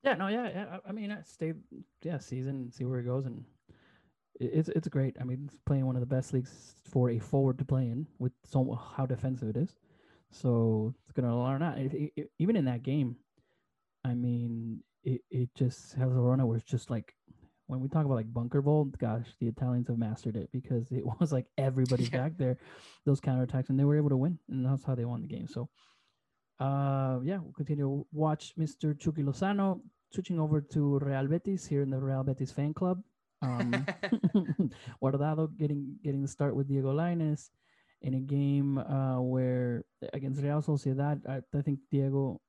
Yeah, 0.01 0.13
no, 0.13 0.27
yeah, 0.27 0.49
yeah. 0.49 0.77
I 0.87 0.93
mean, 0.93 1.15
stay, 1.25 1.53
yeah, 2.01 2.19
season, 2.19 2.71
see 2.71 2.85
where 2.85 2.99
it 2.99 3.03
goes, 3.03 3.25
and 3.25 3.43
it's 4.39 4.69
it's 4.69 4.87
great. 4.87 5.15
I 5.19 5.23
mean, 5.23 5.49
playing 5.65 5.85
one 5.85 5.95
of 5.95 6.01
the 6.01 6.15
best 6.15 6.33
leagues 6.33 6.75
for 6.83 7.09
a 7.09 7.19
forward 7.19 7.57
to 7.59 7.65
play 7.65 7.83
in 7.83 8.07
with 8.19 8.33
so 8.43 8.79
how 8.95 9.05
defensive 9.05 9.49
it 9.49 9.57
is. 9.57 9.75
So 10.31 10.93
it's 11.03 11.13
gonna 11.13 11.41
learn 11.41 11.61
that. 11.61 11.77
even 12.39 12.55
in 12.55 12.65
that 12.65 12.83
game, 12.83 13.15
I 14.03 14.13
mean, 14.13 14.81
it, 15.03 15.21
it 15.31 15.49
just 15.55 15.93
has 15.93 16.11
a 16.11 16.19
run 16.19 16.45
where 16.45 16.57
it's 16.57 16.69
just 16.69 16.89
like 16.89 17.13
when 17.67 17.79
we 17.79 17.87
talk 17.87 18.05
about 18.05 18.15
like 18.15 18.33
bunker 18.33 18.61
vault, 18.61 18.97
gosh, 18.97 19.27
the 19.39 19.47
Italians 19.47 19.87
have 19.87 19.97
mastered 19.97 20.35
it 20.35 20.49
because 20.51 20.91
it 20.91 21.03
was 21.19 21.31
like 21.31 21.47
everybody 21.57 22.03
yeah. 22.03 22.17
back 22.17 22.37
there, 22.37 22.57
those 23.05 23.21
counterattacks, 23.21 23.69
and 23.69 23.79
they 23.79 23.85
were 23.85 23.97
able 23.97 24.09
to 24.09 24.17
win, 24.17 24.37
and 24.49 24.65
that's 24.65 24.83
how 24.83 24.95
they 24.95 25.05
won 25.05 25.21
the 25.21 25.27
game. 25.27 25.47
So, 25.47 25.69
uh, 26.59 27.19
yeah, 27.23 27.37
we'll 27.37 27.53
continue 27.53 27.83
to 27.83 28.07
watch 28.11 28.53
Mr. 28.59 28.97
Chucky 28.99 29.23
Lozano 29.23 29.79
switching 30.11 30.39
over 30.39 30.61
to 30.61 30.99
Real 30.99 31.27
Betis 31.27 31.65
here 31.65 31.81
in 31.81 31.89
the 31.89 31.99
Real 31.99 32.23
Betis 32.23 32.51
fan 32.51 32.73
club. 32.73 33.01
Um, 33.45 33.71
Guardado 35.01 35.55
getting 35.57 35.95
getting 36.03 36.21
the 36.21 36.27
start 36.27 36.55
with 36.55 36.67
Diego 36.67 36.93
Lainez 36.93 37.49
in 38.01 38.15
a 38.15 38.19
game 38.19 38.77
uh, 38.77 39.19
where 39.21 39.83
against 40.13 40.41
Real 40.41 40.61
Sociedad, 40.61 41.21
I, 41.27 41.41
I 41.57 41.61
think 41.61 41.79
Diego 41.91 42.41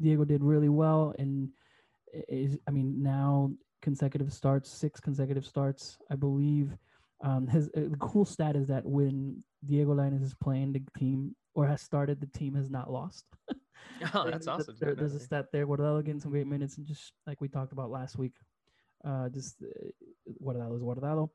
Diego 0.00 0.24
did 0.24 0.42
really 0.42 0.68
well 0.68 1.14
and 1.18 1.50
is 2.28 2.58
I 2.66 2.70
mean 2.70 3.02
now 3.02 3.52
consecutive 3.82 4.32
starts, 4.32 4.70
six 4.70 5.00
consecutive 5.00 5.46
starts, 5.46 5.98
I 6.10 6.16
believe. 6.16 6.76
Um, 7.22 7.46
his 7.46 7.68
uh, 7.68 7.88
the 7.90 7.96
cool 7.98 8.24
stat 8.24 8.56
is 8.56 8.66
that 8.68 8.84
when 8.84 9.42
Diego 9.64 9.94
Lainez 9.94 10.22
is 10.22 10.34
playing 10.34 10.72
the 10.72 10.82
team 10.98 11.34
or 11.54 11.66
has 11.66 11.82
started, 11.82 12.20
the 12.20 12.38
team 12.38 12.54
has 12.54 12.70
not 12.70 12.90
lost. 12.90 13.24
oh, 14.14 14.30
that's 14.30 14.46
awesome. 14.46 14.76
There, 14.80 14.94
there's 14.94 15.14
a 15.14 15.20
stat 15.20 15.46
there. 15.52 15.66
Guardado 15.66 16.04
getting 16.04 16.20
some 16.20 16.30
great 16.30 16.46
minutes, 16.46 16.78
and 16.78 16.86
just 16.86 17.12
like 17.26 17.40
we 17.40 17.48
talked 17.48 17.72
about 17.72 17.90
last 17.90 18.16
week, 18.16 18.32
uh, 19.04 19.28
just 19.28 19.62
uh, 19.62 19.88
Guardado 20.42 20.76
is 20.76 20.82
Guardado. 20.82 21.30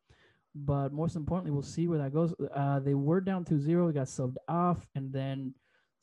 But 0.53 0.93
most 0.93 1.17
importantly, 1.17 1.51
we'll 1.51 1.63
see 1.63 1.87
where 1.87 1.99
that 1.99 2.13
goes. 2.13 2.33
Uh, 2.53 2.79
they 2.79 2.93
were 2.93 3.19
down 3.19 3.43
to 3.45 3.59
zero. 3.59 3.87
We 3.87 3.93
got 3.93 4.07
subbed 4.07 4.37
off, 4.47 4.87
and 4.95 5.11
then 5.11 5.53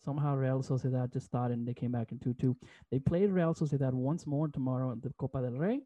Somehow 0.04 0.34
Real 0.34 0.62
Sociedad 0.62 1.12
just 1.12 1.30
thought 1.30 1.52
and 1.52 1.66
they 1.66 1.74
came 1.74 1.92
back 1.92 2.10
in 2.10 2.18
2 2.18 2.34
2. 2.34 2.56
They 2.90 2.98
played 2.98 3.30
Real 3.30 3.54
Sociedad 3.54 3.92
once 3.92 4.26
more 4.26 4.48
tomorrow 4.48 4.90
at 4.90 5.00
the 5.00 5.10
Copa 5.10 5.42
del 5.42 5.52
Rey 5.52 5.80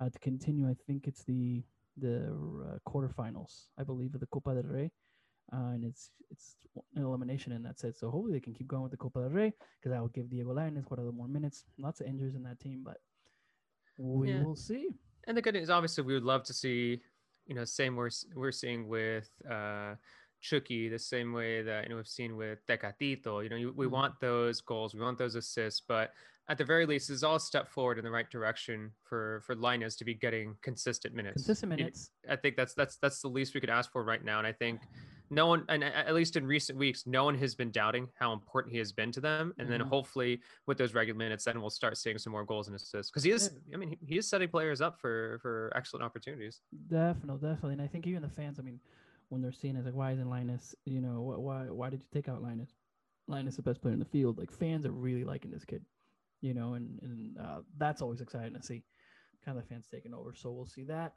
uh, 0.00 0.08
to 0.08 0.18
continue. 0.18 0.66
I 0.66 0.74
think 0.86 1.06
it's 1.06 1.24
the 1.24 1.62
the 1.98 2.28
uh, 2.28 2.90
quarterfinals, 2.90 3.66
I 3.78 3.82
believe, 3.82 4.14
of 4.14 4.20
the 4.20 4.26
Copa 4.26 4.54
del 4.54 4.62
Rey. 4.62 4.90
Uh, 5.52 5.74
and 5.74 5.84
it's 5.84 6.10
it's 6.30 6.56
an 6.96 7.02
elimination 7.02 7.52
and 7.52 7.62
that's 7.62 7.84
it. 7.84 7.98
So 7.98 8.10
hopefully 8.10 8.32
they 8.32 8.40
can 8.40 8.54
keep 8.54 8.66
going 8.66 8.82
with 8.82 8.92
the 8.92 8.96
Copa 8.96 9.20
del 9.20 9.30
Rey 9.30 9.52
because 9.78 9.92
that 9.92 10.00
will 10.00 10.08
give 10.08 10.30
Diego 10.30 10.54
Lainez 10.54 10.86
quite 10.86 10.98
a 10.98 11.02
little 11.02 11.18
more 11.18 11.28
minutes. 11.28 11.64
Lots 11.78 12.00
of 12.00 12.06
injuries 12.06 12.36
in 12.36 12.42
that 12.44 12.60
team, 12.60 12.82
but 12.82 12.96
we 13.98 14.30
yeah. 14.30 14.42
will 14.42 14.56
see. 14.56 14.88
And 15.30 15.36
the 15.36 15.42
good 15.42 15.54
news, 15.54 15.70
obviously, 15.70 16.02
we 16.02 16.12
would 16.12 16.24
love 16.24 16.42
to 16.42 16.52
see, 16.52 17.00
you 17.46 17.54
know, 17.54 17.64
same 17.64 17.94
we're 17.94 18.10
we're 18.34 18.50
seeing 18.50 18.88
with 18.88 19.30
uh, 19.48 19.94
Chucky, 20.40 20.88
the 20.88 20.98
same 20.98 21.32
way 21.32 21.62
that 21.62 21.84
you 21.84 21.90
know 21.90 21.96
we've 21.98 22.08
seen 22.08 22.36
with 22.36 22.66
Tecatito. 22.66 23.40
You 23.40 23.48
know, 23.48 23.54
you, 23.54 23.72
we 23.76 23.84
mm-hmm. 23.84 23.94
want 23.94 24.14
those 24.20 24.60
goals, 24.60 24.92
we 24.92 25.00
want 25.00 25.18
those 25.18 25.36
assists, 25.36 25.82
but 25.86 26.10
at 26.48 26.58
the 26.58 26.64
very 26.64 26.84
least, 26.84 27.10
is 27.10 27.22
all 27.22 27.36
a 27.36 27.40
step 27.40 27.68
forward 27.68 27.96
in 27.96 28.04
the 28.04 28.10
right 28.10 28.28
direction 28.28 28.90
for 29.04 29.40
for 29.46 29.54
Lainez 29.54 29.96
to 29.98 30.04
be 30.04 30.14
getting 30.14 30.56
consistent 30.62 31.14
minutes. 31.14 31.44
Consistent 31.44 31.70
minutes. 31.70 32.10
I 32.28 32.34
think 32.34 32.56
that's 32.56 32.74
that's 32.74 32.96
that's 32.96 33.22
the 33.22 33.28
least 33.28 33.54
we 33.54 33.60
could 33.60 33.70
ask 33.70 33.92
for 33.92 34.02
right 34.02 34.24
now, 34.24 34.38
and 34.38 34.46
I 34.48 34.52
think 34.52 34.80
no 35.30 35.46
one, 35.46 35.64
and 35.68 35.84
at 35.84 36.14
least 36.14 36.36
in 36.36 36.46
recent 36.46 36.78
weeks, 36.78 37.06
no 37.06 37.24
one 37.24 37.36
has 37.36 37.54
been 37.54 37.70
doubting 37.70 38.08
how 38.18 38.32
important 38.32 38.72
he 38.72 38.78
has 38.78 38.92
been 38.92 39.12
to 39.12 39.20
them. 39.20 39.54
And 39.58 39.68
mm-hmm. 39.68 39.78
then 39.78 39.80
hopefully 39.80 40.40
with 40.66 40.76
those 40.76 40.92
regular 40.92 41.16
minutes, 41.16 41.44
then 41.44 41.60
we'll 41.60 41.70
start 41.70 41.96
seeing 41.96 42.18
some 42.18 42.32
more 42.32 42.44
goals 42.44 42.66
and 42.66 42.76
assists 42.76 43.10
because 43.10 43.22
he 43.22 43.30
is. 43.30 43.50
I 43.72 43.76
mean, 43.76 43.96
he 44.00 44.18
is 44.18 44.28
setting 44.28 44.48
players 44.48 44.80
up 44.80 45.00
for 45.00 45.38
for 45.40 45.72
excellent 45.76 46.04
opportunities. 46.04 46.60
Definitely, 46.88 47.48
definitely, 47.48 47.72
and 47.74 47.82
I 47.82 47.86
think 47.86 48.06
even 48.06 48.22
the 48.22 48.28
fans. 48.28 48.58
I 48.58 48.62
mean 48.62 48.80
when 49.30 49.40
they're 49.40 49.52
seeing 49.52 49.76
it, 49.76 49.84
like, 49.84 49.94
why 49.94 50.12
isn't 50.12 50.28
Lainez? 50.28 50.74
You 50.84 51.00
know, 51.00 51.20
why 51.22 51.62
why 51.70 51.88
did 51.88 52.00
you 52.00 52.06
take 52.12 52.28
out 52.28 52.42
Linus? 52.42 52.74
Lainez 53.28 53.56
the 53.56 53.62
best 53.62 53.80
player 53.80 53.94
in 53.94 54.00
the 54.00 54.04
field. 54.04 54.38
Like 54.38 54.52
fans 54.52 54.84
are 54.84 54.90
really 54.90 55.24
liking 55.24 55.52
this 55.52 55.64
kid, 55.64 55.84
you 56.40 56.52
know, 56.52 56.74
and 56.74 56.98
and 57.02 57.38
uh, 57.38 57.60
that's 57.78 58.02
always 58.02 58.20
exciting 58.20 58.54
to 58.54 58.62
see. 58.62 58.82
Kind 59.44 59.56
of 59.56 59.64
the 59.64 59.68
fans 59.68 59.86
taking 59.90 60.12
over, 60.12 60.34
so 60.34 60.50
we'll 60.50 60.66
see 60.66 60.84
that. 60.84 61.14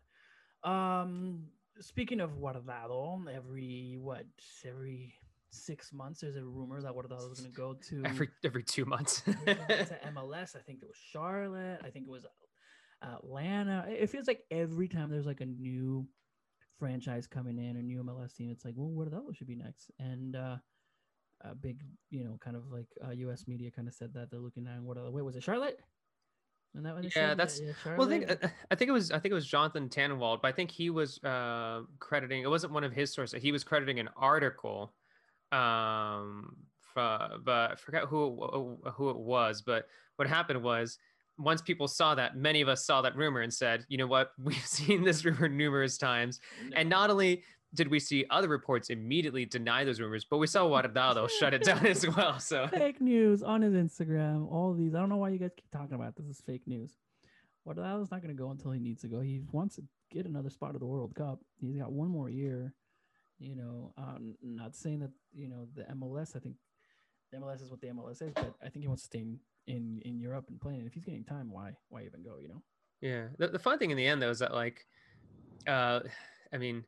Um, 0.63 1.47
speaking 1.79 2.19
of 2.19 2.31
Guardado, 2.31 3.25
every 3.33 3.97
what 3.99 4.25
every 4.65 5.13
six 5.49 5.93
months 5.93 6.21
there's 6.21 6.35
a 6.35 6.43
rumor 6.43 6.81
that 6.81 6.93
Guardado 6.93 7.29
was 7.29 7.39
going 7.39 7.51
to 7.51 7.55
go 7.55 7.73
to 7.89 8.03
every 8.05 8.29
every 8.43 8.63
two 8.63 8.85
months 8.85 9.21
to 9.21 9.31
MLS. 10.15 10.55
I 10.55 10.59
think 10.59 10.79
it 10.81 10.87
was 10.87 10.97
Charlotte. 11.11 11.79
I 11.83 11.89
think 11.89 12.07
it 12.07 12.11
was 12.11 12.25
Atlanta. 13.01 13.85
It 13.89 14.09
feels 14.09 14.27
like 14.27 14.43
every 14.51 14.87
time 14.87 15.09
there's 15.09 15.25
like 15.25 15.41
a 15.41 15.45
new 15.45 16.07
franchise 16.79 17.27
coming 17.27 17.57
in, 17.57 17.77
a 17.77 17.81
new 17.81 18.03
MLS 18.03 18.35
team, 18.35 18.49
it's 18.51 18.65
like, 18.65 18.73
well, 18.75 18.89
what 18.89 19.11
that 19.11 19.35
should 19.35 19.47
be 19.47 19.55
next? 19.55 19.91
And 19.99 20.35
uh, 20.35 20.57
a 21.41 21.55
big, 21.55 21.81
you 22.09 22.23
know, 22.23 22.37
kind 22.43 22.55
of 22.55 22.71
like 22.71 22.87
uh, 23.05 23.11
U.S. 23.11 23.45
media 23.47 23.71
kind 23.71 23.87
of 23.87 23.93
said 23.93 24.13
that 24.13 24.31
they're 24.31 24.39
looking 24.39 24.67
at 24.67 24.81
what 24.81 24.97
other. 24.97 25.11
Wait, 25.11 25.23
was 25.23 25.35
it 25.35 25.43
Charlotte? 25.43 25.79
And 26.75 26.85
that 26.85 27.03
yeah, 27.03 27.09
said? 27.09 27.37
that's 27.37 27.61
yeah, 27.61 27.73
well. 27.95 28.07
I 28.07 28.09
think 28.09 28.31
uh, 28.31 28.47
I 28.71 28.75
think 28.75 28.89
it 28.89 28.93
was 28.93 29.11
I 29.11 29.19
think 29.19 29.31
it 29.31 29.35
was 29.35 29.45
Jonathan 29.45 29.89
Tannenwald, 29.89 30.41
but 30.41 30.47
I 30.47 30.51
think 30.51 30.71
he 30.71 30.89
was 30.89 31.23
uh, 31.23 31.81
crediting. 31.99 32.41
It 32.41 32.49
wasn't 32.49 32.73
one 32.73 32.83
of 32.83 32.91
his 32.91 33.13
sources. 33.13 33.41
He 33.41 33.51
was 33.51 33.63
crediting 33.63 33.99
an 33.99 34.09
article, 34.17 34.93
um, 35.51 36.55
for, 36.81 37.29
but 37.43 37.71
I 37.71 37.75
forgot 37.75 38.07
who 38.07 38.79
who 38.95 39.09
it 39.09 39.17
was. 39.17 39.61
But 39.61 39.87
what 40.15 40.27
happened 40.27 40.63
was 40.63 40.97
once 41.37 41.61
people 41.61 41.87
saw 41.87 42.15
that, 42.15 42.37
many 42.37 42.61
of 42.61 42.67
us 42.67 42.85
saw 42.85 43.01
that 43.01 43.15
rumor 43.15 43.41
and 43.41 43.53
said, 43.53 43.85
you 43.87 43.97
know 43.97 44.07
what, 44.07 44.31
we've 44.43 44.65
seen 44.65 45.03
this 45.03 45.25
rumor 45.25 45.49
numerous 45.49 45.97
times. 45.97 46.39
No. 46.69 46.77
And 46.77 46.89
not 46.89 47.09
only 47.09 47.43
did 47.73 47.89
we 47.89 47.99
see 47.99 48.25
other 48.29 48.47
reports 48.47 48.89
immediately 48.89 49.45
deny 49.45 49.83
those 49.83 49.99
rumors, 49.99 50.25
but 50.25 50.37
we 50.37 50.47
saw 50.47 50.63
Guardado 50.69 51.29
shut 51.29 51.53
it 51.53 51.63
down 51.63 51.85
as 51.85 52.07
well. 52.07 52.39
So 52.39 52.67
fake 52.67 53.01
news 53.01 53.43
on 53.43 53.61
his 53.61 53.73
Instagram, 53.73 54.51
all 54.51 54.73
these. 54.73 54.93
I 54.95 54.99
don't 54.99 55.09
know 55.09 55.17
why 55.17 55.29
you 55.29 55.39
guys 55.39 55.51
keep 55.55 55.69
talking 55.71 55.95
about 55.95 56.15
this 56.15 56.27
is 56.27 56.41
fake 56.41 56.67
news. 56.67 56.97
Guardado's 57.67 58.11
not 58.11 58.21
going 58.21 58.35
to 58.35 58.41
go 58.41 58.51
until 58.51 58.71
he 58.71 58.79
needs 58.79 59.01
to 59.01 59.07
go. 59.07 59.21
He 59.21 59.41
wants 59.51 59.75
to 59.75 59.83
get 60.11 60.25
another 60.25 60.49
spot 60.49 60.73
of 60.73 60.79
the 60.79 60.85
World 60.85 61.15
Cup. 61.15 61.39
He's 61.59 61.77
got 61.77 61.91
one 61.91 62.09
more 62.09 62.29
year. 62.29 62.73
You 63.39 63.55
know, 63.55 63.93
not 64.41 64.75
saying 64.75 64.99
that 64.99 65.11
you 65.33 65.49
know 65.49 65.67
the 65.75 65.83
MLS. 65.95 66.35
I 66.35 66.39
think 66.39 66.55
the 67.31 67.39
MLS 67.39 67.61
is 67.61 67.71
what 67.71 67.81
the 67.81 67.87
MLS 67.87 68.21
is, 68.21 68.31
but 68.35 68.53
I 68.61 68.69
think 68.69 68.83
he 68.83 68.87
wants 68.87 69.03
to 69.03 69.07
stay 69.07 69.19
in 69.19 69.39
in 69.67 70.01
in 70.05 70.19
Europe 70.19 70.45
and 70.49 70.61
playing. 70.61 70.85
If 70.85 70.93
he's 70.93 71.03
getting 71.03 71.23
time, 71.23 71.51
why 71.51 71.71
why 71.89 72.03
even 72.03 72.23
go? 72.23 72.37
You 72.39 72.49
know. 72.49 72.61
Yeah. 73.03 73.25
The, 73.37 73.49
the 73.49 73.59
fun 73.59 73.77
thing 73.79 73.91
in 73.91 73.97
the 73.97 74.07
end 74.07 74.21
though 74.21 74.29
is 74.29 74.39
that 74.39 74.53
like, 74.53 74.87
uh, 75.67 75.99
I 76.53 76.57
mean, 76.57 76.85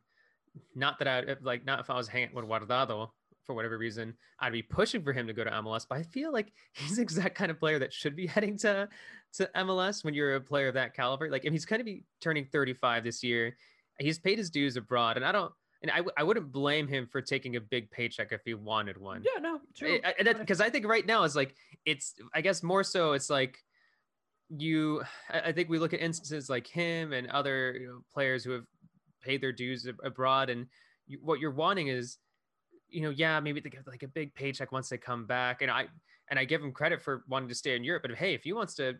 not 0.75 0.99
that 0.99 1.07
I 1.07 1.35
like 1.41 1.65
not 1.65 1.79
if 1.79 1.89
I 1.89 1.95
was 1.95 2.07
hanging 2.07 2.33
with 2.33 2.45
Guardado 2.45 3.09
for 3.45 3.53
whatever 3.53 3.77
reason, 3.77 4.13
I'd 4.39 4.51
be 4.51 4.61
pushing 4.61 5.03
for 5.03 5.13
him 5.13 5.27
to 5.27 5.33
go 5.33 5.43
to 5.43 5.51
MLS. 5.51 5.85
But 5.87 5.99
I 5.99 6.03
feel 6.03 6.31
like 6.33 6.51
he's 6.73 6.97
the 6.97 7.01
exact 7.01 7.35
kind 7.35 7.51
of 7.51 7.59
player 7.59 7.79
that 7.79 7.93
should 7.93 8.15
be 8.15 8.27
heading 8.27 8.57
to 8.59 8.89
to 9.35 9.49
MLS 9.55 10.03
when 10.03 10.13
you're 10.13 10.35
a 10.35 10.41
player 10.41 10.67
of 10.67 10.73
that 10.75 10.93
caliber. 10.93 11.29
Like 11.29 11.45
if 11.45 11.51
he's 11.51 11.65
going 11.65 11.79
to 11.79 11.85
be 11.85 12.03
turning 12.21 12.45
35 12.45 13.03
this 13.03 13.23
year, 13.23 13.55
he's 13.99 14.19
paid 14.19 14.37
his 14.37 14.49
dues 14.49 14.77
abroad, 14.77 15.17
and 15.17 15.25
I 15.25 15.31
don't 15.31 15.51
and 15.81 15.91
I 15.91 15.97
w- 15.97 16.13
I 16.17 16.23
wouldn't 16.23 16.51
blame 16.51 16.87
him 16.87 17.07
for 17.11 17.21
taking 17.21 17.55
a 17.57 17.61
big 17.61 17.91
paycheck 17.91 18.31
if 18.31 18.41
he 18.45 18.53
wanted 18.53 18.97
one. 18.97 19.23
Yeah, 19.23 19.39
no, 19.39 19.59
true. 19.75 19.99
Because 20.39 20.61
I, 20.61 20.65
I, 20.65 20.69
think 20.69 20.87
right 20.87 21.05
now 21.05 21.23
it's 21.23 21.35
like 21.35 21.55
it's 21.85 22.15
I 22.33 22.41
guess 22.41 22.63
more 22.63 22.83
so 22.83 23.13
it's 23.13 23.29
like 23.29 23.57
you 24.49 25.03
I 25.29 25.51
think 25.51 25.69
we 25.69 25.79
look 25.79 25.93
at 25.93 25.99
instances 25.99 26.49
like 26.49 26.67
him 26.67 27.13
and 27.13 27.27
other 27.29 27.77
you 27.79 27.87
know, 27.87 27.99
players 28.13 28.43
who 28.43 28.51
have 28.51 28.65
paid 29.25 29.41
their 29.41 29.51
dues 29.51 29.87
abroad, 30.03 30.49
and 30.49 30.67
you, 31.07 31.19
what 31.21 31.39
you're 31.39 31.51
wanting 31.51 31.87
is 31.87 32.17
you 32.87 33.01
know 33.01 33.09
yeah 33.09 33.39
maybe 33.39 33.59
they 33.59 33.69
get 33.69 33.87
like 33.87 34.03
a 34.03 34.07
big 34.07 34.33
paycheck 34.35 34.71
once 34.71 34.89
they 34.89 34.97
come 34.97 35.25
back, 35.25 35.61
and 35.61 35.71
I 35.71 35.87
and 36.29 36.39
I 36.39 36.45
give 36.45 36.61
him 36.61 36.71
credit 36.71 37.01
for 37.01 37.23
wanting 37.27 37.49
to 37.49 37.55
stay 37.55 37.75
in 37.75 37.83
Europe, 37.83 38.03
but 38.03 38.15
hey, 38.15 38.33
if 38.33 38.43
he 38.43 38.53
wants 38.53 38.75
to 38.75 38.95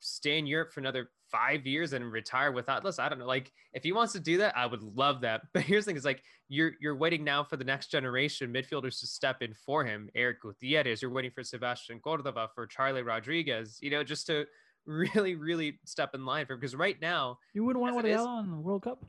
stay 0.00 0.38
in 0.38 0.46
Europe 0.46 0.72
for 0.72 0.80
another 0.80 1.10
five 1.30 1.66
years 1.66 1.92
and 1.92 2.12
retire 2.12 2.52
with 2.52 2.68
Atlas. 2.68 2.98
I 2.98 3.08
don't 3.08 3.18
know. 3.18 3.26
Like 3.26 3.52
if 3.72 3.82
he 3.82 3.92
wants 3.92 4.12
to 4.12 4.20
do 4.20 4.38
that, 4.38 4.56
I 4.56 4.66
would 4.66 4.82
love 4.82 5.20
that. 5.22 5.42
But 5.52 5.62
here's 5.62 5.84
the 5.84 5.90
thing: 5.90 5.96
is 5.96 6.04
like 6.04 6.22
you're 6.48 6.72
you're 6.80 6.96
waiting 6.96 7.24
now 7.24 7.44
for 7.44 7.56
the 7.56 7.64
next 7.64 7.88
generation 7.88 8.52
midfielders 8.52 9.00
to 9.00 9.06
step 9.06 9.42
in 9.42 9.54
for 9.54 9.84
him. 9.84 10.08
Eric 10.14 10.42
Gutierrez. 10.42 11.02
You're 11.02 11.10
waiting 11.10 11.30
for 11.30 11.42
Sebastian 11.42 12.00
Cordova, 12.00 12.48
for 12.54 12.66
Charlie 12.66 13.02
Rodriguez. 13.02 13.78
You 13.80 13.90
know, 13.90 14.04
just 14.04 14.26
to 14.28 14.46
really, 14.86 15.34
really 15.34 15.80
step 15.84 16.14
in 16.14 16.24
line 16.24 16.46
for 16.46 16.54
him. 16.54 16.60
Because 16.60 16.76
right 16.76 17.00
now, 17.00 17.38
you 17.54 17.64
wouldn't 17.64 17.82
want 17.82 17.96
Guardado 17.96 18.44
in 18.44 18.50
the 18.50 18.56
World 18.56 18.82
Cup. 18.82 19.04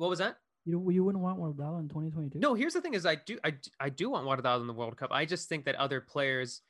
What 0.00 0.10
was 0.10 0.18
that? 0.18 0.36
You, 0.64 0.90
you 0.90 1.04
wouldn't 1.04 1.22
want 1.22 1.38
Guardado 1.38 1.80
in 1.80 1.88
2022. 1.88 2.38
No, 2.38 2.54
here's 2.54 2.74
the 2.74 2.80
thing: 2.80 2.94
is 2.94 3.06
I 3.06 3.16
do 3.16 3.38
I, 3.44 3.54
I 3.78 3.88
do 3.88 4.10
want 4.10 4.26
Guardado 4.26 4.60
in 4.60 4.66
the 4.66 4.72
World 4.72 4.96
Cup. 4.96 5.10
I 5.12 5.24
just 5.24 5.48
think 5.48 5.64
that 5.66 5.74
other 5.76 6.00
players 6.00 6.62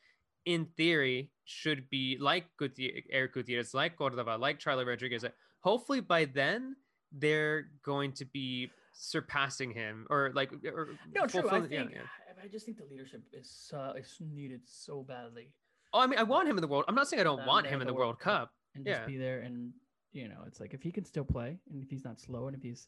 in 0.46 0.66
theory, 0.76 1.30
should 1.44 1.88
be 1.90 2.16
like 2.20 2.46
Gutierrez, 2.58 3.02
Eric 3.10 3.34
Gutierrez, 3.34 3.74
like 3.74 3.96
Cordova, 3.96 4.36
like 4.36 4.58
Charlie 4.58 4.84
Rodriguez. 4.84 5.24
Hopefully 5.60 6.00
by 6.00 6.24
then 6.24 6.76
they're 7.12 7.66
going 7.84 8.12
to 8.12 8.24
be 8.24 8.70
surpassing 8.92 9.72
him 9.72 10.06
or 10.10 10.30
like 10.34 10.52
or 10.64 10.88
no 11.14 11.26
true 11.26 11.48
I 11.48 11.60
think 11.60 11.72
yeah, 11.72 11.84
yeah. 11.92 12.42
I 12.42 12.48
just 12.48 12.64
think 12.64 12.78
the 12.78 12.84
leadership 12.84 13.22
is 13.32 13.70
uh, 13.74 13.92
is 13.98 14.16
needed 14.20 14.60
so 14.64 15.02
badly. 15.02 15.52
Oh, 15.92 16.00
I 16.00 16.06
mean, 16.06 16.18
I 16.18 16.22
want 16.22 16.48
him 16.48 16.56
in 16.56 16.62
the 16.62 16.68
world. 16.68 16.84
I'm 16.88 16.94
not 16.94 17.08
saying 17.08 17.20
I 17.20 17.24
don't 17.24 17.44
want 17.46 17.66
him 17.66 17.80
in 17.80 17.86
the 17.86 17.92
World, 17.92 18.06
World 18.06 18.20
Cup. 18.20 18.40
Cup. 18.42 18.52
and 18.76 18.84
just 18.84 19.00
yeah. 19.00 19.06
be 19.06 19.16
there 19.16 19.40
and 19.40 19.72
you 20.12 20.28
know 20.28 20.38
it's 20.46 20.60
like 20.60 20.72
if 20.72 20.82
he 20.82 20.90
can 20.92 21.04
still 21.04 21.24
play 21.24 21.58
and 21.70 21.82
if 21.82 21.90
he's 21.90 22.04
not 22.04 22.20
slow 22.20 22.46
and 22.46 22.56
if 22.56 22.62
he's 22.62 22.86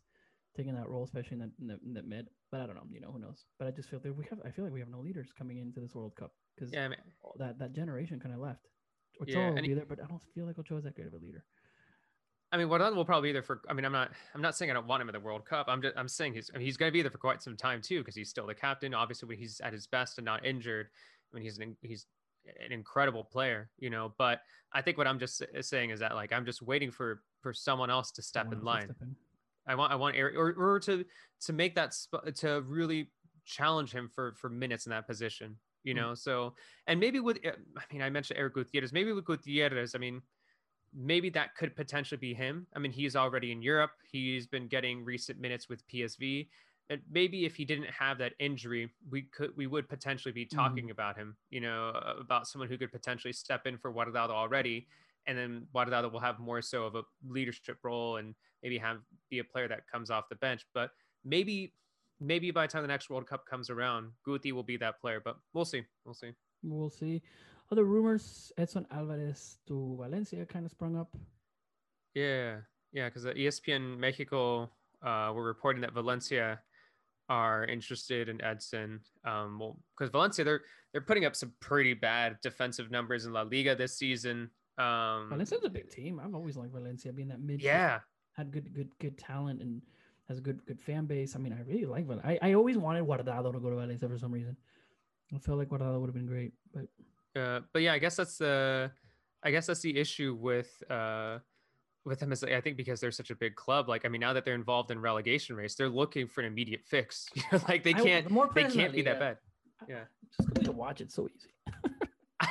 taking 0.56 0.74
that 0.74 0.88
role, 0.88 1.04
especially 1.04 1.34
in 1.34 1.38
the, 1.40 1.50
in 1.60 1.66
the, 1.66 1.78
in 1.86 1.94
the 1.94 2.02
mid. 2.02 2.28
But 2.50 2.60
I 2.60 2.66
don't 2.66 2.76
know, 2.76 2.86
you 2.90 3.00
know, 3.00 3.10
who 3.10 3.18
knows? 3.18 3.44
But 3.58 3.68
I 3.68 3.70
just 3.70 3.88
feel 3.88 4.00
that 4.00 4.16
we 4.16 4.24
have. 4.30 4.40
I 4.44 4.50
feel 4.50 4.64
like 4.64 4.74
we 4.74 4.80
have 4.80 4.88
no 4.88 5.00
leaders 5.00 5.28
coming 5.36 5.58
into 5.58 5.80
this 5.80 5.94
World 5.94 6.14
Cup 6.16 6.32
because 6.54 6.72
yeah, 6.72 6.84
I 6.84 6.88
mean, 6.88 6.98
that 7.38 7.58
that 7.58 7.72
generation 7.72 8.20
kind 8.20 8.34
of 8.34 8.40
left. 8.40 8.68
Ochoa 9.20 9.34
yeah, 9.34 9.50
will 9.50 9.62
be 9.62 9.74
there, 9.74 9.86
but 9.88 10.00
I 10.02 10.06
don't 10.06 10.22
feel 10.34 10.46
like 10.46 10.58
Ochoa 10.58 10.78
is 10.78 10.84
that 10.84 10.94
great 10.94 11.06
of 11.06 11.14
a 11.14 11.18
leader. 11.18 11.44
I 12.52 12.58
mean, 12.58 12.68
Guardado 12.68 12.94
will 12.94 13.04
probably 13.04 13.30
be 13.30 13.32
there 13.32 13.42
for. 13.42 13.62
I 13.68 13.72
mean, 13.72 13.84
I'm 13.86 13.92
not. 13.92 14.10
I'm 14.34 14.42
not 14.42 14.56
saying 14.56 14.70
I 14.70 14.74
don't 14.74 14.86
want 14.86 15.00
him 15.00 15.08
in 15.08 15.14
the 15.14 15.20
World 15.20 15.46
Cup. 15.46 15.66
I'm 15.68 15.80
just. 15.80 15.96
I'm 15.96 16.08
saying 16.08 16.34
he's. 16.34 16.50
I 16.54 16.58
mean, 16.58 16.66
he's 16.66 16.76
going 16.76 16.88
to 16.90 16.92
be 16.92 17.00
there 17.00 17.10
for 17.10 17.18
quite 17.18 17.42
some 17.42 17.56
time 17.56 17.80
too, 17.80 18.00
because 18.00 18.14
he's 18.14 18.28
still 18.28 18.46
the 18.46 18.54
captain. 18.54 18.92
Obviously, 18.92 19.26
when 19.26 19.38
he's 19.38 19.60
at 19.60 19.72
his 19.72 19.86
best 19.86 20.18
and 20.18 20.24
not 20.26 20.44
injured, 20.44 20.88
I 21.32 21.36
mean, 21.36 21.44
he's 21.44 21.58
an 21.58 21.76
he's 21.80 22.06
an 22.64 22.72
incredible 22.72 23.24
player, 23.24 23.70
you 23.78 23.88
know. 23.88 24.12
But 24.18 24.40
I 24.72 24.82
think 24.82 24.98
what 24.98 25.06
I'm 25.06 25.18
just 25.18 25.42
saying 25.62 25.90
is 25.90 26.00
that 26.00 26.14
like 26.14 26.32
I'm 26.32 26.44
just 26.44 26.60
waiting 26.60 26.90
for 26.90 27.22
for 27.40 27.54
someone 27.54 27.90
else 27.90 28.10
to 28.12 28.22
step 28.22 28.44
someone 28.44 28.58
in 28.58 28.64
line. 28.64 28.94
I 29.66 29.74
want 29.74 29.92
I 29.92 29.96
want 29.96 30.16
Eric 30.16 30.36
or, 30.36 30.52
or 30.52 30.80
to 30.80 31.04
to 31.42 31.52
make 31.52 31.74
that 31.74 31.94
sp- 31.94 32.34
to 32.36 32.62
really 32.62 33.10
challenge 33.44 33.92
him 33.92 34.08
for 34.12 34.34
for 34.34 34.48
minutes 34.48 34.86
in 34.86 34.90
that 34.90 35.06
position. 35.06 35.56
You 35.84 35.94
hmm. 35.94 36.00
know, 36.00 36.06
mm-hmm. 36.08 36.14
so 36.14 36.54
and 36.86 36.98
maybe 36.98 37.20
with 37.20 37.38
I 37.44 37.82
mean 37.92 38.02
I 38.02 38.10
mentioned 38.10 38.38
Eric 38.38 38.54
Gutierrez. 38.54 38.92
Maybe 38.92 39.12
with 39.12 39.24
Gutierrez, 39.24 39.94
I 39.94 39.98
mean 39.98 40.22
maybe 40.94 41.30
that 41.30 41.54
could 41.56 41.74
potentially 41.74 42.18
be 42.18 42.34
him. 42.34 42.66
I 42.74 42.78
mean 42.78 42.92
he's 42.92 43.16
already 43.16 43.52
in 43.52 43.62
Europe. 43.62 43.92
He's 44.10 44.46
been 44.46 44.68
getting 44.68 45.04
recent 45.04 45.40
minutes 45.40 45.68
with 45.68 45.86
PSV. 45.88 46.48
And 46.90 47.00
maybe 47.10 47.46
if 47.46 47.54
he 47.54 47.64
didn't 47.64 47.88
have 47.90 48.18
that 48.18 48.32
injury, 48.40 48.90
we 49.08 49.22
could 49.22 49.56
we 49.56 49.66
would 49.66 49.88
potentially 49.88 50.32
be 50.32 50.44
talking 50.44 50.84
mm-hmm. 50.84 50.92
about 50.92 51.16
him. 51.16 51.36
You 51.50 51.60
know, 51.60 51.92
about 52.20 52.48
someone 52.48 52.68
who 52.68 52.76
could 52.76 52.92
potentially 52.92 53.32
step 53.32 53.66
in 53.66 53.78
for 53.78 53.92
Guardado 53.92 54.30
already 54.30 54.88
and 55.26 55.36
then 55.36 55.66
Guardado 55.74 56.10
will 56.10 56.20
have 56.20 56.38
more 56.38 56.62
so 56.62 56.84
of 56.84 56.94
a 56.94 57.02
leadership 57.26 57.78
role 57.82 58.16
and 58.16 58.34
maybe 58.62 58.78
have 58.78 58.98
be 59.30 59.38
a 59.38 59.44
player 59.44 59.68
that 59.68 59.86
comes 59.90 60.10
off 60.10 60.28
the 60.28 60.36
bench. 60.36 60.66
But 60.74 60.90
maybe 61.24 61.74
maybe 62.20 62.50
by 62.50 62.66
the 62.66 62.72
time 62.72 62.82
the 62.82 62.88
next 62.88 63.10
World 63.10 63.26
Cup 63.26 63.46
comes 63.46 63.70
around, 63.70 64.12
Guti 64.26 64.52
will 64.52 64.62
be 64.62 64.76
that 64.78 65.00
player. 65.00 65.20
But 65.24 65.36
we'll 65.52 65.64
see. 65.64 65.82
We'll 66.04 66.14
see. 66.14 66.32
We'll 66.62 66.90
see. 66.90 67.22
Other 67.70 67.84
rumors: 67.84 68.52
Edson 68.58 68.86
Alvarez 68.90 69.58
to 69.66 69.96
Valencia 70.00 70.44
kind 70.46 70.64
of 70.64 70.70
sprung 70.70 70.96
up. 70.96 71.16
Yeah, 72.14 72.58
yeah, 72.92 73.08
because 73.08 73.24
ESPN 73.24 73.98
Mexico 73.98 74.70
uh, 75.02 75.32
were 75.34 75.44
reporting 75.44 75.80
that 75.82 75.94
Valencia 75.94 76.60
are 77.28 77.64
interested 77.64 78.28
in 78.28 78.42
Edson. 78.42 79.00
Um, 79.24 79.58
well, 79.58 79.78
because 79.96 80.10
Valencia 80.10 80.44
they're 80.44 80.62
they're 80.92 81.00
putting 81.00 81.24
up 81.24 81.34
some 81.34 81.52
pretty 81.60 81.94
bad 81.94 82.36
defensive 82.42 82.90
numbers 82.90 83.24
in 83.24 83.32
La 83.32 83.42
Liga 83.42 83.74
this 83.74 83.96
season. 83.96 84.50
Um, 84.78 85.28
Valencia's 85.28 85.64
a 85.64 85.70
big 85.70 85.90
team. 85.90 86.20
I've 86.24 86.34
always 86.34 86.56
liked 86.56 86.72
Valencia 86.72 87.12
being 87.12 87.28
that 87.28 87.40
mid. 87.40 87.62
Yeah, 87.62 88.00
had 88.32 88.50
good 88.50 88.72
good 88.74 88.90
good 88.98 89.18
talent 89.18 89.60
and 89.60 89.82
has 90.28 90.38
a 90.38 90.40
good 90.40 90.64
good 90.66 90.80
fan 90.80 91.06
base. 91.06 91.36
I 91.36 91.38
mean, 91.38 91.52
I 91.52 91.60
really 91.62 91.84
like 91.84 92.06
Valencia. 92.06 92.38
I, 92.42 92.50
I 92.50 92.54
always 92.54 92.78
wanted 92.78 93.04
Guardado 93.04 93.52
to 93.52 93.60
go 93.60 93.70
to 93.70 93.76
Valencia 93.76 94.08
for 94.08 94.18
some 94.18 94.32
reason. 94.32 94.56
I 95.34 95.38
felt 95.38 95.58
like 95.58 95.68
Guardado 95.68 96.00
would 96.00 96.08
have 96.08 96.14
been 96.14 96.26
great, 96.26 96.52
but 96.74 96.86
uh, 97.40 97.60
but 97.72 97.82
yeah, 97.82 97.92
I 97.92 97.98
guess 97.98 98.16
that's 98.16 98.38
the 98.38 98.90
I 99.42 99.50
guess 99.50 99.66
that's 99.66 99.80
the 99.80 99.98
issue 99.98 100.36
with 100.40 100.82
uh 100.90 101.38
with 102.04 102.18
them 102.18 102.32
is 102.32 102.42
I 102.42 102.60
think 102.60 102.76
because 102.76 103.00
they're 103.00 103.10
such 103.10 103.30
a 103.30 103.36
big 103.36 103.54
club. 103.54 103.88
Like 103.88 104.04
I 104.04 104.08
mean, 104.08 104.20
now 104.20 104.32
that 104.32 104.44
they're 104.44 104.54
involved 104.54 104.90
in 104.90 105.00
relegation 105.00 105.56
race, 105.56 105.74
they're 105.74 105.88
looking 105.88 106.26
for 106.26 106.40
an 106.40 106.46
immediate 106.46 106.82
fix. 106.84 107.28
like 107.68 107.82
they 107.82 107.92
can't 107.92 108.26
I, 108.26 108.28
the 108.28 108.48
they 108.54 108.64
can't 108.64 108.92
be 108.92 109.02
that 109.02 109.20
bad. 109.20 109.38
Yeah, 109.88 110.04
just 110.36 110.64
to 110.64 110.72
watch 110.72 111.00
it 111.00 111.10
so 111.10 111.28
easy. 111.34 111.48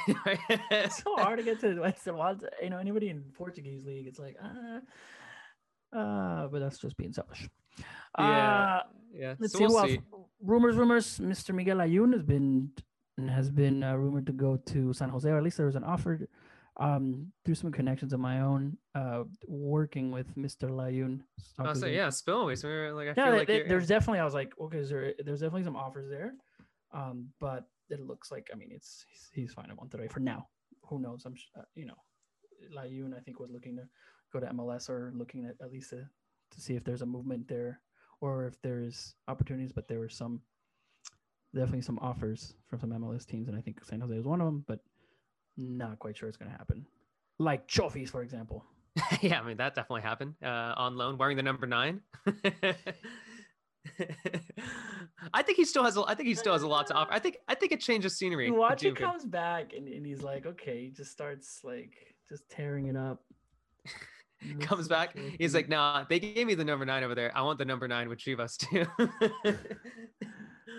It's 0.07 1.03
so 1.03 1.15
hard 1.15 1.39
to 1.39 1.43
get 1.43 1.59
to 1.61 1.79
Western 1.79 2.17
You 2.61 2.69
know, 2.69 2.77
anybody 2.77 3.09
in 3.09 3.23
Portuguese 3.33 3.85
league, 3.85 4.07
it's 4.07 4.19
like, 4.19 4.37
uh, 4.43 5.97
uh, 5.97 6.47
but 6.47 6.59
that's 6.59 6.79
just 6.79 6.97
being 6.97 7.13
selfish. 7.13 7.49
Yeah, 8.17 8.25
uh, 8.25 8.83
yeah. 9.13 9.33
Let's 9.39 9.53
so 9.53 9.59
see 9.59 9.65
we'll 9.65 9.79
else. 9.79 9.91
Rumors, 10.43 10.75
rumors. 10.75 11.19
Mr. 11.19 11.53
Miguel 11.53 11.77
Layun 11.77 12.13
has 12.13 12.23
been 12.23 12.71
has 13.29 13.49
been 13.49 13.83
uh, 13.83 13.95
rumored 13.95 14.25
to 14.27 14.31
go 14.31 14.57
to 14.57 14.93
San 14.93 15.09
Jose, 15.09 15.29
or 15.29 15.37
at 15.37 15.43
least 15.43 15.57
there 15.57 15.65
was 15.65 15.75
an 15.75 15.83
offer. 15.83 16.27
Um, 16.79 17.31
through 17.43 17.55
some 17.55 17.71
connections 17.71 18.13
of 18.13 18.21
my 18.21 18.39
own, 18.39 18.77
uh, 18.95 19.23
working 19.45 20.09
with 20.09 20.33
Mr. 20.35 20.69
Layun. 20.69 21.19
Say, 21.77 21.93
yeah, 21.93 22.07
spillways. 22.07 22.63
Like, 22.63 23.09
I 23.09 23.13
yeah, 23.15 23.25
feel 23.25 23.37
like 23.37 23.47
there's 23.47 23.87
definitely. 23.87 24.19
I 24.19 24.25
was 24.25 24.33
like, 24.33 24.53
okay, 24.59 24.81
there, 24.83 25.13
there's 25.23 25.41
definitely 25.41 25.65
some 25.65 25.75
offers 25.75 26.09
there, 26.09 26.33
um, 26.93 27.27
but 27.39 27.65
it 27.91 28.05
looks 28.05 28.31
like 28.31 28.49
I 28.53 28.55
mean 28.57 28.69
it's 28.71 29.05
he's, 29.33 29.53
fine 29.53 29.69
at 29.69 29.77
Monterrey 29.77 30.11
for 30.11 30.19
now. 30.19 30.47
Who 30.89 30.99
knows? 30.99 31.23
I'm 31.25 31.35
uh, 31.57 31.63
you 31.75 31.85
know, 31.85 31.97
Layun 32.75 33.15
I 33.17 33.21
think 33.21 33.39
was 33.39 33.51
looking 33.51 33.75
to 33.77 33.83
go 34.33 34.39
to 34.39 34.51
MLS 34.53 34.89
or 34.89 35.11
looking 35.15 35.45
at 35.45 35.55
at 35.63 35.71
least 35.71 35.91
to, 35.91 36.07
to 36.51 36.61
see 36.61 36.75
if 36.75 36.83
there's 36.83 37.01
a 37.01 37.05
movement 37.05 37.47
there 37.47 37.81
or 38.19 38.47
if 38.47 38.61
there's 38.61 39.15
opportunities. 39.27 39.71
But 39.71 39.87
there 39.87 39.99
were 39.99 40.09
some 40.09 40.41
definitely 41.53 41.81
some 41.81 41.99
offers 41.99 42.53
from 42.67 42.79
some 42.79 42.91
MLS 42.91 43.25
teams, 43.25 43.47
and 43.47 43.57
I 43.57 43.61
think 43.61 43.83
San 43.83 44.01
Jose 44.01 44.15
was 44.15 44.25
one 44.25 44.41
of 44.41 44.45
them. 44.45 44.63
But 44.67 44.79
not 45.57 45.99
quite 45.99 46.17
sure 46.17 46.29
it's 46.29 46.37
going 46.37 46.51
to 46.51 46.57
happen. 46.57 46.85
Like 47.39 47.67
Chofis, 47.67 48.09
for 48.09 48.21
example. 48.21 48.65
yeah, 49.21 49.39
I 49.39 49.47
mean 49.47 49.57
that 49.57 49.75
definitely 49.75 50.01
happened 50.01 50.35
uh, 50.43 50.73
on 50.75 50.97
loan, 50.97 51.17
wearing 51.17 51.37
the 51.37 51.43
number 51.43 51.65
nine. 51.65 52.01
I 55.33 55.41
think 55.41 55.57
he 55.57 55.65
still 55.65 55.83
has. 55.83 55.97
A, 55.97 56.03
I 56.07 56.15
think 56.15 56.27
he 56.27 56.35
still 56.35 56.53
has 56.53 56.63
a 56.63 56.67
lot 56.67 56.87
to 56.87 56.93
offer. 56.93 57.11
I 57.11 57.19
think. 57.19 57.37
I 57.47 57.55
think 57.55 57.71
it 57.71 57.79
changes 57.79 58.17
scenery. 58.17 58.47
You 58.47 58.53
watch 58.53 58.83
it 58.83 58.95
comes 58.95 59.25
back 59.25 59.73
and, 59.75 59.87
and 59.87 60.05
he's 60.05 60.21
like, 60.21 60.45
okay, 60.45 60.85
he 60.85 60.89
just 60.89 61.11
starts 61.11 61.61
like 61.63 62.15
just 62.29 62.49
tearing 62.49 62.87
it 62.87 62.95
up. 62.95 63.23
comes 64.59 64.87
back. 64.87 65.17
He's 65.37 65.53
like, 65.53 65.69
nah, 65.69 66.05
they 66.09 66.19
gave 66.19 66.47
me 66.47 66.55
the 66.55 66.65
number 66.65 66.85
nine 66.85 67.03
over 67.03 67.15
there. 67.15 67.31
I 67.35 67.41
want 67.41 67.57
the 67.57 67.65
number 67.65 67.87
nine 67.87 68.09
with 68.09 68.19
Chivas 68.19 68.57
too. 68.57 68.85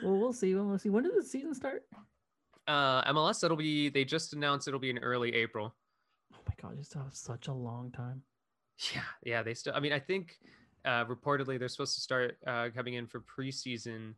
well, 0.02 0.18
we'll 0.18 0.32
see. 0.32 0.54
We'll 0.54 0.78
see. 0.78 0.90
When 0.90 1.04
does 1.04 1.14
the 1.14 1.24
season 1.24 1.54
start? 1.54 1.82
Uh, 2.66 3.02
MLS. 3.12 3.42
It'll 3.42 3.56
be. 3.56 3.88
They 3.88 4.04
just 4.04 4.32
announced 4.32 4.68
it'll 4.68 4.80
be 4.80 4.90
in 4.90 4.98
early 4.98 5.34
April. 5.34 5.74
Oh 6.32 6.38
my 6.48 6.54
god! 6.60 6.76
You 6.76 6.84
still 6.84 7.02
have 7.02 7.14
such 7.14 7.48
a 7.48 7.52
long 7.52 7.90
time. 7.90 8.22
Yeah, 8.94 9.02
yeah. 9.24 9.42
They 9.42 9.54
still. 9.54 9.74
I 9.74 9.80
mean, 9.80 9.92
I 9.92 9.98
think 9.98 10.38
uh, 10.84 11.04
reportedly 11.04 11.58
they're 11.58 11.68
supposed 11.68 11.94
to 11.94 12.00
start 12.00 12.36
uh, 12.46 12.68
coming 12.74 12.94
in 12.94 13.06
for 13.06 13.20
preseason 13.20 14.14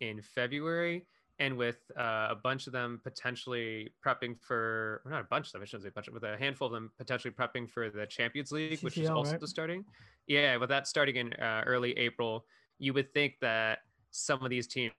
in 0.00 0.20
February, 0.20 1.06
and 1.38 1.56
with 1.56 1.78
uh, 1.98 2.28
a 2.30 2.36
bunch 2.42 2.66
of 2.66 2.72
them 2.72 3.00
potentially 3.02 3.92
prepping 4.04 4.38
for, 4.40 5.02
well, 5.04 5.14
not 5.14 5.22
a 5.22 5.28
bunch 5.28 5.46
of 5.46 5.52
them, 5.52 5.62
I 5.62 5.64
shouldn't 5.64 5.84
say 5.84 5.88
a 5.88 5.92
bunch, 5.92 6.08
with 6.10 6.24
a 6.24 6.36
handful 6.36 6.66
of 6.66 6.72
them 6.72 6.90
potentially 6.98 7.32
prepping 7.32 7.70
for 7.70 7.90
the 7.90 8.06
Champions 8.06 8.52
League, 8.52 8.78
CCL, 8.78 8.82
which 8.82 8.98
is 8.98 9.08
also 9.08 9.32
right? 9.32 9.48
starting. 9.48 9.84
Yeah, 10.26 10.56
with 10.56 10.68
that 10.68 10.86
starting 10.86 11.16
in 11.16 11.32
uh, 11.34 11.62
early 11.66 11.92
April, 11.98 12.44
you 12.78 12.92
would 12.92 13.12
think 13.12 13.34
that 13.40 13.78
some 14.10 14.42
of 14.42 14.50
these 14.50 14.66
teams 14.66 14.92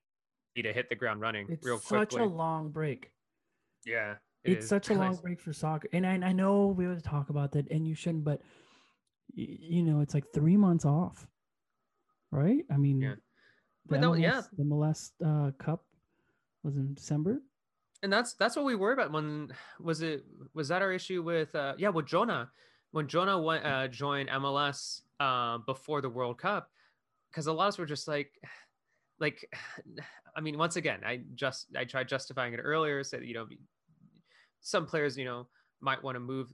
need 0.56 0.63
to 0.63 0.73
hit 0.73 0.89
the 0.89 0.95
ground 0.95 1.21
running 1.21 1.47
it's 1.49 1.65
real 1.65 1.80
quickly. 1.80 2.17
Such 2.17 2.21
a 2.21 2.26
long 2.26 2.69
break. 2.69 3.12
Yeah, 3.86 4.15
it 4.43 4.54
it's 4.54 4.67
such 4.67 4.89
a 4.89 4.93
long 4.95 5.15
break 5.17 5.39
for 5.39 5.54
soccer, 5.54 5.88
and 5.93 6.06
I, 6.06 6.13
I 6.13 6.32
know 6.32 6.67
we 6.67 6.88
would 6.88 7.04
talk 7.04 7.30
about 7.30 7.52
that, 7.54 7.69
and 7.69 7.88
you 7.88 7.95
shouldn't, 7.95 8.23
but 8.23 8.41
you 9.34 9.84
know, 9.84 10.02
it's 10.02 10.13
like 10.13 10.26
three 10.34 10.58
months 10.58 10.86
off, 10.86 11.28
right? 12.32 12.63
I 12.72 12.78
mean, 12.78 13.02
yeah. 13.02 13.15
The, 13.88 13.98
MLS, 13.98 14.22
yeah. 14.22 14.41
the 14.58 14.63
MLS 14.63 15.12
uh, 15.26 15.52
Cup 15.58 15.84
was 16.63 16.78
in 16.78 16.93
December, 16.93 17.41
and 18.02 18.12
that's 18.12 18.34
that's 18.34 18.56
what 18.56 18.65
we 18.65 18.76
were 18.76 18.93
about. 18.93 19.12
When 19.12 19.52
was 19.80 20.02
it? 20.02 20.24
Was 20.54 20.69
that 20.69 20.82
our 20.82 20.93
issue 20.93 21.22
with? 21.22 21.54
Uh, 21.54 21.74
yeah, 21.78 21.89
with 21.89 22.06
Jonah, 22.06 22.50
when 22.91 23.08
Jonah 23.08 23.39
went 23.39 23.65
uh, 23.65 23.88
joined 23.89 24.30
MLS 24.30 25.02
uh, 25.19 25.58
before 25.60 26.00
the 26.00 26.10
World 26.10 26.38
Cup, 26.38 26.69
because 27.30 27.48
a 27.48 27.54
lot 27.54 27.65
of 27.65 27.69
us 27.69 27.78
were 27.78 27.86
just 27.86 28.08
like, 28.08 28.32
like, 29.19 29.50
I 30.36 30.41
mean, 30.41 30.58
once 30.58 30.78
again, 30.78 31.02
I 31.06 31.22
just 31.36 31.67
I 31.76 31.84
tried 31.84 32.08
justifying 32.08 32.54
it 32.54 32.58
earlier. 32.58 33.04
Said 33.04 33.26
you 33.26 33.34
know, 33.34 33.48
some 34.62 34.86
players 34.86 35.17
you 35.17 35.26
know 35.26 35.48
might 35.82 36.02
want 36.02 36.15
to 36.15 36.22
move 36.22 36.54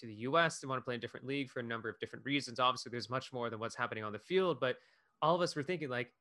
to 0.00 0.06
the 0.06 0.14
US. 0.14 0.58
They 0.58 0.68
want 0.68 0.80
to 0.80 0.84
play 0.84 0.94
in 0.94 0.98
a 0.98 1.00
different 1.00 1.26
league 1.26 1.50
for 1.50 1.60
a 1.60 1.62
number 1.62 1.88
of 1.88 1.98
different 1.98 2.24
reasons. 2.24 2.60
Obviously, 2.60 2.90
there's 2.90 3.10
much 3.10 3.32
more 3.32 3.50
than 3.50 3.58
what's 3.58 3.74
happening 3.74 4.04
on 4.04 4.12
the 4.12 4.18
field, 4.18 4.58
but 4.60 4.76
all 5.22 5.34
of 5.34 5.40
us 5.40 5.56
were 5.56 5.62
thinking 5.62 5.88
like 5.88 6.12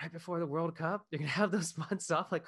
right 0.00 0.12
before 0.12 0.38
the 0.38 0.46
World 0.46 0.74
Cup, 0.76 1.06
you're 1.10 1.18
gonna 1.18 1.30
have 1.30 1.50
those 1.50 1.76
months 1.90 2.10
off. 2.10 2.32
Like, 2.32 2.46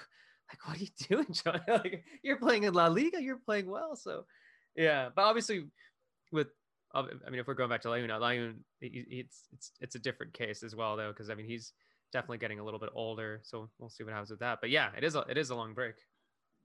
like 0.51 0.67
what 0.67 0.77
are 0.77 0.81
you 0.81 0.89
doing, 1.09 1.27
John? 1.33 1.61
like, 1.69 2.05
you're 2.23 2.39
playing 2.39 2.65
in 2.65 2.75
La 2.75 2.87
Liga, 2.87 3.23
you're 3.23 3.39
playing 3.39 3.69
well. 3.69 3.97
So, 3.97 4.25
yeah. 4.77 5.09
But 5.15 5.23
obviously, 5.23 5.67
with 6.33 6.49
I 6.95 7.03
mean, 7.03 7.41
if 7.41 7.49
we're 7.49 7.55
going 7.55 7.71
back 7.71 7.83
to 7.83 7.89
Layun, 7.89 8.09
Layun, 8.09 8.55
it's 8.81 9.49
it's 9.53 9.73
it's 9.81 9.95
a 9.97 9.99
different 9.99 10.33
case 10.33 10.63
as 10.63 10.77
well, 10.77 10.97
though, 10.97 11.09
because 11.09 11.29
I 11.29 11.35
mean, 11.35 11.47
he's 11.47 11.73
definitely 12.13 12.39
getting 12.39 12.61
a 12.61 12.65
little 12.65 12.79
bit 12.79 12.91
older. 12.95 13.41
So 13.43 13.69
we'll 13.79 13.91
see 13.91 14.05
what 14.05 14.13
happens 14.13 14.31
with 14.31 14.41
that. 14.41 14.59
But 14.61 14.71
yeah, 14.71 14.91
it 14.97 15.03
is 15.03 15.17
a 15.17 15.21
it 15.29 15.37
is 15.37 15.51
a 15.51 15.57
long 15.57 15.75
break. 15.75 15.97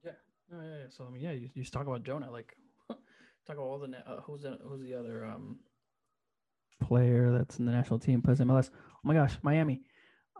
Yeah. 0.04 0.12
Yeah, 0.52 0.62
yeah. 0.62 0.84
So 0.90 1.04
I 1.06 1.10
mean, 1.10 1.22
yeah, 1.22 1.32
you, 1.32 1.50
you 1.54 1.64
talk 1.64 1.86
about 1.86 2.04
Jonah, 2.04 2.30
like 2.30 2.56
talk 3.46 3.56
about 3.56 3.66
all 3.66 3.78
the 3.78 3.88
uh, 4.06 4.20
who's 4.22 4.42
the 4.42 4.58
who's 4.64 4.82
the 4.82 4.94
other 4.94 5.26
um 5.26 5.58
player 6.82 7.30
that's 7.30 7.58
in 7.58 7.66
the 7.66 7.72
national 7.72 7.98
team 7.98 8.22
plays 8.22 8.40
MLS. 8.40 8.70
Oh 8.72 9.00
my 9.04 9.14
gosh, 9.14 9.36
Miami. 9.42 9.82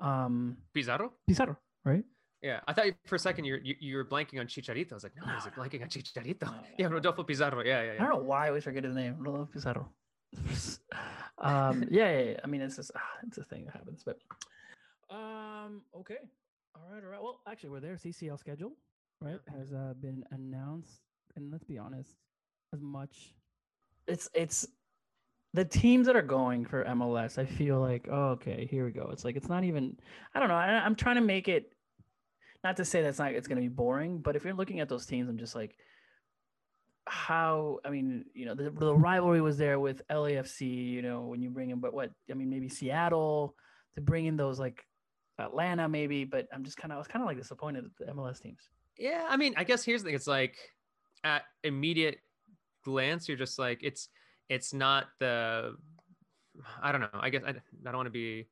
Um 0.00 0.56
Pizarro? 0.74 1.12
Pizarro, 1.26 1.56
right? 1.84 2.04
Yeah, 2.42 2.60
I 2.66 2.72
thought 2.72 2.86
for 3.04 3.16
a 3.16 3.18
second 3.18 3.44
you're 3.44 3.58
you, 3.58 3.74
you 3.80 3.96
were 3.96 4.04
blanking 4.04 4.40
on 4.40 4.46
Chicharito. 4.46 4.92
I 4.92 4.94
was 4.94 5.02
like, 5.02 5.12
no, 5.16 5.30
he's 5.34 5.44
blanking 5.44 5.82
on 5.82 5.88
Chicharito. 5.88 6.42
No, 6.46 6.54
yeah, 6.78 6.86
Rodolfo 6.86 7.22
Pizarro. 7.22 7.62
Yeah, 7.62 7.82
yeah, 7.82 7.92
yeah. 7.92 8.04
I 8.04 8.08
don't 8.08 8.18
know 8.18 8.24
why 8.24 8.46
I 8.46 8.48
always 8.48 8.64
forget 8.64 8.84
his 8.84 8.94
name. 8.94 9.16
Rodolfo 9.18 9.50
Pizarro. 9.52 9.90
um, 11.38 11.84
yeah, 11.90 12.10
yeah, 12.10 12.20
yeah, 12.20 12.40
I 12.42 12.46
mean, 12.46 12.62
it's 12.62 12.76
just 12.76 12.92
ah, 12.96 13.00
it's 13.26 13.38
a 13.38 13.44
thing 13.44 13.66
that 13.66 13.74
happens. 13.74 14.02
But 14.04 14.18
um, 15.10 15.82
okay, 15.94 16.18
all 16.74 16.82
right, 16.90 17.04
all 17.04 17.10
right. 17.10 17.22
Well, 17.22 17.40
actually, 17.46 17.70
we're 17.70 17.80
there. 17.80 17.96
CCL 17.96 18.38
schedule, 18.38 18.72
right, 19.20 19.40
has 19.58 19.72
uh, 19.72 19.94
been 20.00 20.24
announced, 20.30 21.02
and 21.36 21.50
let's 21.50 21.64
be 21.64 21.76
honest, 21.76 22.14
as 22.72 22.80
much. 22.80 23.34
It's 24.06 24.28
it's 24.34 24.66
the 25.52 25.64
teams 25.64 26.06
that 26.06 26.16
are 26.16 26.22
going 26.22 26.64
for 26.64 26.84
MLS. 26.84 27.38
I 27.38 27.44
feel 27.44 27.80
like 27.80 28.08
oh, 28.10 28.30
okay, 28.30 28.66
here 28.70 28.84
we 28.84 28.92
go. 28.92 29.10
It's 29.12 29.24
like 29.24 29.36
it's 29.36 29.48
not 29.48 29.64
even. 29.64 29.96
I 30.34 30.40
don't 30.40 30.48
know. 30.48 30.54
I, 30.54 30.66
I'm 30.84 30.94
trying 30.94 31.16
to 31.16 31.22
make 31.22 31.48
it. 31.48 31.72
Not 32.62 32.76
to 32.76 32.84
say 32.84 33.02
that's 33.02 33.18
not 33.18 33.32
it's 33.32 33.48
going 33.48 33.56
to 33.56 33.62
be 33.62 33.68
boring, 33.68 34.18
but 34.18 34.36
if 34.36 34.44
you're 34.44 34.54
looking 34.54 34.80
at 34.80 34.88
those 34.88 35.06
teams, 35.06 35.30
I'm 35.30 35.38
just 35.38 35.54
like, 35.54 35.76
how? 37.06 37.78
I 37.84 37.90
mean, 37.90 38.26
you 38.34 38.44
know, 38.44 38.54
the, 38.54 38.70
the 38.70 38.94
rivalry 38.94 39.40
was 39.40 39.56
there 39.56 39.80
with 39.80 40.02
LAFC. 40.08 40.90
You 40.90 41.02
know, 41.02 41.22
when 41.22 41.40
you 41.40 41.50
bring 41.50 41.70
in, 41.70 41.80
but 41.80 41.94
what? 41.94 42.10
I 42.30 42.34
mean, 42.34 42.50
maybe 42.50 42.68
Seattle 42.68 43.54
to 43.94 44.00
bring 44.00 44.26
in 44.26 44.36
those 44.36 44.60
like 44.60 44.84
Atlanta, 45.38 45.88
maybe. 45.88 46.24
But 46.24 46.48
I'm 46.52 46.64
just 46.64 46.76
kind 46.76 46.92
of 46.92 46.96
I 46.96 46.98
was 46.98 47.08
kind 47.08 47.22
of 47.22 47.26
like 47.26 47.38
disappointed 47.38 47.84
at 47.86 48.06
the 48.06 48.12
MLS 48.12 48.40
teams. 48.42 48.60
Yeah, 48.98 49.26
I 49.28 49.38
mean, 49.38 49.54
I 49.56 49.64
guess 49.64 49.82
here's 49.82 50.02
the 50.02 50.08
thing. 50.08 50.16
It's 50.16 50.26
like 50.26 50.56
at 51.24 51.44
immediate 51.64 52.18
glance 52.84 53.28
you're 53.28 53.36
just 53.36 53.58
like 53.58 53.80
it's 53.82 54.08
it's 54.48 54.72
not 54.72 55.06
the 55.18 55.74
i 56.82 56.92
don't 56.92 57.00
know 57.00 57.08
i 57.14 57.30
guess 57.30 57.42
i, 57.46 57.50
I 57.50 57.52
don't 57.84 57.96
want 57.96 58.06
to 58.06 58.10
be 58.10 58.46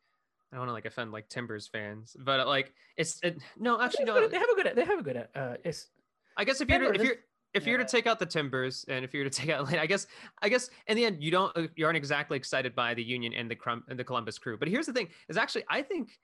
I 0.51 0.57
don't 0.57 0.61
want 0.61 0.70
to 0.70 0.72
like 0.72 0.87
offend 0.87 1.12
like 1.12 1.29
Timbers 1.29 1.66
fans, 1.66 2.16
but 2.18 2.47
like 2.47 2.72
it's 2.97 3.20
it, 3.22 3.39
no, 3.59 3.81
actually 3.81 4.07
no. 4.07 4.29
They 4.29 4.39
have 4.39 4.49
a 4.49 4.55
good. 4.55 4.72
They 4.74 4.85
have 4.85 4.99
a 4.99 5.03
good. 5.03 5.29
Uh, 5.35 5.55
it's. 5.62 5.89
I 6.37 6.45
guess 6.45 6.61
if 6.61 6.68
you're 6.70 6.95
if 6.95 7.03
you're 7.03 7.16
if 7.55 7.64
yeah. 7.64 7.70
you're 7.70 7.79
to 7.79 7.85
take 7.85 8.07
out 8.07 8.18
the 8.18 8.26
Timbers 8.26 8.85
and 8.89 9.05
if 9.05 9.12
you're 9.12 9.24
to 9.24 9.31
take 9.43 9.51
out, 9.51 9.72
I 9.74 9.87
guess 9.87 10.07
I 10.41 10.49
guess 10.49 10.70
in 10.87 10.97
the 10.97 11.05
end 11.05 11.22
you 11.22 11.31
don't 11.31 11.55
you 11.76 11.85
aren't 11.85 11.99
exactly 11.99 12.37
excited 12.37 12.74
by 12.74 12.95
the 12.95 13.03
Union 13.03 13.35
and 13.35 13.51
the 13.51 13.57
Crum 13.57 13.85
and 13.89 13.99
the 13.99 14.05
Columbus 14.05 14.39
Crew. 14.39 14.57
But 14.57 14.68
here's 14.68 14.87
the 14.87 14.93
thing: 14.93 15.09
is 15.29 15.37
actually 15.37 15.64
I 15.68 15.83
think 15.83 16.18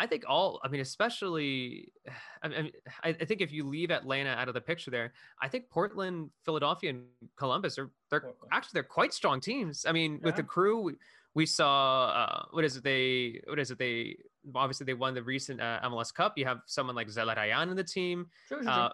I 0.00 0.06
think 0.06 0.24
all, 0.26 0.60
I 0.64 0.68
mean, 0.68 0.80
especially, 0.80 1.92
I, 2.42 2.48
mean, 2.48 2.70
I, 3.04 3.12
think 3.12 3.42
if 3.42 3.52
you 3.52 3.64
leave 3.64 3.90
Atlanta 3.90 4.30
out 4.30 4.48
of 4.48 4.54
the 4.54 4.60
picture 4.60 4.90
there, 4.90 5.12
I 5.42 5.48
think 5.48 5.68
Portland, 5.68 6.30
Philadelphia, 6.42 6.90
and 6.90 7.02
Columbus 7.36 7.78
are, 7.78 7.90
they're 8.10 8.32
actually, 8.50 8.70
they're 8.72 8.82
quite 8.82 9.12
strong 9.12 9.40
teams. 9.40 9.84
I 9.86 9.92
mean, 9.92 10.12
yeah. 10.14 10.26
with 10.26 10.36
the 10.36 10.42
crew, 10.42 10.80
we, 10.80 10.94
we 11.34 11.44
saw, 11.44 12.06
uh, 12.06 12.44
what 12.52 12.64
is 12.64 12.78
it? 12.78 12.82
They, 12.82 13.42
what 13.46 13.58
is 13.58 13.70
it? 13.70 13.78
They, 13.78 14.16
obviously 14.54 14.86
they 14.86 14.94
won 14.94 15.12
the 15.12 15.22
recent 15.22 15.60
uh, 15.60 15.80
MLS 15.84 16.14
Cup. 16.14 16.38
You 16.38 16.46
have 16.46 16.62
someone 16.64 16.96
like 16.96 17.08
Zelarayán 17.08 17.70
in 17.70 17.76
the 17.76 17.84
team. 17.84 18.26
Sure, 18.48 18.62
sure, 18.62 18.72
uh. 18.72 18.88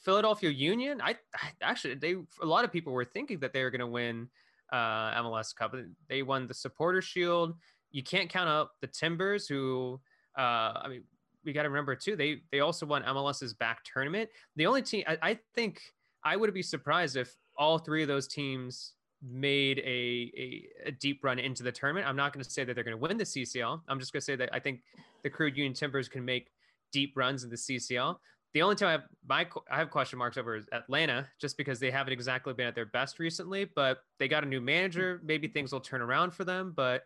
Philadelphia 0.00 0.50
Union, 0.50 1.00
I, 1.00 1.10
I, 1.34 1.50
actually, 1.62 1.94
they, 1.94 2.16
a 2.42 2.46
lot 2.46 2.64
of 2.64 2.72
people 2.72 2.92
were 2.92 3.04
thinking 3.04 3.38
that 3.40 3.52
they 3.52 3.62
were 3.62 3.70
going 3.70 3.80
to 3.80 3.86
win 3.86 4.28
uh, 4.72 5.22
MLS 5.22 5.54
Cup. 5.54 5.76
They 6.08 6.22
won 6.24 6.48
the 6.48 6.54
Supporter 6.54 7.02
Shield. 7.02 7.54
You 7.92 8.02
can't 8.02 8.28
count 8.28 8.48
out 8.48 8.70
the 8.80 8.86
Timbers, 8.88 9.46
who 9.46 10.00
uh, 10.38 10.80
I 10.82 10.86
mean, 10.88 11.02
we 11.44 11.52
got 11.52 11.62
to 11.62 11.68
remember 11.68 11.94
too. 11.94 12.16
They 12.16 12.42
they 12.52 12.60
also 12.60 12.86
won 12.86 13.02
MLS's 13.02 13.54
back 13.54 13.82
tournament. 13.84 14.28
The 14.56 14.66
only 14.66 14.82
team 14.82 15.04
I, 15.06 15.18
I 15.22 15.38
think 15.54 15.80
I 16.24 16.36
would 16.36 16.52
be 16.52 16.62
surprised 16.62 17.16
if 17.16 17.34
all 17.56 17.78
three 17.78 18.02
of 18.02 18.08
those 18.08 18.26
teams 18.26 18.92
made 19.22 19.78
a, 19.80 20.32
a, 20.36 20.68
a 20.86 20.92
deep 20.92 21.22
run 21.22 21.38
into 21.38 21.62
the 21.62 21.72
tournament. 21.72 22.06
I'm 22.06 22.16
not 22.16 22.32
going 22.32 22.42
to 22.42 22.50
say 22.50 22.64
that 22.64 22.74
they're 22.74 22.84
going 22.84 22.96
to 22.96 23.00
win 23.00 23.18
the 23.18 23.24
CCL. 23.24 23.80
I'm 23.86 23.98
just 23.98 24.12
going 24.12 24.20
to 24.20 24.24
say 24.24 24.36
that 24.36 24.48
I 24.52 24.58
think 24.58 24.80
the 25.22 25.30
Crew 25.30 25.48
Union 25.48 25.74
Timbers 25.74 26.08
can 26.08 26.24
make 26.24 26.50
deep 26.92 27.12
runs 27.16 27.44
in 27.44 27.50
the 27.50 27.56
CCL. 27.56 28.16
The 28.52 28.62
only 28.62 28.74
time 28.74 28.88
I 28.88 28.92
have 28.92 29.02
my 29.28 29.46
I 29.70 29.76
have 29.76 29.90
question 29.90 30.18
marks 30.18 30.36
over 30.36 30.56
is 30.56 30.66
Atlanta, 30.72 31.28
just 31.40 31.56
because 31.56 31.78
they 31.78 31.90
haven't 31.90 32.12
exactly 32.12 32.52
been 32.52 32.66
at 32.66 32.74
their 32.74 32.86
best 32.86 33.18
recently. 33.18 33.64
But 33.64 33.98
they 34.18 34.26
got 34.26 34.42
a 34.42 34.46
new 34.46 34.60
manager. 34.60 35.20
Maybe 35.24 35.46
things 35.46 35.72
will 35.72 35.80
turn 35.80 36.00
around 36.00 36.32
for 36.32 36.44
them. 36.44 36.72
But 36.74 37.04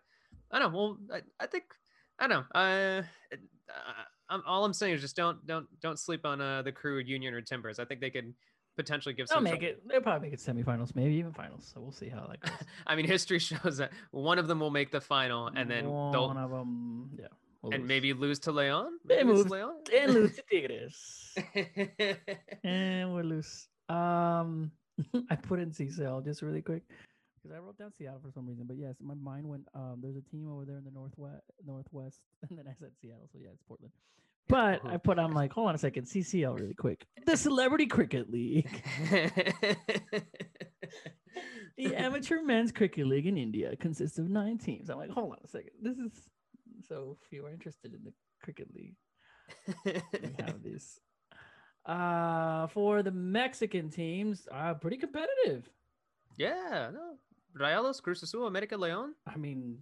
I 0.51 0.59
don't 0.59 0.73
know. 0.73 0.79
Well, 0.79 0.99
I, 1.13 1.45
I 1.45 1.47
think 1.47 1.65
I 2.19 2.27
don't 2.27 2.47
know. 2.55 2.61
Uh, 2.61 3.03
uh, 4.31 4.39
all 4.47 4.65
I'm 4.65 4.73
saying 4.73 4.95
is 4.95 5.01
just 5.01 5.17
don't 5.17 5.45
don't 5.47 5.67
don't 5.81 5.99
sleep 5.99 6.25
on 6.25 6.41
uh, 6.41 6.63
the 6.63 6.73
crew 6.73 6.99
Union 6.99 7.35
or 7.35 7.41
Timbers. 7.41 7.79
I 7.79 7.85
think 7.85 8.01
they 8.01 8.11
could 8.11 8.35
potentially 8.77 9.15
give. 9.15 9.29
They'll 9.29 9.41
make 9.41 9.61
trouble. 9.61 9.67
it. 9.67 9.89
They'll 9.89 10.01
probably 10.01 10.31
make 10.31 10.39
it 10.39 10.41
semifinals, 10.41 10.95
maybe 10.95 11.15
even 11.15 11.33
finals. 11.33 11.71
So 11.73 11.81
we'll 11.81 11.93
see 11.93 12.09
how 12.09 12.27
that 12.29 12.41
goes. 12.41 12.53
I 12.87 12.97
mean, 12.97 13.07
history 13.07 13.39
shows 13.39 13.79
that 13.79 13.93
one 14.11 14.39
of 14.39 14.49
them 14.49 14.61
will 14.61 14.71
make 14.71 14.91
the 14.91 15.01
final, 15.01 15.49
and 15.55 15.71
then 15.71 15.89
one 15.89 16.37
of 16.37 16.51
them, 16.51 17.11
yeah. 17.19 17.27
We'll 17.63 17.73
and 17.73 17.85
lose. 17.85 17.89
maybe 17.89 18.13
lose 18.13 18.39
to 18.41 18.53
Leon. 18.53 18.99
Maybe 19.07 19.25
lose 19.25 19.47
to 19.47 19.53
Leon 19.53 19.75
and 19.97 20.13
lose 20.13 20.37
to 20.37 20.43
Tigres. 20.51 21.35
and 22.63 23.15
we're 23.15 23.23
loose. 23.23 23.69
Um, 23.89 24.71
I 25.31 25.37
put 25.37 25.61
in 25.61 25.71
CCL 25.71 26.27
just 26.27 26.43
really 26.43 26.61
quick 26.61 26.83
because 27.45 27.57
I 27.57 27.61
wrote 27.61 27.79
down 27.79 27.93
Seattle 27.97 28.21
for 28.25 28.31
some 28.33 28.47
reason. 28.47 28.65
But 28.67 28.77
yes, 28.79 28.97
my 29.01 29.15
mind 29.15 29.47
went. 29.49 29.69
Um, 29.75 29.99
there's 30.03 30.17
a 30.17 30.23
team 30.23 30.51
over 30.51 30.65
there 30.65 30.79
in 30.79 30.85
the 30.85 30.91
northwest, 30.91 31.43
northwest, 31.65 32.21
and 32.49 32.59
then 32.59 32.67
I 32.67 32.75
said 32.79 32.93
Seattle. 33.01 33.29
So 33.33 33.39
yeah, 33.41 33.49
it's 33.53 33.63
Portland. 33.69 33.93
But 34.47 34.85
I 34.85 34.99
put 34.99 35.19
on 35.19 35.33
like, 35.33 35.55
hold 35.55 35.69
on 35.69 35.75
a 35.75 35.79
second, 35.79 36.05
CCL 36.05 36.59
really 36.61 36.75
quick. 36.75 37.07
The 37.25 37.37
Celebrity 37.37 37.87
Cricket 37.87 38.31
League. 38.31 38.83
the 41.79 41.97
Amateur 41.97 42.43
Men's 42.43 42.71
Cricket 42.71 43.07
League 43.07 43.27
in 43.27 43.39
India 43.39 43.75
consists 43.77 44.19
of 44.19 44.29
nine 44.29 44.59
teams. 44.59 44.91
I'm 44.91 44.99
like, 44.99 45.09
hold 45.09 45.33
on 45.33 45.39
a 45.43 45.49
second. 45.49 45.71
This 45.81 45.97
is 45.97 46.13
so 46.87 47.17
if 47.25 47.33
you 47.33 47.47
are 47.47 47.51
interested 47.51 47.95
in 47.95 48.05
the 48.05 48.13
cricket 48.43 48.69
league, 48.75 48.97
we 49.87 50.35
have 50.45 50.63
these. 50.63 51.01
Uh 51.87 52.67
for 52.69 53.03
the 53.03 53.11
Mexican 53.11 53.89
teams, 53.89 54.47
uh 54.53 54.75
pretty 54.75 54.99
competitive. 54.99 55.71
Yeah, 56.37 56.91
no, 56.93 57.17
Rayados, 57.59 58.03
Cruz 58.03 58.23
Azul, 58.23 58.47
America 58.47 58.77
Leon. 58.77 59.15
I 59.27 59.37
mean, 59.37 59.79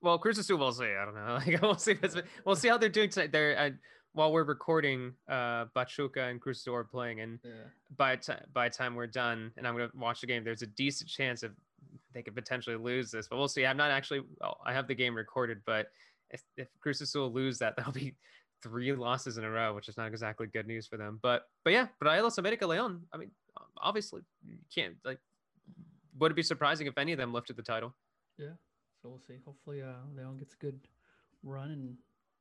well, 0.00 0.18
Cruz 0.18 0.38
Azul, 0.38 0.58
we'll 0.58 0.72
see. 0.72 0.84
I 0.84 1.04
don't 1.04 1.14
know. 1.14 1.38
Like, 1.46 1.62
we'll 1.62 1.74
see. 1.76 1.96
We'll 2.44 2.56
see 2.56 2.68
how 2.68 2.78
they're 2.78 2.88
doing 2.88 3.10
tonight. 3.10 3.32
They're 3.32 3.58
uh, 3.58 3.70
while 4.12 4.32
we're 4.32 4.44
recording, 4.44 5.12
uh, 5.28 5.66
Pachuca 5.74 6.24
and 6.24 6.40
Cruz 6.40 6.60
Azul 6.60 6.74
are 6.74 6.84
playing, 6.84 7.20
and 7.20 7.38
yeah. 7.44 7.50
by 7.96 8.16
t- 8.16 8.32
by 8.52 8.68
time 8.68 8.94
we're 8.94 9.06
done, 9.06 9.52
and 9.56 9.66
I'm 9.66 9.74
gonna 9.74 9.90
watch 9.94 10.20
the 10.20 10.26
game, 10.26 10.44
there's 10.44 10.62
a 10.62 10.66
decent 10.66 11.10
chance 11.10 11.42
of 11.42 11.52
they 12.14 12.22
could 12.22 12.34
potentially 12.34 12.76
lose 12.76 13.10
this, 13.10 13.28
but 13.28 13.36
we'll 13.36 13.48
see. 13.48 13.66
I'm 13.66 13.76
not 13.76 13.90
actually. 13.90 14.22
Well, 14.40 14.58
I 14.64 14.72
have 14.72 14.88
the 14.88 14.94
game 14.94 15.14
recorded, 15.14 15.58
but 15.66 15.88
if 16.30 16.42
if 16.56 16.68
Cruz 16.80 17.00
Azul 17.00 17.32
lose 17.32 17.58
that, 17.58 17.74
that'll 17.76 17.92
be 17.92 18.14
three 18.62 18.92
losses 18.92 19.38
in 19.38 19.44
a 19.44 19.50
row, 19.50 19.74
which 19.74 19.88
is 19.88 19.96
not 19.96 20.08
exactly 20.08 20.46
good 20.46 20.66
news 20.66 20.86
for 20.86 20.96
them. 20.96 21.18
But 21.22 21.42
but 21.64 21.72
yeah, 21.72 21.88
Rayados 22.02 22.38
America 22.38 22.66
Leon. 22.66 23.02
I 23.12 23.16
mean, 23.18 23.30
obviously 23.80 24.22
you 24.44 24.58
can't 24.74 24.96
like 25.04 25.18
would 26.18 26.32
it 26.32 26.36
be 26.36 26.42
surprising 26.42 26.86
if 26.86 26.98
any 26.98 27.12
of 27.12 27.18
them 27.18 27.32
lifted 27.32 27.56
the 27.56 27.62
title? 27.62 27.94
Yeah. 28.36 28.52
So 29.02 29.08
we'll 29.08 29.20
see. 29.20 29.38
Hopefully, 29.44 29.82
uh, 29.82 29.92
Leon 30.16 30.38
gets 30.38 30.54
a 30.54 30.56
good 30.56 30.80
run 31.42 31.70
and 31.70 31.96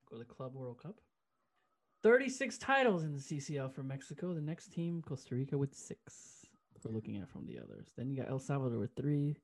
go 0.10 0.18
to 0.18 0.24
the 0.24 0.26
Club 0.34 0.54
World 0.54 0.82
Cup. 0.82 0.96
36 2.04 2.58
titles 2.58 3.04
in 3.04 3.14
the 3.14 3.20
CCL 3.20 3.74
for 3.74 3.84
Mexico. 3.84 4.34
The 4.34 4.42
next 4.42 4.72
team, 4.72 5.04
Costa 5.08 5.36
Rica, 5.36 5.58
with 5.58 5.76
six. 5.76 6.46
We're 6.84 6.94
looking 6.94 7.18
at 7.18 7.30
from 7.30 7.46
the 7.46 7.58
others. 7.60 7.88
Then 7.98 8.10
you 8.10 8.18
got 8.18 8.30
El 8.30 8.40
Salvador 8.40 8.80
with 8.80 8.92
three. 8.96 9.36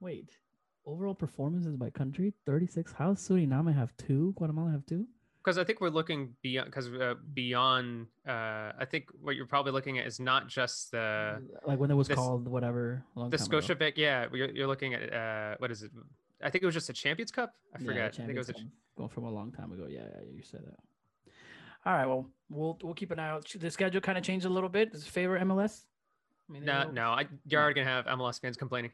Wait, 0.00 0.38
overall 0.86 1.14
performances 1.14 1.76
by 1.76 1.90
country 1.90 2.32
36. 2.46 2.92
How 2.92 3.12
Suriname 3.12 3.74
have 3.74 3.96
two? 3.96 4.32
Guatemala 4.36 4.72
have 4.72 4.86
two? 4.86 5.06
Because 5.42 5.58
I 5.58 5.64
think 5.64 5.80
we're 5.80 5.88
looking 5.88 6.34
beyond 6.42 6.66
because 6.66 6.88
uh, 6.88 7.14
beyond 7.34 8.06
uh, 8.26 8.72
I 8.78 8.84
think 8.88 9.06
what 9.20 9.36
you're 9.36 9.46
probably 9.46 9.72
looking 9.72 9.98
at 9.98 10.06
is 10.06 10.20
not 10.20 10.48
just 10.48 10.90
the 10.90 11.42
like 11.66 11.78
when 11.78 11.90
it 11.90 11.94
was 11.94 12.08
this, 12.08 12.16
called 12.16 12.46
whatever 12.46 13.02
the 13.30 13.38
Scotia 13.38 13.74
Scotiabank 13.74 13.92
yeah 13.96 14.26
you're, 14.32 14.50
you're 14.50 14.66
looking 14.66 14.94
at 14.94 15.12
uh, 15.12 15.54
what 15.58 15.70
is 15.70 15.82
it? 15.82 15.90
I 16.42 16.50
think 16.50 16.62
it 16.62 16.66
was 16.66 16.74
just 16.74 16.88
a 16.88 16.92
Champions 16.92 17.30
Cup? 17.30 17.54
I 17.74 17.78
forget. 17.78 18.16
Yeah, 18.18 18.24
I 18.24 18.26
think 18.26 18.36
it 18.36 18.38
was 18.38 18.48
a, 18.50 18.54
going 18.96 19.10
from 19.10 19.24
a 19.24 19.30
long 19.30 19.52
time 19.52 19.72
ago. 19.72 19.86
Yeah, 19.88 20.00
yeah 20.00 20.20
you 20.34 20.42
said 20.42 20.60
that. 20.66 21.32
All 21.86 21.94
right 21.94 22.06
well 22.06 22.26
we'll 22.50 22.78
we'll 22.82 22.94
keep 22.94 23.10
an 23.10 23.18
eye 23.18 23.30
out. 23.30 23.50
The 23.58 23.70
schedule 23.70 24.00
kind 24.00 24.18
of 24.18 24.24
changed 24.24 24.46
a 24.46 24.50
little 24.50 24.68
bit. 24.68 24.92
Does 24.92 25.02
it 25.02 25.08
favor 25.08 25.38
MLS 25.40 25.84
I 26.50 26.52
mean, 26.52 26.64
no, 26.64 26.90
no, 26.90 27.10
I, 27.10 27.26
you're 27.46 27.62
already 27.62 27.80
gonna 27.80 27.90
have 27.90 28.06
MLS 28.06 28.40
fans 28.40 28.56
complaining, 28.56 28.90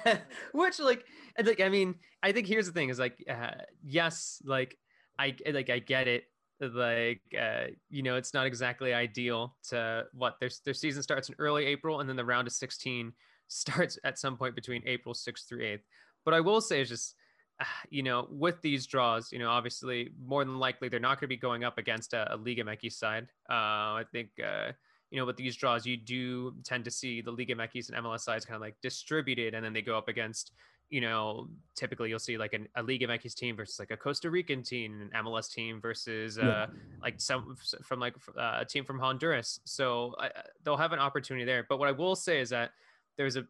which 0.52 0.80
like, 0.80 1.04
like, 1.44 1.60
I 1.60 1.68
mean, 1.68 1.96
I 2.22 2.32
think 2.32 2.46
here's 2.46 2.64
the 2.64 2.72
thing: 2.72 2.88
is 2.88 2.98
like, 2.98 3.22
uh, 3.28 3.50
yes, 3.82 4.40
like 4.42 4.78
I 5.18 5.36
like 5.52 5.70
I 5.70 5.78
get 5.78 6.08
it. 6.08 6.24
Like 6.60 7.22
uh, 7.38 7.66
you 7.90 8.02
know, 8.02 8.16
it's 8.16 8.34
not 8.34 8.46
exactly 8.46 8.94
ideal 8.94 9.56
to 9.70 10.04
what 10.12 10.38
their 10.40 10.50
their 10.64 10.74
season 10.74 11.02
starts 11.02 11.28
in 11.28 11.34
early 11.38 11.66
April, 11.66 12.00
and 12.00 12.08
then 12.08 12.16
the 12.16 12.24
round 12.24 12.46
of 12.46 12.52
16 12.52 13.12
starts 13.48 13.98
at 14.04 14.18
some 14.18 14.36
point 14.36 14.54
between 14.54 14.82
April 14.86 15.14
6th 15.14 15.48
through 15.48 15.60
8th. 15.60 15.82
But 16.24 16.34
I 16.34 16.40
will 16.40 16.60
say 16.60 16.80
is 16.80 16.88
just 16.88 17.14
uh, 17.60 17.64
you 17.90 18.02
know, 18.02 18.26
with 18.30 18.60
these 18.62 18.86
draws, 18.86 19.32
you 19.32 19.38
know, 19.38 19.48
obviously 19.48 20.10
more 20.24 20.44
than 20.44 20.58
likely 20.58 20.88
they're 20.88 21.00
not 21.00 21.20
going 21.20 21.28
to 21.28 21.28
be 21.28 21.36
going 21.36 21.64
up 21.64 21.78
against 21.78 22.12
a, 22.12 22.34
a 22.34 22.36
Liga 22.36 22.64
MX 22.64 22.92
side. 22.92 23.28
Uh, 23.48 24.00
I 24.00 24.04
think, 24.10 24.30
uh, 24.44 24.72
you 25.10 25.20
know, 25.20 25.26
with 25.26 25.36
these 25.36 25.54
draws, 25.54 25.86
you 25.86 25.96
do 25.96 26.54
tend 26.64 26.84
to 26.84 26.90
see 26.90 27.20
the 27.20 27.30
Liga 27.30 27.54
MX 27.54 27.90
and 27.90 28.04
MLS 28.04 28.20
sides 28.20 28.44
kind 28.44 28.56
of 28.56 28.62
like 28.62 28.76
distributed, 28.82 29.54
and 29.54 29.64
then 29.64 29.72
they 29.72 29.82
go 29.82 29.96
up 29.96 30.08
against, 30.08 30.52
you 30.94 31.00
know, 31.00 31.48
typically 31.74 32.08
you'll 32.08 32.20
see 32.20 32.38
like 32.38 32.52
an, 32.52 32.68
a 32.76 32.82
Liga 32.84 33.08
MX 33.08 33.34
team 33.34 33.56
versus 33.56 33.80
like 33.80 33.90
a 33.90 33.96
Costa 33.96 34.30
Rican 34.30 34.62
team, 34.62 35.10
an 35.12 35.24
MLS 35.24 35.52
team 35.52 35.80
versus 35.80 36.38
uh, 36.38 36.44
yeah. 36.44 36.66
like 37.02 37.20
some 37.20 37.56
from 37.82 37.98
like 37.98 38.14
uh, 38.38 38.58
a 38.60 38.64
team 38.64 38.84
from 38.84 39.00
Honduras. 39.00 39.58
So 39.64 40.14
uh, 40.20 40.28
they'll 40.62 40.76
have 40.76 40.92
an 40.92 41.00
opportunity 41.00 41.44
there. 41.44 41.66
But 41.68 41.80
what 41.80 41.88
I 41.88 41.90
will 41.90 42.14
say 42.14 42.38
is 42.40 42.50
that 42.50 42.70
there's 43.18 43.34
a 43.34 43.44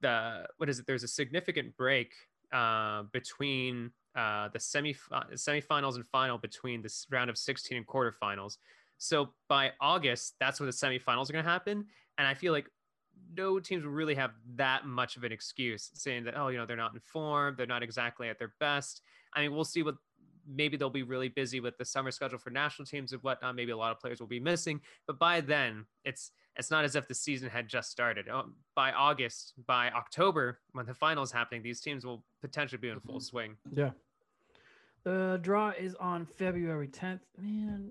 the 0.00 0.46
what 0.56 0.68
is 0.68 0.80
it? 0.80 0.86
There's 0.88 1.04
a 1.04 1.08
significant 1.08 1.76
break 1.76 2.12
uh, 2.52 3.04
between 3.12 3.92
uh, 4.16 4.48
the 4.52 4.58
semi 4.58 4.96
semifinals 5.34 5.94
and 5.94 6.04
final 6.04 6.38
between 6.38 6.82
this 6.82 7.06
round 7.08 7.30
of 7.30 7.38
16 7.38 7.78
and 7.78 7.86
quarterfinals. 7.86 8.56
So 8.98 9.28
by 9.48 9.70
August, 9.80 10.34
that's 10.40 10.58
when 10.58 10.66
the 10.66 10.72
semifinals 10.72 11.30
are 11.30 11.34
going 11.34 11.44
to 11.44 11.50
happen. 11.52 11.86
And 12.18 12.26
I 12.26 12.34
feel 12.34 12.52
like 12.52 12.66
no 13.36 13.58
teams 13.58 13.84
will 13.84 13.92
really 13.92 14.14
have 14.14 14.32
that 14.56 14.86
much 14.86 15.16
of 15.16 15.24
an 15.24 15.32
excuse 15.32 15.90
saying 15.94 16.24
that, 16.24 16.34
oh, 16.36 16.48
you 16.48 16.58
know, 16.58 16.66
they're 16.66 16.76
not 16.76 16.94
informed, 16.94 17.56
they're 17.56 17.66
not 17.66 17.82
exactly 17.82 18.28
at 18.28 18.38
their 18.38 18.54
best. 18.60 19.00
I 19.34 19.42
mean, 19.42 19.52
we'll 19.52 19.64
see 19.64 19.82
what 19.82 19.96
maybe 20.46 20.76
they'll 20.76 20.90
be 20.90 21.02
really 21.02 21.28
busy 21.28 21.60
with 21.60 21.76
the 21.78 21.84
summer 21.84 22.10
schedule 22.10 22.38
for 22.38 22.50
national 22.50 22.86
teams 22.86 23.12
and 23.12 23.22
whatnot. 23.22 23.56
Maybe 23.56 23.72
a 23.72 23.76
lot 23.76 23.92
of 23.92 24.00
players 24.00 24.20
will 24.20 24.26
be 24.26 24.40
missing, 24.40 24.80
but 25.06 25.18
by 25.18 25.40
then 25.40 25.86
it's 26.04 26.32
it's 26.56 26.70
not 26.70 26.84
as 26.84 26.94
if 26.94 27.08
the 27.08 27.14
season 27.14 27.50
had 27.50 27.66
just 27.68 27.90
started. 27.90 28.28
Um, 28.28 28.54
by 28.76 28.92
August, 28.92 29.54
by 29.66 29.90
October, 29.90 30.60
when 30.72 30.86
the 30.86 30.94
finals 30.94 31.32
happening, 31.32 31.62
these 31.62 31.80
teams 31.80 32.06
will 32.06 32.24
potentially 32.40 32.78
be 32.78 32.90
in 32.90 33.00
full 33.00 33.16
mm-hmm. 33.16 33.22
swing. 33.22 33.56
Yeah. 33.72 33.90
The 35.02 35.40
draw 35.42 35.70
is 35.70 35.96
on 35.96 36.24
February 36.24 36.88
10th. 36.88 37.20
Man, 37.36 37.90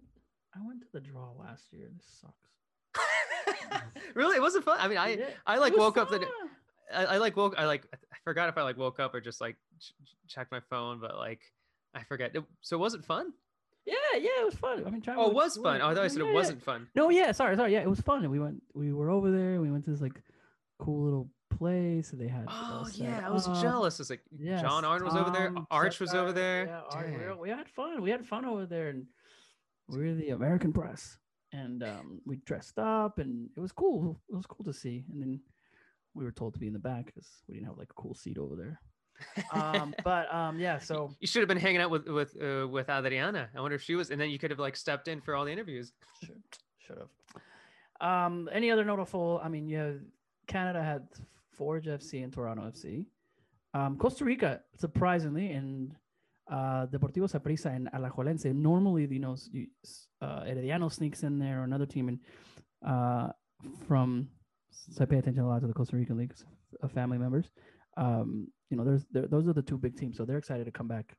I 0.55 0.65
went 0.65 0.82
to 0.82 0.88
the 0.93 1.01
draw 1.01 1.32
last 1.38 1.74
year. 1.74 1.89
This 1.93 2.05
sucks. 2.21 2.34
really, 4.14 4.36
it 4.38 4.41
wasn't 4.41 4.66
fun. 4.66 4.78
I 4.80 4.88
mean, 4.88 4.97
I 4.97 5.18
I 5.45 5.57
like 5.57 5.76
woke 5.76 5.95
fun. 5.95 6.03
up 6.03 6.09
the. 6.09 6.26
I, 6.93 7.05
I, 7.05 7.18
like 7.18 7.36
woke. 7.36 7.55
I 7.57 7.66
like. 7.66 7.86
I 7.93 8.18
forgot 8.24 8.49
if 8.49 8.57
I 8.57 8.64
like 8.64 8.78
woke 8.78 8.99
up 8.99 9.14
or 9.14 9.22
just 9.22 9.41
like 9.41 9.55
ch- 9.80 9.93
checked 10.28 10.51
my 10.51 10.59
phone, 10.70 10.99
but 10.99 11.16
like 11.18 11.41
I 11.93 12.03
forget. 12.03 12.32
So 12.34 12.39
it, 12.39 12.45
so 12.61 12.78
was 12.78 12.93
it 12.93 13.03
fun? 13.03 13.34
Yeah, 13.86 13.95
yeah, 14.16 14.30
it 14.39 14.45
was 14.45 14.55
fun. 14.55 14.84
I 14.86 14.89
mean, 14.89 15.03
oh, 15.07 15.30
it 15.30 15.34
was 15.34 15.57
fun. 15.57 15.82
Oh, 15.82 15.89
I 15.89 15.93
thought 15.93 16.03
I 16.05 16.07
said 16.07 16.22
yeah, 16.22 16.30
it 16.30 16.34
wasn't 16.34 16.64
fun. 16.64 16.88
No, 16.95 17.09
yeah, 17.09 17.32
sorry, 17.34 17.55
sorry. 17.57 17.74
Yeah, 17.74 17.82
it 17.82 17.89
was 17.89 17.99
fun. 17.99 18.30
We 18.30 18.39
went. 18.39 18.61
We 18.74 18.93
were 18.93 19.09
over 19.09 19.30
there. 19.30 19.59
We 19.59 19.72
went 19.72 19.84
to 19.86 19.91
this 19.91 20.01
like 20.01 20.22
cool 20.80 21.03
little 21.03 21.30
place. 21.57 22.11
And 22.11 22.22
they 22.22 22.28
had. 22.28 22.45
Oh 22.47 22.88
yeah, 22.93 23.24
I 23.26 23.30
was 23.30 23.45
jealous. 23.61 23.99
It's 23.99 24.09
like 24.09 24.22
Yes, 24.38 24.61
John 24.61 24.86
Arnold 24.86 25.11
was 25.11 25.20
over 25.22 25.32
there, 25.32 25.53
Arch 25.70 25.99
was 25.99 26.14
over 26.14 26.32
there. 26.32 26.68
Yeah, 26.68 26.82
Ar- 26.91 27.05
we, 27.05 27.18
Dang. 27.18 27.38
we 27.39 27.49
had 27.49 27.68
fun. 27.70 28.01
We 28.01 28.09
had 28.09 28.26
fun 28.26 28.45
over 28.45 28.66
there, 28.66 28.89
and 28.89 29.05
we're 29.89 30.16
the 30.16 30.30
American 30.30 30.72
press, 30.72 31.18
and 31.54 31.84
um, 31.84 32.22
we 32.26 32.38
dressed 32.38 32.80
up, 32.80 33.20
and 33.20 33.49
it 33.56 33.60
was 33.60 33.72
cool. 33.72 34.20
It 34.30 34.36
was 34.36 34.45
cool 34.45 34.66
to 34.66 34.74
see. 34.74 35.06
And 35.12 35.22
then 35.22 35.39
we 36.14 36.24
were 36.24 36.32
told 36.32 36.54
to 36.56 36.60
be 36.60 36.68
in 36.68 36.74
the 36.74 36.80
back 36.80 37.06
because 37.06 37.43
we 37.47 37.54
didn't 37.56 37.68
have 37.68 37.78
like 37.78 37.91
a 37.91 38.01
cool 38.01 38.16
seat 38.16 38.38
over 38.38 38.56
there. 38.56 38.82
Um, 39.54 39.93
but 40.04 40.34
um, 40.34 40.60
yeah, 40.60 40.80
so 40.80 41.16
you 41.20 41.28
should 41.28 41.41
have 41.41 41.47
been 41.47 41.58
hanging 41.58 41.82
out 41.82 41.91
with 41.91 42.08
with 42.08 42.36
uh, 42.41 42.68
with 42.68 42.89
Adriana. 42.89 43.49
I 43.56 43.62
wonder 43.62 43.76
if 43.76 43.84
she 43.84 43.95
was, 43.95 44.10
and 44.10 44.20
then 44.20 44.30
you 44.30 44.39
could 44.39 44.51
have 44.51 44.60
like 44.60 44.76
stepped 44.76 45.08
in 45.08 45.22
for 45.22 45.36
all 45.36 45.45
the 45.45 45.51
interviews. 45.51 45.93
should 46.24 46.41
should 46.80 46.97
have. 46.97 47.10
Um, 48.01 48.49
any 48.51 48.72
other 48.72 48.84
notable? 48.84 49.39
I 49.41 49.47
mean, 49.47 49.70
yeah, 49.70 49.91
Canada 50.47 50.84
had 50.84 51.08
Forge 51.51 51.86
FC 51.86 52.24
and 52.24 52.34
Toronto 52.34 52.64
FC. 52.64 53.06
Um, 53.76 53.97
Costa 53.97 54.26
Rica, 54.26 54.62
surprisingly, 54.78 55.51
and 55.51 55.95
uh, 56.52 56.88
Deportivo 56.88 57.30
Saprissa 57.32 57.76
and 57.76 57.89
Alajuelense. 57.94 58.54
Normally, 58.54 59.08
you 59.10 59.20
know, 59.20 59.36
uh, 60.22 60.44
Herediano 60.44 60.91
sneaks 60.91 61.24
in 61.24 61.39
there 61.39 61.62
or 61.62 61.64
another 61.64 61.86
team, 61.86 62.08
and 62.10 62.20
uh, 62.86 63.30
from 63.88 64.28
so 64.72 65.04
I 65.04 65.06
pay 65.06 65.18
attention 65.18 65.44
a 65.44 65.48
lot 65.48 65.62
to 65.62 65.68
the 65.68 65.74
Costa 65.74 65.96
Rican 65.96 66.18
leagues 66.18 66.46
of 66.82 66.91
family 66.91 67.18
members. 67.18 67.50
Um, 67.96 68.48
you 68.70 68.78
know, 68.78 68.84
there's 68.84 69.06
there, 69.12 69.28
those 69.28 69.48
are 69.48 69.54
the 69.54 69.62
two 69.62 69.78
big 69.78 69.98
teams, 69.98 70.18
so 70.18 70.26
they're 70.26 70.38
excited 70.38 70.66
to 70.66 70.72
come 70.72 70.88
back. 70.88 71.16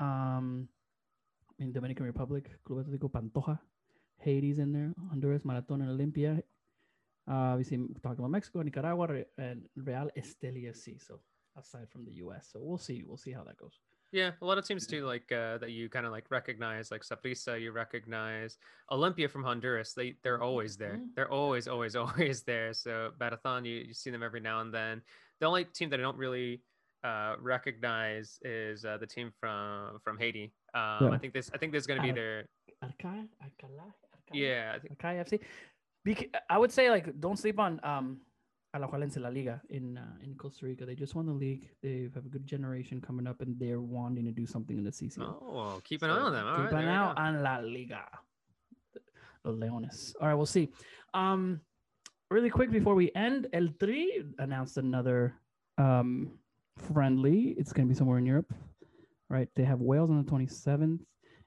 Um, 0.00 0.68
in 1.58 1.72
Dominican 1.72 2.06
Republic, 2.06 2.50
Club 2.64 2.84
Atlético 2.84 3.10
Pantoja, 3.10 3.58
Haiti's 4.18 4.58
in 4.58 4.72
there, 4.72 4.92
Honduras, 5.10 5.44
Marathon, 5.44 5.82
and 5.82 5.90
Olympia. 5.90 6.42
Uh, 7.30 7.56
we 7.56 7.64
talked 8.02 8.18
about 8.18 8.30
Mexico, 8.30 8.62
Nicaragua, 8.62 9.24
and 9.38 9.62
Real 9.76 10.08
Esteli 10.16 10.64
FC. 10.66 11.00
So 11.00 11.20
aside 11.56 11.88
from 11.90 12.04
the 12.04 12.12
U.S., 12.24 12.50
so 12.52 12.60
we'll 12.62 12.78
see. 12.78 13.02
We'll 13.06 13.16
see 13.16 13.32
how 13.32 13.44
that 13.44 13.56
goes. 13.56 13.78
Yeah, 14.14 14.30
a 14.40 14.44
lot 14.46 14.58
of 14.58 14.64
teams 14.64 14.86
too, 14.86 15.04
like 15.04 15.26
uh, 15.32 15.58
that 15.58 15.72
you 15.72 15.88
kind 15.88 16.06
of 16.06 16.12
like 16.12 16.30
recognize, 16.30 16.92
like 16.92 17.02
Saprissa, 17.02 17.60
you 17.60 17.72
recognize 17.72 18.56
Olympia 18.92 19.28
from 19.28 19.42
Honduras. 19.42 19.92
They 19.92 20.14
they're 20.22 20.40
always 20.40 20.76
there. 20.76 20.98
Mhm. 20.98 21.08
They're 21.16 21.32
always 21.32 21.66
always 21.66 21.96
always 22.02 22.42
there. 22.44 22.72
So 22.74 23.10
Marathon, 23.18 23.64
you, 23.64 23.76
you 23.88 23.92
see 23.92 24.10
them 24.10 24.22
every 24.22 24.38
now 24.40 24.60
and 24.60 24.72
then. 24.72 25.02
The 25.40 25.46
only 25.46 25.64
team 25.64 25.90
that 25.90 25.98
I 25.98 26.02
don't 26.04 26.16
really 26.16 26.62
uh, 27.02 27.34
recognize 27.40 28.38
is 28.42 28.84
uh, 28.84 28.98
the 28.98 29.06
team 29.06 29.32
from 29.40 29.98
from 30.04 30.16
Haiti. 30.16 30.52
Um, 30.74 30.98
Yeah. 31.02 31.10
I 31.10 31.18
think 31.18 31.32
this 31.34 31.50
I 31.52 31.58
think 31.58 31.72
this 31.72 31.82
is 31.82 31.86
gonna 31.88 32.02
be 32.02 32.10
Ar- 32.10 32.14
their 32.14 32.44
Arcahaie, 32.84 33.26
Alcalá, 33.42 33.88
Arcahaie, 34.14 34.38
yeah. 34.46 34.76
I 34.76 34.78
think, 34.78 34.98
FC. 35.26 35.40
Bec- 36.04 36.30
I 36.48 36.56
would 36.58 36.70
say 36.70 36.88
like 36.88 37.18
don't 37.18 37.38
sleep 37.44 37.58
on 37.58 37.80
um 37.82 38.20
Alajuelense 38.74 39.20
La 39.20 39.28
Liga 39.28 39.60
in 39.70 39.96
uh, 39.98 40.16
in 40.24 40.34
Costa 40.34 40.66
Rica. 40.66 40.84
They 40.84 40.94
just 40.96 41.14
won 41.14 41.26
the 41.26 41.32
league. 41.32 41.68
They 41.82 42.08
have 42.14 42.26
a 42.26 42.28
good 42.28 42.46
generation 42.46 43.00
coming 43.00 43.26
up, 43.26 43.40
and 43.40 43.56
they're 43.58 43.80
wanting 43.80 44.24
to 44.24 44.32
do 44.32 44.46
something 44.46 44.76
in 44.76 44.84
the 44.84 44.90
CCL. 44.90 45.20
oh, 45.42 45.80
keep 45.84 46.02
an 46.02 46.10
So, 46.10 46.16
eye 46.16 46.20
on 46.20 46.32
them. 46.32 46.46
All 46.46 46.56
keep 46.56 46.72
right, 46.72 46.84
an 46.84 46.90
eye 46.90 47.14
on 47.28 47.42
La 47.42 47.56
Liga. 47.58 48.04
Los 49.44 49.56
Leones. 49.56 50.14
All 50.20 50.28
right, 50.28 50.34
we'll 50.34 50.46
see. 50.46 50.70
Um, 51.12 51.60
really 52.30 52.50
quick 52.50 52.70
before 52.70 52.94
we 52.94 53.10
end, 53.14 53.46
El 53.52 53.68
Tri 53.78 54.22
announced 54.38 54.76
another 54.78 55.34
um 55.78 56.38
friendly. 56.78 57.54
It's 57.58 57.72
going 57.72 57.86
to 57.86 57.92
be 57.92 57.96
somewhere 57.98 58.18
in 58.18 58.26
Europe, 58.26 58.52
right? 59.28 59.48
They 59.54 59.64
have 59.64 59.80
Wales 59.80 60.10
on 60.10 60.18
the 60.24 60.30
27th, 60.30 61.00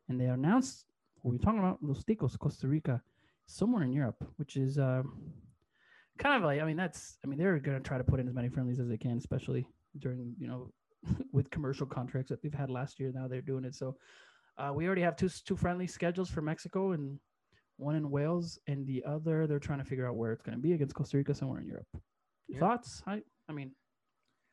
and 0.08 0.22
they 0.22 0.26
announced 0.28 0.86
what 1.22 1.32
we're 1.34 1.40
talking 1.40 1.60
about 1.60 1.80
Los 1.84 2.04
Ticos, 2.06 2.38
Costa 2.40 2.68
Rica, 2.68 3.02
somewhere 3.48 3.84
in 3.84 3.92
Europe, 3.92 4.24
which 4.38 4.56
is 4.56 4.78
uh, 4.78 5.04
kind 6.18 6.36
of 6.36 6.44
like 6.44 6.62
I 6.62 6.66
mean 6.66 6.78
that's 6.78 7.18
I 7.24 7.28
mean 7.28 7.40
they're 7.40 7.60
going 7.60 7.78
to 7.78 7.88
try 7.88 7.98
to 7.98 8.04
put 8.04 8.20
in 8.20 8.28
as 8.28 8.34
many 8.34 8.50
friendlies 8.50 8.80
as 8.80 8.88
they 8.88 8.98
can, 8.98 9.18
especially 9.18 9.68
during 10.00 10.34
you 10.40 10.48
know 10.48 10.72
with 11.32 11.50
commercial 11.50 11.86
contracts 11.86 12.30
that 12.30 12.42
they've 12.42 12.54
had 12.54 12.70
last 12.70 13.00
year. 13.00 13.12
Now 13.14 13.28
they're 13.28 13.42
doing 13.42 13.66
it 13.66 13.76
so. 13.76 13.96
Uh, 14.58 14.72
we 14.74 14.88
already 14.88 15.04
have 15.04 15.16
two 15.16 15.30
two 15.30 15.56
friendly 15.56 15.88
schedules 15.88 16.30
for 16.30 16.42
Mexico 16.42 16.92
and 16.94 17.20
one 17.78 17.96
in 17.96 18.10
Wales, 18.10 18.60
and 18.68 18.88
the 18.88 19.04
other 19.08 19.46
they're 19.48 19.60
trying 19.60 19.80
to 19.80 19.86
figure 19.86 20.08
out 20.08 20.16
where 20.16 20.32
it's 20.32 20.42
going 20.42 20.58
to 20.58 20.62
be 20.62 20.74
against 20.74 20.96
Costa 20.96 21.18
Rica 21.18 21.34
somewhere 21.36 21.62
in 21.62 21.68
Europe. 21.68 21.88
Yeah. 22.48 22.60
Thoughts? 22.60 23.04
I 23.06 23.22
I 23.48 23.54
mean, 23.54 23.72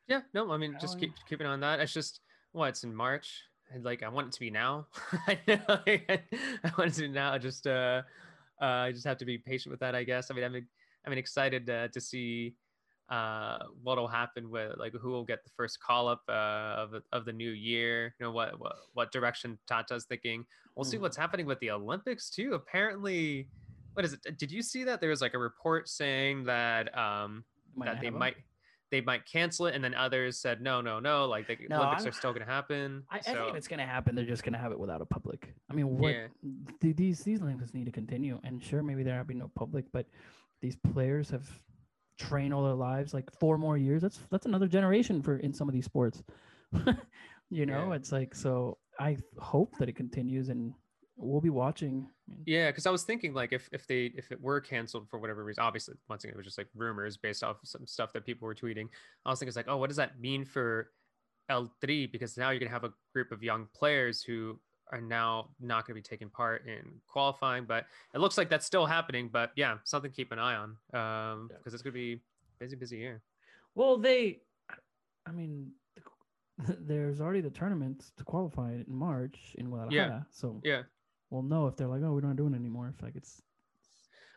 Yeah, 0.07 0.21
no, 0.33 0.51
I 0.51 0.57
mean, 0.57 0.77
just 0.79 0.99
keep 0.99 1.13
keeping 1.27 1.47
on 1.47 1.59
that. 1.61 1.79
It's 1.79 1.93
just 1.93 2.21
what 2.51 2.69
it's 2.69 2.83
in 2.83 2.95
March, 2.95 3.41
and 3.73 3.83
like 3.83 4.03
I 4.03 4.09
want 4.09 4.27
it 4.27 4.33
to 4.33 4.39
be 4.39 4.51
now. 4.51 4.87
I 5.27 5.39
know, 5.47 5.57
I 5.67 6.71
want 6.77 6.91
it 6.91 6.93
to 6.93 7.01
be 7.01 7.07
now. 7.07 7.37
Just 7.39 7.65
uh, 7.65 8.03
uh, 8.61 8.65
I 8.65 8.91
just 8.91 9.05
have 9.05 9.17
to 9.17 9.25
be 9.25 9.39
patient 9.39 9.71
with 9.71 9.79
that, 9.79 9.95
I 9.95 10.03
guess. 10.03 10.29
I 10.29 10.35
mean, 10.35 10.43
I'm 10.43 10.67
I 11.05 11.09
mean 11.09 11.19
excited 11.19 11.69
uh, 11.69 11.87
to 11.89 12.01
see 12.01 12.55
uh 13.09 13.59
what'll 13.83 14.07
happen 14.07 14.49
with 14.49 14.71
like 14.77 14.91
who 14.99 15.09
will 15.11 15.23
get 15.23 15.43
the 15.43 15.51
first 15.55 15.79
call 15.79 16.07
up 16.07 16.21
uh 16.27 16.31
of 16.81 16.91
the- 16.91 17.03
of 17.11 17.23
the 17.25 17.33
new 17.33 17.51
year. 17.51 18.15
You 18.19 18.25
know 18.25 18.31
what 18.31 18.59
what 18.59 18.73
what 18.93 19.11
direction 19.11 19.59
Tata's 19.67 20.05
thinking. 20.05 20.43
We'll 20.75 20.85
see 20.85 20.97
Mhm. 20.97 21.01
what's 21.01 21.15
happening 21.17 21.45
with 21.45 21.59
the 21.59 21.69
Olympics 21.71 22.29
too. 22.31 22.53
Apparently, 22.55 23.47
what 23.93 24.05
is 24.05 24.13
it? 24.13 24.37
Did 24.39 24.51
you 24.51 24.63
see 24.63 24.83
that 24.85 25.01
there 25.01 25.11
was 25.11 25.21
like 25.21 25.35
a 25.35 25.37
report 25.37 25.87
saying 25.87 26.45
that 26.45 26.95
um 26.97 27.45
might 27.75 27.85
that 27.85 28.01
they 28.01 28.09
might 28.09 28.37
they 28.89 29.01
might 29.01 29.23
cancel 29.27 29.67
it 29.67 29.75
and 29.75 29.83
then 29.83 29.93
others 29.93 30.39
said 30.39 30.61
no 30.61 30.79
no 30.81 30.99
no 30.99 31.25
like 31.27 31.45
the 31.47 31.57
No, 31.69 31.77
olympics 31.77 32.03
I'm- 32.03 32.09
are 32.09 32.11
still 32.13 32.31
going 32.33 32.45
to 32.45 32.51
happen 32.51 33.03
I, 33.11 33.17
I 33.17 33.21
so 33.21 33.45
think 33.45 33.57
it's 33.57 33.67
going 33.67 33.79
to 33.79 33.85
happen. 33.85 34.15
They're 34.15 34.25
just 34.25 34.43
going 34.43 34.53
to 34.53 34.59
have 34.59 34.71
it 34.71 34.79
without 34.79 35.01
a 35.01 35.05
public. 35.05 35.53
I 35.69 35.73
mean, 35.73 35.97
what 35.99 36.11
Yeah. 36.13 36.27
th- 36.81 36.95
these 36.95 37.23
these 37.23 37.41
Olympics 37.41 37.73
need 37.75 37.85
to 37.85 37.91
continue, 37.91 38.39
and 38.43 38.63
sure, 38.63 38.81
maybe 38.81 39.03
there 39.03 39.15
will 39.17 39.25
be 39.25 39.33
no 39.35 39.49
public, 39.55 39.85
but 39.91 40.07
these 40.61 40.75
players 40.93 41.29
have 41.29 41.47
trained 42.19 42.53
all 42.53 42.63
their 42.63 42.73
lives, 42.73 43.13
like 43.13 43.29
four 43.39 43.57
more 43.57 43.77
years. 43.77 44.01
That's 44.01 44.19
that's 44.31 44.45
another 44.45 44.67
generation 44.67 45.21
for 45.21 45.37
in 45.37 45.53
some 45.53 45.67
of 45.67 45.73
these 45.73 45.85
sports. 45.85 46.23
you 47.49 47.65
know, 47.65 47.89
Yeah. 47.89 47.95
it's 47.95 48.11
like 48.11 48.35
so. 48.35 48.77
I 48.99 49.17
hope 49.39 49.73
that 49.79 49.89
it 49.89 49.95
continues, 49.95 50.49
and 50.49 50.73
we'll 51.17 51.41
be 51.41 51.49
watching. 51.49 52.07
Yeah 52.47 52.71
because 52.71 52.87
i 52.87 52.89
was 52.89 53.03
thinking 53.03 53.35
like 53.35 53.53
if 53.53 53.69
if 53.71 53.85
they 53.85 54.05
if 54.17 54.31
it 54.31 54.41
were 54.41 54.59
canceled 54.59 55.07
for 55.07 55.19
whatever 55.19 55.43
reason 55.43 55.61
obviously 55.63 55.93
once 56.09 56.23
again 56.23 56.33
it 56.33 56.37
was 56.37 56.45
just 56.45 56.57
like 56.57 56.65
rumors 56.73 57.17
based 57.17 57.43
off 57.43 57.57
some 57.63 57.85
stuff 57.85 58.11
that 58.13 58.25
people 58.25 58.47
were 58.47 58.55
tweeting 58.55 58.87
i 59.25 59.29
was 59.29 59.37
thinking 59.37 59.49
it's 59.49 59.55
like 59.55 59.67
oh 59.69 59.77
what 59.77 59.89
does 59.89 59.97
that 59.97 60.19
mean 60.19 60.43
for 60.43 60.89
El 61.49 61.71
Tri 61.83 62.07
because 62.11 62.35
now 62.35 62.49
you're 62.49 62.57
going 62.57 62.67
to 62.67 62.73
have 62.73 62.83
a 62.83 62.91
group 63.13 63.31
of 63.31 63.43
young 63.43 63.67
players 63.75 64.23
who 64.23 64.59
are 64.91 65.01
now 65.01 65.49
not 65.59 65.85
going 65.87 65.95
to 65.95 66.01
be 66.01 66.15
taking 66.15 66.29
part 66.29 66.65
in 66.67 66.81
qualifying 67.07 67.65
but 67.65 67.85
it 68.13 68.19
looks 68.19 68.37
like 68.37 68.49
that's 68.49 68.65
still 68.65 68.85
happening 68.85 69.29
but 69.31 69.51
yeah 69.55 69.77
something 69.83 70.11
to 70.11 70.15
keep 70.15 70.31
an 70.31 70.39
eye 70.39 70.55
on 70.55 70.69
um 70.93 71.49
Yeah. 71.51 71.57
because 71.57 71.73
it's 71.73 71.81
going 71.83 71.93
to 71.93 71.99
be 71.99 72.21
busy 72.59 72.75
busy 72.75 72.97
year 72.97 73.21
Well, 73.73 73.97
they, 73.97 74.39
I 75.25 75.31
mean, 75.31 75.71
there's 76.79 77.19
already 77.19 77.41
the 77.41 77.49
tournament 77.49 78.11
to 78.17 78.23
qualify 78.23 78.73
in 78.73 78.85
March 78.87 79.37
in 79.55 79.69
Guadalajara. 79.69 80.25
So 80.31 80.61
yeah 80.63 80.83
we'll 81.31 81.41
know 81.43 81.67
if 81.67 81.75
they're 81.75 81.87
like, 81.87 82.01
oh, 82.03 82.13
we're 82.13 82.21
not 82.21 82.35
doing 82.37 82.53
it 82.53 82.57
anymore. 82.57 82.93
If 82.95 83.01
like 83.01 83.15
it's 83.15 83.41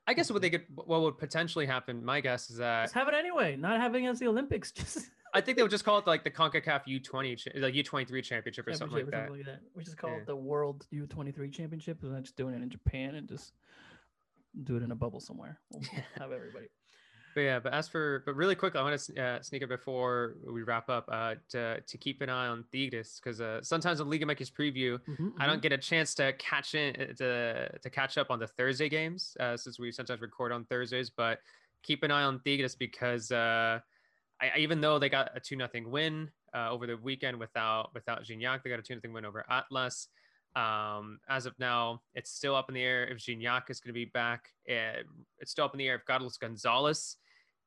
I 0.06 0.14
guess 0.14 0.30
what 0.30 0.40
they 0.40 0.48
could, 0.48 0.64
what 0.74 1.02
would 1.02 1.18
potentially 1.18 1.66
happen, 1.66 2.02
my 2.02 2.22
guess 2.22 2.48
is 2.48 2.56
that 2.56 2.84
just 2.84 2.94
have 2.94 3.08
it 3.08 3.14
anyway. 3.14 3.56
Not 3.56 3.78
having 3.78 4.04
it 4.04 4.08
as 4.08 4.18
the 4.18 4.26
Olympics, 4.28 4.72
just 4.80 5.10
I 5.34 5.40
think 5.40 5.56
they 5.56 5.62
would 5.62 5.70
just 5.70 5.84
call 5.84 5.98
it 5.98 6.06
like 6.06 6.24
the 6.24 6.30
CONCACAF 6.30 6.86
U20, 6.86 7.60
like 7.60 7.74
U23 7.74 8.22
championship 8.24 8.66
or 8.66 8.72
something 8.74 8.96
like 8.96 9.10
championship 9.10 9.44
that. 9.44 9.50
or 9.50 9.52
that. 9.52 9.60
We 9.74 9.84
just 9.84 9.96
call 9.98 10.10
Yeah. 10.10 10.16
it 10.18 10.26
the 10.26 10.36
World 10.36 10.86
U23 10.92 11.52
Championship, 11.52 12.02
and 12.02 12.14
then 12.14 12.22
just 12.22 12.36
doing 12.36 12.54
it 12.54 12.62
in 12.62 12.70
Japan 12.70 13.14
and 13.14 13.28
just 13.28 13.52
do 14.64 14.76
it 14.76 14.82
in 14.82 14.90
a 14.90 14.96
bubble 14.96 15.20
somewhere. 15.20 15.58
We'll 15.70 15.82
have 16.18 16.32
everybody. 16.32 16.66
But 17.34 17.42
yeah, 17.42 17.58
but 17.60 17.72
as 17.74 17.86
for, 17.86 18.22
but 18.26 18.34
really 18.34 18.54
quick, 18.56 18.74
I 18.74 18.82
want 18.82 18.98
to 18.98 19.22
uh, 19.22 19.42
sneak 19.42 19.62
it 19.62 19.68
before 19.68 20.36
we 20.50 20.62
wrap 20.62 20.88
up 20.88 21.08
uh, 21.12 21.34
to, 21.50 21.80
to 21.80 21.98
keep 21.98 22.20
an 22.22 22.30
eye 22.30 22.48
on 22.48 22.64
Tigres 22.72 23.20
because 23.22 23.40
uh, 23.40 23.60
sometimes 23.62 24.00
in 24.00 24.08
Liga 24.10 24.24
MX 24.24 24.50
preview, 24.52 24.98
Mhm, 25.06 25.32
I 25.38 25.46
don't 25.46 25.60
get 25.62 25.72
a 25.72 25.78
chance 25.78 26.14
to 26.16 26.32
catch 26.32 26.74
in 26.74 26.96
uh, 27.00 27.12
to, 27.18 27.78
to 27.78 27.90
catch 27.90 28.16
up 28.18 28.30
on 28.30 28.38
the 28.40 28.46
Thursday 28.46 28.88
games 28.88 29.36
uh, 29.38 29.56
since 29.56 29.78
we 29.78 29.92
sometimes 29.92 30.20
record 30.20 30.50
on 30.52 30.64
Thursdays. 30.64 31.10
But 31.10 31.38
keep 31.84 32.02
an 32.02 32.10
eye 32.10 32.24
on 32.24 32.40
Tigres 32.44 32.74
because 32.74 33.30
uh, 33.30 33.78
I, 34.40 34.58
even 34.58 34.80
though 34.80 34.98
they 34.98 35.08
got 35.08 35.30
a 35.34 35.40
two 35.40 35.56
nothing 35.56 35.90
win 35.90 36.30
uh, 36.54 36.70
over 36.70 36.86
the 36.86 36.96
weekend 36.96 37.38
without 37.38 37.90
without 37.94 38.24
Gignac, 38.24 38.62
they 38.62 38.70
got 38.70 38.78
a 38.78 38.82
two 38.82 38.94
nothing 38.94 39.12
win 39.12 39.24
over 39.24 39.44
Atlas. 39.50 40.08
Um, 40.56 41.20
as 41.28 41.46
of 41.46 41.54
now, 41.58 42.00
it's 42.14 42.30
still 42.30 42.54
up 42.54 42.68
in 42.68 42.74
the 42.74 42.82
air 42.82 43.06
if 43.06 43.18
Gignac 43.18 43.70
is 43.70 43.80
going 43.80 43.90
to 43.90 43.98
be 43.98 44.06
back. 44.06 44.48
Uh, 44.68 45.02
it's 45.38 45.52
still 45.52 45.64
up 45.64 45.74
in 45.74 45.78
the 45.78 45.88
air 45.88 45.96
if 45.96 46.04
Carlos 46.04 46.36
Gonzalez 46.36 47.16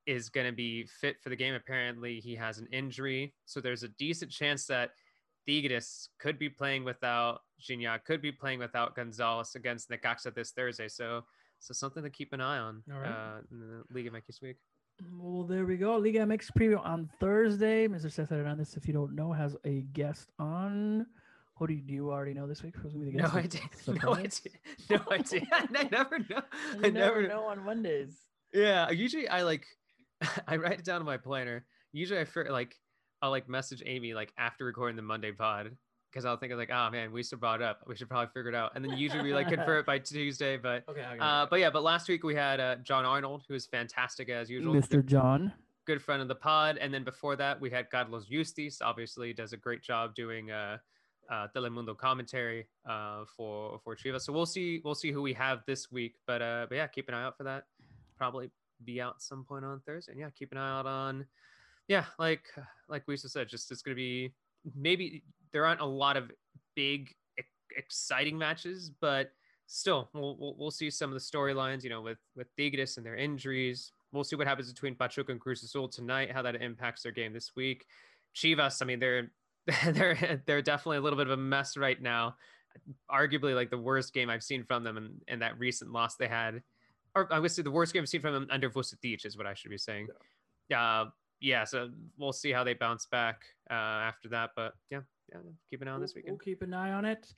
is 0.08 0.30
going 0.30 0.48
to 0.48 0.54
be 0.54 0.86
fit 1.00 1.22
for 1.22 1.30
the 1.30 1.36
game. 1.36 1.54
Apparently, 1.54 2.20
he 2.20 2.36
has 2.36 2.58
an 2.58 2.68
injury, 2.72 3.34
so 3.46 3.62
there's 3.62 3.84
a 3.84 3.90
decent 4.00 4.32
chance 4.32 4.66
that 4.66 4.92
Tigres 5.48 6.10
could 6.20 6.40
be 6.40 6.50
playing 6.50 6.84
without 6.84 7.42
Gignac, 7.62 8.06
could 8.06 8.22
be 8.22 8.32
playing 8.32 8.60
without 8.60 8.96
Gonzalez 8.96 9.56
against 9.56 9.90
Necaxa 9.90 10.34
this 10.34 10.52
Thursday. 10.52 10.88
So, 10.88 11.24
so 11.60 11.74
something 11.74 12.04
to 12.04 12.10
keep 12.10 12.34
an 12.34 12.42
eye 12.42 12.58
on 12.58 12.84
right. 12.88 13.08
uh, 13.08 13.38
in 13.52 13.60
the 13.60 13.84
Liga 13.94 14.10
MX 14.10 14.26
this 14.28 14.42
week. 14.42 14.58
Well, 15.18 15.44
there 15.44 15.66
we 15.66 15.78
go. 15.78 15.98
Liga 15.98 16.20
MX 16.20 16.52
preview 16.58 16.84
on 16.86 17.10
Thursday. 17.20 17.88
Mr. 17.88 18.12
Cesar 18.12 18.26
Hernandez, 18.38 18.76
if 18.76 18.88
you 18.88 18.94
don't 18.94 19.16
know, 19.16 19.32
has 19.32 19.56
a 19.66 19.82
guest 19.94 20.30
on. 20.40 21.06
Who 21.56 21.68
do 21.68 21.74
you, 21.74 21.82
do 21.82 21.94
you 21.94 22.12
already 22.12 22.34
know 22.34 22.48
this 22.48 22.64
week? 22.64 22.76
Who's 22.76 22.94
gonna 22.94 23.06
be 23.06 23.12
the 23.12 23.18
No 23.18 23.30
guest? 23.30 23.36
idea. 23.36 23.62
No 24.04 24.16
idea. 24.16 24.52
No 24.90 25.02
idea. 25.12 25.42
I 25.52 25.88
never 25.92 26.20
know. 26.20 26.42
You 26.76 26.86
I 26.86 26.90
never 26.90 26.92
never 26.92 27.28
know 27.28 27.44
on 27.46 27.64
Mondays. 27.64 28.18
Yeah, 28.54 28.90
usually 28.90 29.28
I 29.28 29.44
like 29.44 29.66
I 30.48 30.58
write 30.58 30.80
it 30.80 30.86
down 30.86 31.02
in 31.02 31.06
my 31.06 31.18
planner. 31.18 31.66
Usually 31.94 32.20
I 32.20 32.26
feel 32.26 32.52
like 32.52 32.76
I'll 33.22 33.30
like 33.32 33.48
message 33.48 33.84
Amy 33.86 34.14
like 34.14 34.34
after 34.38 34.66
recording 34.66 34.96
the 34.96 35.02
Monday 35.04 35.32
pod 35.32 35.76
because 36.12 36.26
I'll 36.26 36.38
think 36.38 36.52
of 36.52 36.60
like, 36.60 36.70
oh 36.72 36.90
man, 36.90 37.12
we 37.12 37.24
should 37.24 37.40
brought 37.40 37.62
it 37.62 37.66
up. 37.66 37.84
We 37.88 37.96
should 37.96 38.10
probably 38.10 38.28
figure 38.34 38.50
it 38.50 38.56
out. 38.56 38.74
And 38.76 38.84
then 38.84 38.98
usually 38.98 39.24
we 39.24 39.34
like 39.34 39.48
confirm 39.48 39.80
it 39.80 39.86
by 39.86 40.00
Tuesday. 40.14 40.58
But 40.58 40.84
Okay. 40.90 41.02
okay, 41.02 41.20
uh, 41.20 41.44
okay. 41.44 41.48
but 41.50 41.60
yeah, 41.60 41.70
but 41.70 41.84
last 41.84 42.10
week 42.10 42.24
we 42.24 42.36
had 42.36 42.60
uh, 42.60 42.76
John 42.84 43.06
Arnold, 43.06 43.44
who 43.48 43.54
was 43.54 43.66
fantastic 43.66 44.30
as 44.30 44.50
usual. 44.50 44.74
Mr. 44.74 45.06
John. 45.06 45.54
good 45.86 46.02
friend 46.02 46.22
of 46.22 46.28
the 46.28 46.36
pod. 46.36 46.78
And 46.78 46.94
then 46.94 47.04
before 47.04 47.36
that, 47.38 47.60
we 47.62 47.70
had 47.70 47.90
Carlos 47.90 48.28
Justis. 48.30 48.78
Obviously, 48.82 49.34
does 49.34 49.54
a 49.54 49.58
great 49.58 49.82
job 49.82 50.14
doing 50.16 50.52
uh, 50.52 50.78
uh, 51.30 51.48
Telemundo 51.56 51.98
commentary 51.98 52.68
uh, 52.88 53.24
for 53.38 53.80
for 53.84 53.96
Chivas. 53.96 54.22
So 54.22 54.34
we'll 54.34 54.46
see 54.46 54.82
we'll 54.84 54.96
see 54.96 55.12
who 55.12 55.22
we 55.22 55.34
have 55.34 55.64
this 55.66 55.92
week. 55.92 56.16
But 56.28 56.42
uh, 56.42 56.66
but 56.70 56.76
yeah, 56.76 56.88
keep 56.88 57.08
an 57.08 57.14
eye 57.16 57.24
out 57.24 57.38
for 57.38 57.44
that. 57.46 57.66
Probably 58.18 58.52
be 58.84 59.00
out 59.02 59.22
some 59.22 59.44
point 59.46 59.64
on 59.64 59.80
Thursday. 59.86 60.12
And 60.12 60.20
yeah, 60.22 60.30
keep 60.38 60.52
an 60.52 60.58
eye 60.58 60.80
out 60.80 60.86
on. 60.86 61.26
Yeah, 61.88 62.06
like 62.20 62.44
like 62.90 63.06
Wiso 63.06 63.30
said, 63.30 63.48
just 63.50 63.72
it's 63.72 63.82
gonna 63.82 63.96
be 63.96 64.34
maybe 64.76 65.24
there 65.54 65.66
aren't 65.66 65.82
a 65.82 65.86
lot 65.86 66.18
of 66.18 66.32
big 66.76 67.14
exciting 67.78 68.38
matches, 68.38 68.92
but 69.02 69.32
still 69.68 70.10
we'll, 70.14 70.36
we'll, 70.38 70.56
we'll 70.58 70.72
see 70.72 70.90
some 70.90 71.10
of 71.10 71.14
the 71.14 71.20
storylines, 71.20 71.84
you 71.84 71.90
know, 71.90 72.02
with 72.02 72.20
with 72.36 72.48
Tigres 72.58 72.98
and 72.98 73.06
their 73.06 73.16
injuries. 73.16 73.92
We'll 74.12 74.24
see 74.24 74.36
what 74.36 74.48
happens 74.48 74.72
between 74.72 74.96
Pachuca 74.96 75.32
and 75.32 75.40
Cruz 75.40 75.64
Azul 75.64 75.88
tonight, 75.88 76.32
how 76.32 76.42
that 76.42 76.62
impacts 76.62 77.04
their 77.04 77.14
game 77.14 77.34
this 77.34 77.52
week. 77.56 77.86
Chivas, 78.36 78.82
I 78.82 78.86
mean, 78.86 79.00
they're 79.00 79.32
they're 79.86 80.42
they're 80.46 80.62
definitely 80.62 80.98
a 80.98 81.02
little 81.02 81.18
bit 81.18 81.28
of 81.28 81.34
a 81.34 81.42
mess 81.42 81.78
right 81.78 82.02
now. 82.02 82.36
Arguably, 83.12 83.54
like 83.56 83.70
the 83.70 83.78
worst 83.78 84.14
game 84.14 84.30
I've 84.30 84.44
seen 84.44 84.64
from 84.64 84.84
them, 84.84 84.98
and 84.98 85.22
in, 85.28 85.34
in 85.34 85.40
that 85.40 85.60
recent 85.60 85.92
loss 85.92 86.16
they 86.16 86.28
had, 86.28 86.62
or 87.16 87.32
I 87.32 87.40
would 87.40 87.52
say 87.52 87.62
the 87.62 87.72
worst 87.72 87.94
game 87.94 88.02
I've 88.02 88.10
seen 88.10 88.22
from 88.22 88.34
them 88.34 88.48
under 88.50 88.70
Vucetich 88.70 89.26
is 89.26 89.38
what 89.38 89.46
I 89.46 89.54
should 89.54 89.72
be 89.72 89.78
saying. 89.78 90.08
Yeah, 90.70 91.02
uh, 91.02 91.10
yeah. 91.42 91.66
So 91.66 91.90
we'll 92.18 92.32
see 92.32 92.52
how 92.52 92.64
they 92.64 92.74
bounce 92.74 93.06
back 93.06 93.42
uh, 93.70 93.74
after 93.74 94.30
that. 94.30 94.52
But 94.56 94.74
yeah, 94.90 95.02
yeah, 95.32 95.40
keep 95.70 95.82
an 95.82 95.88
eye 95.88 95.92
on 95.92 96.02
this 96.02 96.16
weekend. 96.16 96.34
We'll 96.34 96.40
keep 96.40 96.62
an 96.62 96.74
eye 96.74 96.92
on 96.92 97.06
it. 97.06 97.34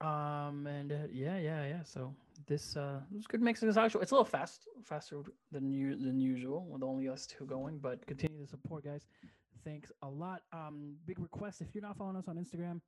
Um 0.00 0.66
and 0.66 0.92
uh, 0.92 0.96
yeah, 1.12 1.36
yeah, 1.38 1.66
yeah. 1.66 1.82
So 1.82 2.14
this 2.46 2.76
uh 2.76 3.00
this 3.10 3.26
good 3.26 3.42
Mexican 3.42 3.72
Soccer 3.72 3.90
show. 3.90 4.00
It's 4.00 4.12
a 4.12 4.14
little 4.14 4.24
fast, 4.24 4.66
faster 4.84 5.22
than 5.52 5.70
you 5.70 5.96
than 5.96 6.20
usual 6.20 6.64
with 6.70 6.82
only 6.82 7.08
us 7.08 7.26
two 7.26 7.44
going, 7.44 7.78
but 7.78 8.06
continue 8.06 8.40
to 8.40 8.46
support, 8.46 8.84
guys. 8.84 9.06
Thanks 9.62 9.92
a 10.02 10.08
lot. 10.08 10.42
Um, 10.52 10.96
big 11.06 11.18
request 11.18 11.60
if 11.60 11.74
you're 11.74 11.82
not 11.82 11.98
following 11.98 12.16
us 12.16 12.28
on 12.28 12.36
Instagram. 12.36 12.80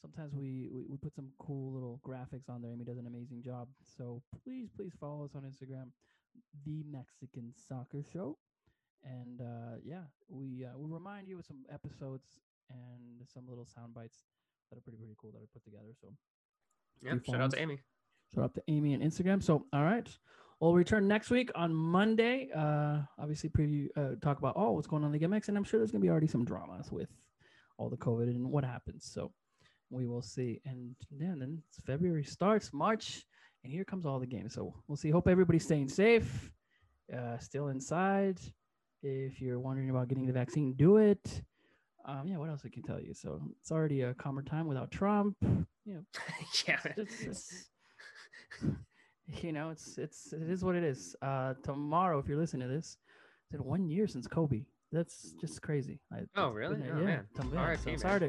Sometimes 0.00 0.34
we, 0.34 0.68
we 0.72 0.84
we 0.88 0.96
put 0.96 1.14
some 1.14 1.28
cool 1.38 1.72
little 1.72 2.00
graphics 2.06 2.48
on 2.48 2.62
there. 2.62 2.72
Amy 2.72 2.84
does 2.84 2.98
an 2.98 3.06
amazing 3.06 3.42
job. 3.42 3.68
So 3.96 4.22
please, 4.42 4.70
please 4.76 4.92
follow 4.98 5.24
us 5.24 5.32
on 5.34 5.42
Instagram, 5.42 5.88
the 6.64 6.82
Mexican 6.90 7.52
Soccer 7.68 8.02
Show. 8.10 8.38
And 9.02 9.40
uh, 9.40 9.76
yeah, 9.84 10.04
we 10.28 10.64
uh, 10.64 10.78
will 10.78 10.88
remind 10.88 11.28
you 11.28 11.38
of 11.38 11.44
some 11.44 11.64
episodes 11.70 12.40
and 12.70 13.26
some 13.32 13.44
little 13.48 13.66
sound 13.66 13.94
bites 13.94 14.18
that 14.70 14.78
are 14.78 14.80
pretty 14.80 14.98
pretty 14.98 15.14
cool 15.18 15.32
that 15.32 15.38
I 15.38 15.46
put 15.52 15.64
together. 15.64 15.92
So 16.00 16.08
Yeah, 17.02 17.14
shout 17.26 17.40
out 17.40 17.50
to? 17.52 17.60
Amy. 17.60 17.80
shout 18.34 18.44
out 18.44 18.54
to 18.54 18.62
Amy 18.68 18.94
on 18.94 19.00
Instagram. 19.00 19.42
So 19.42 19.66
all 19.72 19.82
right, 19.84 20.08
we'll 20.60 20.74
return 20.74 21.06
next 21.08 21.30
week 21.30 21.50
on 21.54 21.74
Monday. 21.74 22.48
Uh, 22.54 22.98
obviously 23.18 23.50
preview 23.50 23.88
uh, 23.96 24.16
talk 24.22 24.38
about 24.38 24.54
oh 24.56 24.72
what's 24.72 24.86
going 24.86 25.04
on 25.04 25.12
in 25.14 25.20
Liga 25.20 25.26
MX, 25.28 25.48
and 25.48 25.56
I'm 25.56 25.64
sure 25.64 25.78
there's 25.80 25.90
gonna 25.92 26.02
be 26.02 26.10
already 26.10 26.26
some 26.28 26.44
dramas 26.44 26.90
with 26.90 27.08
all 27.78 27.88
the 27.88 27.96
COVID 27.96 28.28
and 28.28 28.50
what 28.50 28.64
happens. 28.64 29.04
So 29.04 29.32
we 29.90 30.06
will 30.06 30.22
see. 30.22 30.60
And 30.64 30.94
then 31.10 31.62
it's 31.68 31.80
February 31.84 32.24
starts, 32.24 32.72
March, 32.72 33.26
and 33.62 33.72
here 33.72 33.84
comes 33.84 34.06
all 34.06 34.18
the 34.18 34.26
games. 34.26 34.54
So 34.54 34.74
we'll 34.88 34.96
see. 34.96 35.10
Hope 35.10 35.28
everybody's 35.28 35.64
staying 35.64 35.88
safe, 35.88 36.50
uh, 37.16 37.38
still 37.38 37.68
inside. 37.68 38.38
If 39.02 39.40
you're 39.40 39.60
wondering 39.60 39.90
about 39.90 40.08
getting 40.08 40.26
the 40.26 40.32
vaccine, 40.32 40.72
do 40.74 40.96
it. 40.96 41.42
Um, 42.06 42.28
yeah, 42.28 42.36
what 42.36 42.50
else 42.50 42.62
I 42.64 42.68
can 42.68 42.82
tell 42.82 43.00
you? 43.00 43.14
So 43.14 43.40
it's 43.60 43.72
already 43.72 44.02
a 44.02 44.14
calmer 44.14 44.42
time 44.42 44.66
without 44.66 44.90
Trump. 44.90 45.36
You 45.42 45.66
know, 45.86 46.00
yeah. 46.68 46.78
it's, 46.96 47.20
it's, 47.22 47.68
you 49.42 49.52
know, 49.52 49.70
it's 49.70 49.96
it's 49.98 50.32
it 50.32 50.48
is 50.50 50.62
what 50.64 50.74
it 50.76 50.84
is. 50.84 51.16
Uh, 51.22 51.54
tomorrow, 51.62 52.18
if 52.18 52.28
you're 52.28 52.38
listening 52.38 52.68
to 52.68 52.74
this, 52.74 52.98
it's 53.42 53.50
been 53.52 53.64
one 53.64 53.88
year 53.88 54.06
since 54.06 54.26
Kobe. 54.26 54.64
That's 54.92 55.32
just 55.40 55.60
crazy. 55.62 55.98
I, 56.12 56.20
Oh, 56.36 56.50
really? 56.50 56.76
been- 56.76 56.90
Oh, 56.92 56.98
yeah, 57.00 57.04
man. 57.06 57.26
tom- 57.34 57.50
yeah, 57.52 57.60
R.I.P., 57.60 57.82
so 57.82 57.90
man. 57.90 57.98
sorry 57.98 58.20
to 58.20 58.26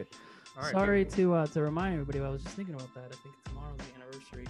All 0.57 0.63
right, 0.63 0.71
sorry 0.71 1.05
to 1.05 1.33
uh, 1.33 1.45
to 1.47 1.61
remind 1.61 1.93
everybody. 1.93 2.19
but 2.19 2.25
I 2.25 2.29
was 2.29 2.43
just 2.43 2.55
thinking 2.55 2.75
about 2.75 2.93
that. 2.95 3.05
I 3.11 3.15
think 3.23 3.35
tomorrow's 3.45 3.77
the 3.77 3.93
anniversary 4.01 4.47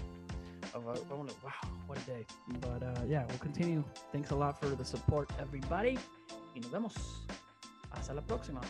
of. 0.73 0.87
Uh, 0.87 1.15
wow, 1.43 1.51
what 1.87 1.97
a 1.97 2.01
day! 2.01 2.25
But 2.61 2.83
uh, 2.83 3.01
yeah, 3.07 3.25
we'll 3.27 3.39
continue. 3.39 3.83
Thanks 4.11 4.29
a 4.31 4.35
lot 4.35 4.59
for 4.59 4.67
the 4.69 4.85
support, 4.85 5.29
everybody. 5.39 5.97
Y 6.55 6.61
nos 6.61 6.69
vemos. 6.71 6.95
Hasta 7.91 8.13
la 8.13 8.21
próxima. 8.21 8.61